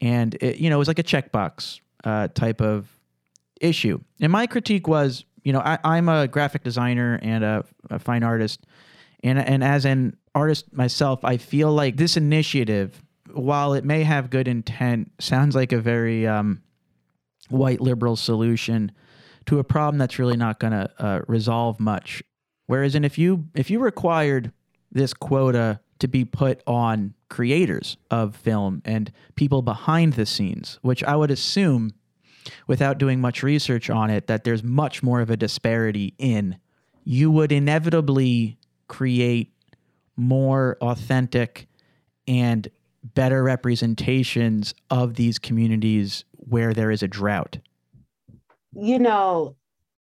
[0.00, 2.88] And, it, you know, it was like a checkbox uh, type of
[3.60, 4.00] issue.
[4.20, 8.22] And my critique was, you know, I, am a graphic designer and a, a fine
[8.22, 8.64] artist.
[9.24, 13.02] And, and as an artist myself, I feel like this initiative
[13.34, 16.62] while it may have good intent, sounds like a very um,
[17.48, 18.92] white liberal solution
[19.46, 22.22] to a problem that's really not going to uh, resolve much.
[22.66, 24.52] Whereas, and if you if you required
[24.90, 31.02] this quota to be put on creators of film and people behind the scenes, which
[31.04, 31.92] I would assume,
[32.66, 36.58] without doing much research on it, that there's much more of a disparity in,
[37.04, 39.52] you would inevitably create
[40.16, 41.68] more authentic
[42.26, 42.68] and
[43.02, 47.58] better representations of these communities where there is a drought?
[48.74, 49.56] You know,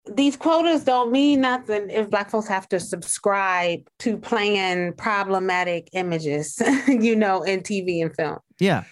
[0.06, 6.60] these quotas don't mean nothing if black folks have to subscribe to playing problematic images,
[6.88, 8.38] you know, in TV and film.
[8.58, 8.84] Yeah.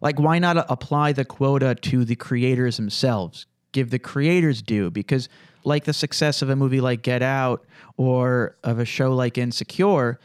[0.00, 3.46] Like, why not apply the quota to the creators themselves?
[3.72, 5.28] Give the creators due because,
[5.64, 10.18] like the success of a movie like Get Out or of a show like Insecure,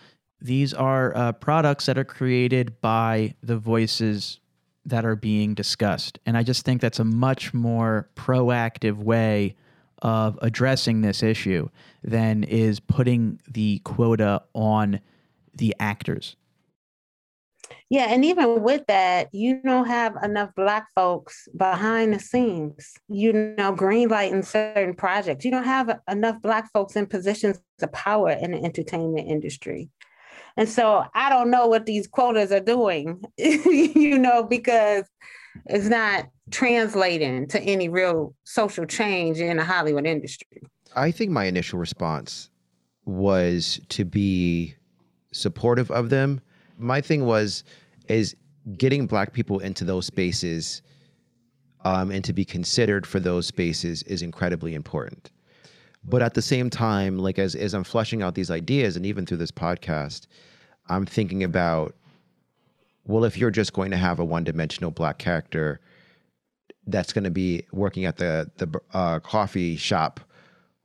[0.43, 4.39] these are uh, products that are created by the voices
[4.85, 6.19] that are being discussed.
[6.25, 9.55] And I just think that's a much more proactive way
[10.01, 11.69] of addressing this issue
[12.03, 14.99] than is putting the quota on
[15.55, 16.35] the actors.
[17.89, 23.31] Yeah, and even with that, you don't have enough black folks behind the scenes, you
[23.31, 25.45] know, greenlighting certain projects.
[25.45, 29.89] You don't have enough black folks in positions of power in the entertainment industry.
[30.57, 35.03] And so I don't know what these quotas are doing, you know, because
[35.65, 40.61] it's not translating to any real social change in the Hollywood industry.
[40.95, 42.49] I think my initial response
[43.05, 44.75] was to be
[45.31, 46.41] supportive of them.
[46.77, 47.63] My thing was
[48.07, 48.35] is
[48.77, 50.81] getting black people into those spaces
[51.85, 55.31] um, and to be considered for those spaces is incredibly important.
[56.05, 59.25] But at the same time, like as as I'm fleshing out these ideas, and even
[59.25, 60.27] through this podcast,
[60.89, 61.95] I'm thinking about,
[63.05, 65.79] well, if you're just going to have a one-dimensional black character
[66.87, 70.19] that's going to be working at the the uh, coffee shop,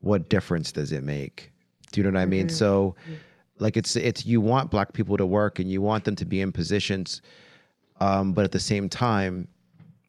[0.01, 1.53] what difference does it make?
[1.91, 2.47] Do you know what I mean?
[2.47, 2.57] Mm-hmm.
[2.57, 2.95] So,
[3.59, 6.41] like it's it's you want black people to work and you want them to be
[6.41, 7.23] in positions,
[8.01, 9.49] um, but at the same time,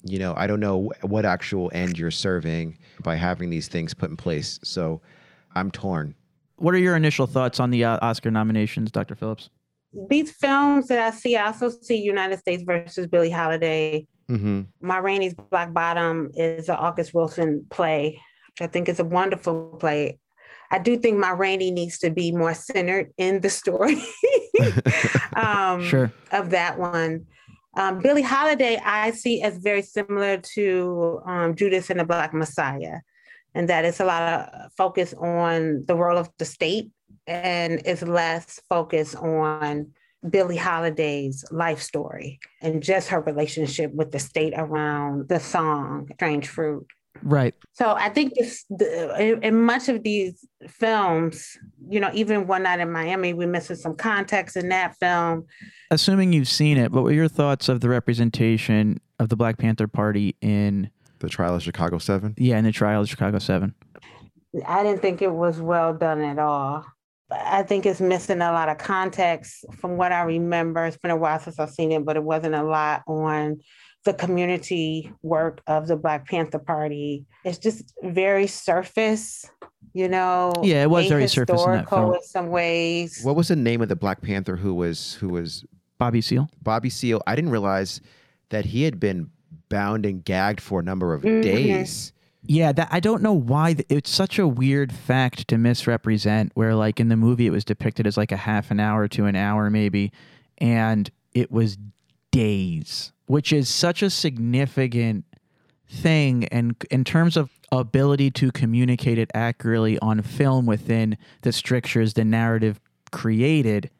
[0.03, 4.09] you know, I don't know what actual end you're serving by having these things put
[4.09, 4.59] in place.
[4.63, 5.01] So,
[5.55, 6.15] I'm torn.
[6.57, 9.15] What are your initial thoughts on the uh, Oscar nominations, Dr.
[9.15, 9.49] Phillips?
[10.09, 14.61] These films that I see, I also see United States versus Billie Holiday Mm-hmm.
[14.81, 18.21] Ma Rainey's Black Bottom is an August Wilson play,
[18.51, 20.19] which I think is a wonderful play.
[20.71, 23.97] I do think Ma Rainey needs to be more centered in the story
[25.35, 26.13] um, sure.
[26.31, 27.25] of that one.
[27.75, 32.99] Um, Billie Holiday, I see as very similar to um, Judas and the Black Messiah,
[33.53, 36.91] and that it's a lot of focus on the role of the state
[37.29, 39.91] and it's less focus on
[40.27, 46.47] Billie Holiday's life story and just her relationship with the state around the song Strange
[46.47, 46.87] Fruit.
[47.23, 47.53] Right.
[47.73, 52.63] So I think this, the, in, in, much of these films, you know, even One
[52.63, 55.45] Night in Miami, we're missing some context in that film.
[55.91, 59.87] Assuming you've seen it, what were your thoughts of the representation of the Black Panther
[59.87, 60.89] Party in
[61.19, 62.35] the trial of Chicago Seven?
[62.37, 63.75] Yeah, in the trial of Chicago Seven.
[64.65, 66.85] I didn't think it was well done at all.
[67.31, 70.85] I think it's missing a lot of context from what I remember.
[70.85, 73.59] It's been a while since I've seen it, but it wasn't a lot on
[74.05, 77.25] the community work of the Black Panther Party.
[77.43, 79.49] It's just very surface,
[79.93, 80.53] you know.
[80.63, 82.13] Yeah, it was very surface in that film.
[82.13, 83.21] in some ways.
[83.23, 85.65] What was the name of the Black Panther who was who was
[85.97, 86.49] Bobby Seale?
[86.61, 87.21] Bobby Seale.
[87.27, 88.01] I didn't realize
[88.49, 89.29] that he had been
[89.69, 91.41] bound and gagged for a number of mm-hmm.
[91.41, 92.13] days.
[92.43, 96.51] Yeah, that I don't know why th- it's such a weird fact to misrepresent.
[96.55, 99.25] Where like in the movie, it was depicted as like a half an hour to
[99.25, 100.11] an hour maybe,
[100.57, 101.77] and it was
[102.31, 105.23] days, which is such a significant
[105.87, 106.45] thing.
[106.45, 112.25] And in terms of ability to communicate it accurately on film within the strictures the
[112.25, 112.79] narrative
[113.11, 113.91] created,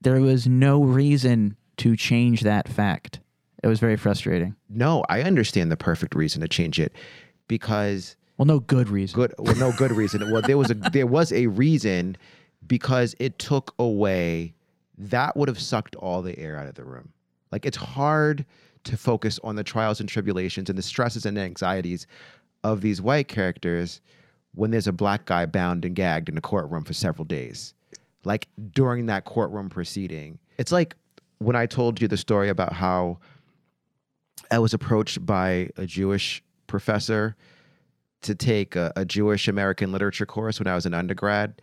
[0.00, 3.18] there was no reason to change that fact.
[3.60, 4.54] It was very frustrating.
[4.68, 6.92] No, I understand the perfect reason to change it
[7.48, 9.16] because well, no good reason.
[9.16, 10.30] Good, well, no good reason.
[10.30, 12.16] well, there was a there was a reason
[12.64, 14.54] because it took away
[14.96, 17.12] that would have sucked all the air out of the room.
[17.50, 18.44] Like it's hard
[18.86, 22.06] to focus on the trials and tribulations and the stresses and anxieties
[22.64, 24.00] of these white characters
[24.54, 27.74] when there's a black guy bound and gagged in a courtroom for several days.
[28.24, 30.38] Like during that courtroom proceeding.
[30.58, 30.96] It's like
[31.38, 33.18] when I told you the story about how
[34.50, 37.36] I was approached by a Jewish professor
[38.22, 41.60] to take a, a Jewish American literature course when I was an undergrad,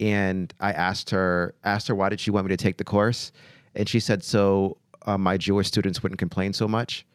[0.00, 3.32] and I asked her asked her why did she want me to take the course,
[3.74, 7.06] and she said so uh, my Jewish students wouldn't complain so much.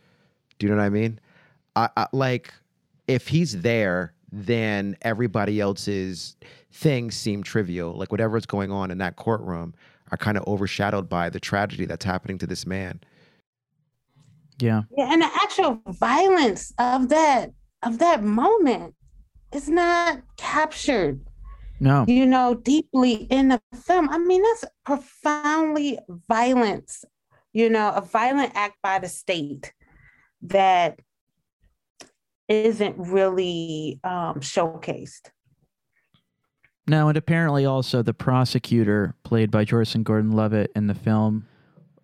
[0.60, 1.20] Do you know what I mean?
[1.76, 2.54] I, I, like
[3.08, 6.36] if he's there, then everybody else's
[6.72, 7.94] things seem trivial.
[7.96, 9.74] Like whatever's going on in that courtroom
[10.12, 13.00] are kind of overshadowed by the tragedy that's happening to this man.
[14.60, 14.84] Yeah.
[14.98, 17.52] Yeah, and the actual violence of that
[17.84, 18.96] of that moment
[19.54, 21.20] is not captured.
[21.80, 22.06] No.
[22.08, 24.10] You know, deeply in the film.
[24.10, 26.00] I mean, that's profoundly
[26.30, 27.04] violence,
[27.54, 29.74] you know, a violent act by the state
[30.42, 31.00] that
[32.50, 35.30] isn't really um, showcased.
[36.88, 41.48] No, and apparently also the prosecutor, played by Joseph Gordon-Levitt in the film,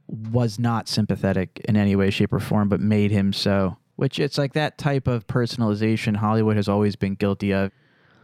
[0.08, 3.78] was not sympathetic in any way, shape, or form, but made him so.
[3.98, 7.72] Which it's like that type of personalization Hollywood has always been guilty of.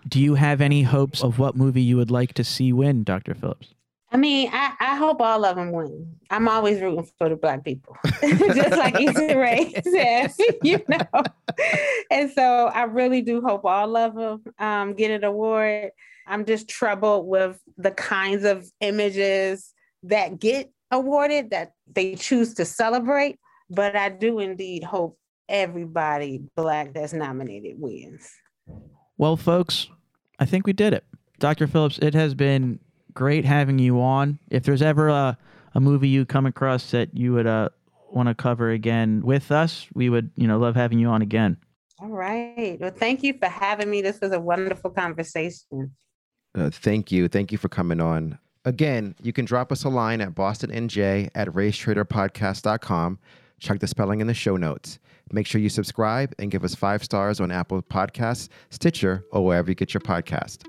[0.08, 3.34] Do you have any hopes of what movie you would like to see win, Dr.
[3.34, 3.74] Phillips?
[4.16, 6.16] I mean, I, I hope all of them win.
[6.30, 10.32] I'm always rooting for the black people, just like Issa Rae said,
[10.64, 11.24] you know.
[12.10, 15.92] And so I really do hope all of them um, get an award.
[16.28, 19.74] I'm just troubled with the kinds of images
[20.04, 23.38] that get awarded that they choose to celebrate.
[23.70, 25.20] But I do indeed hope
[25.50, 28.32] everybody black that's nominated wins.
[29.18, 29.90] Well, folks,
[30.40, 31.04] I think we did it.
[31.38, 31.68] Dr.
[31.68, 32.80] Phillips, it has been
[33.16, 34.38] great having you on.
[34.50, 35.38] If there's ever a,
[35.74, 37.70] a movie you come across that you would uh,
[38.12, 41.58] want to cover again with us, we would, you know, love having you on again.
[42.00, 42.78] All right.
[42.80, 44.02] Well, thank you for having me.
[44.02, 45.92] This was a wonderful conversation.
[46.54, 47.28] Uh, thank you.
[47.28, 48.38] Thank you for coming on.
[48.66, 53.20] Again, you can drop us a line at bostonnj at racetraderpodcast.com.
[53.60, 55.00] Check the spelling in the show notes.
[55.32, 59.70] Make sure you subscribe and give us five stars on Apple Podcasts, Stitcher, or wherever
[59.70, 60.66] you get your podcast.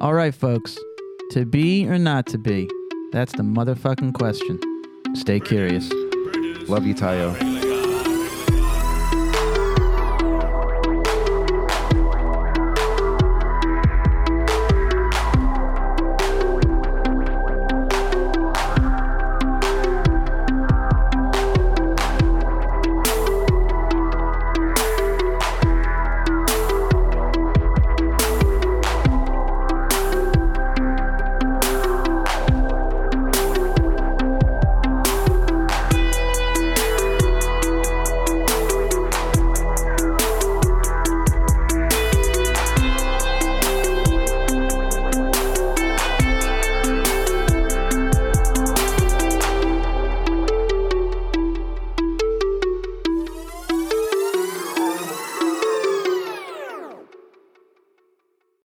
[0.00, 0.78] All right, folks.
[1.30, 2.68] To be or not to be?
[3.12, 4.60] That's the motherfucking question.
[5.14, 5.90] Stay curious.
[6.68, 7.63] Love you, Tayo.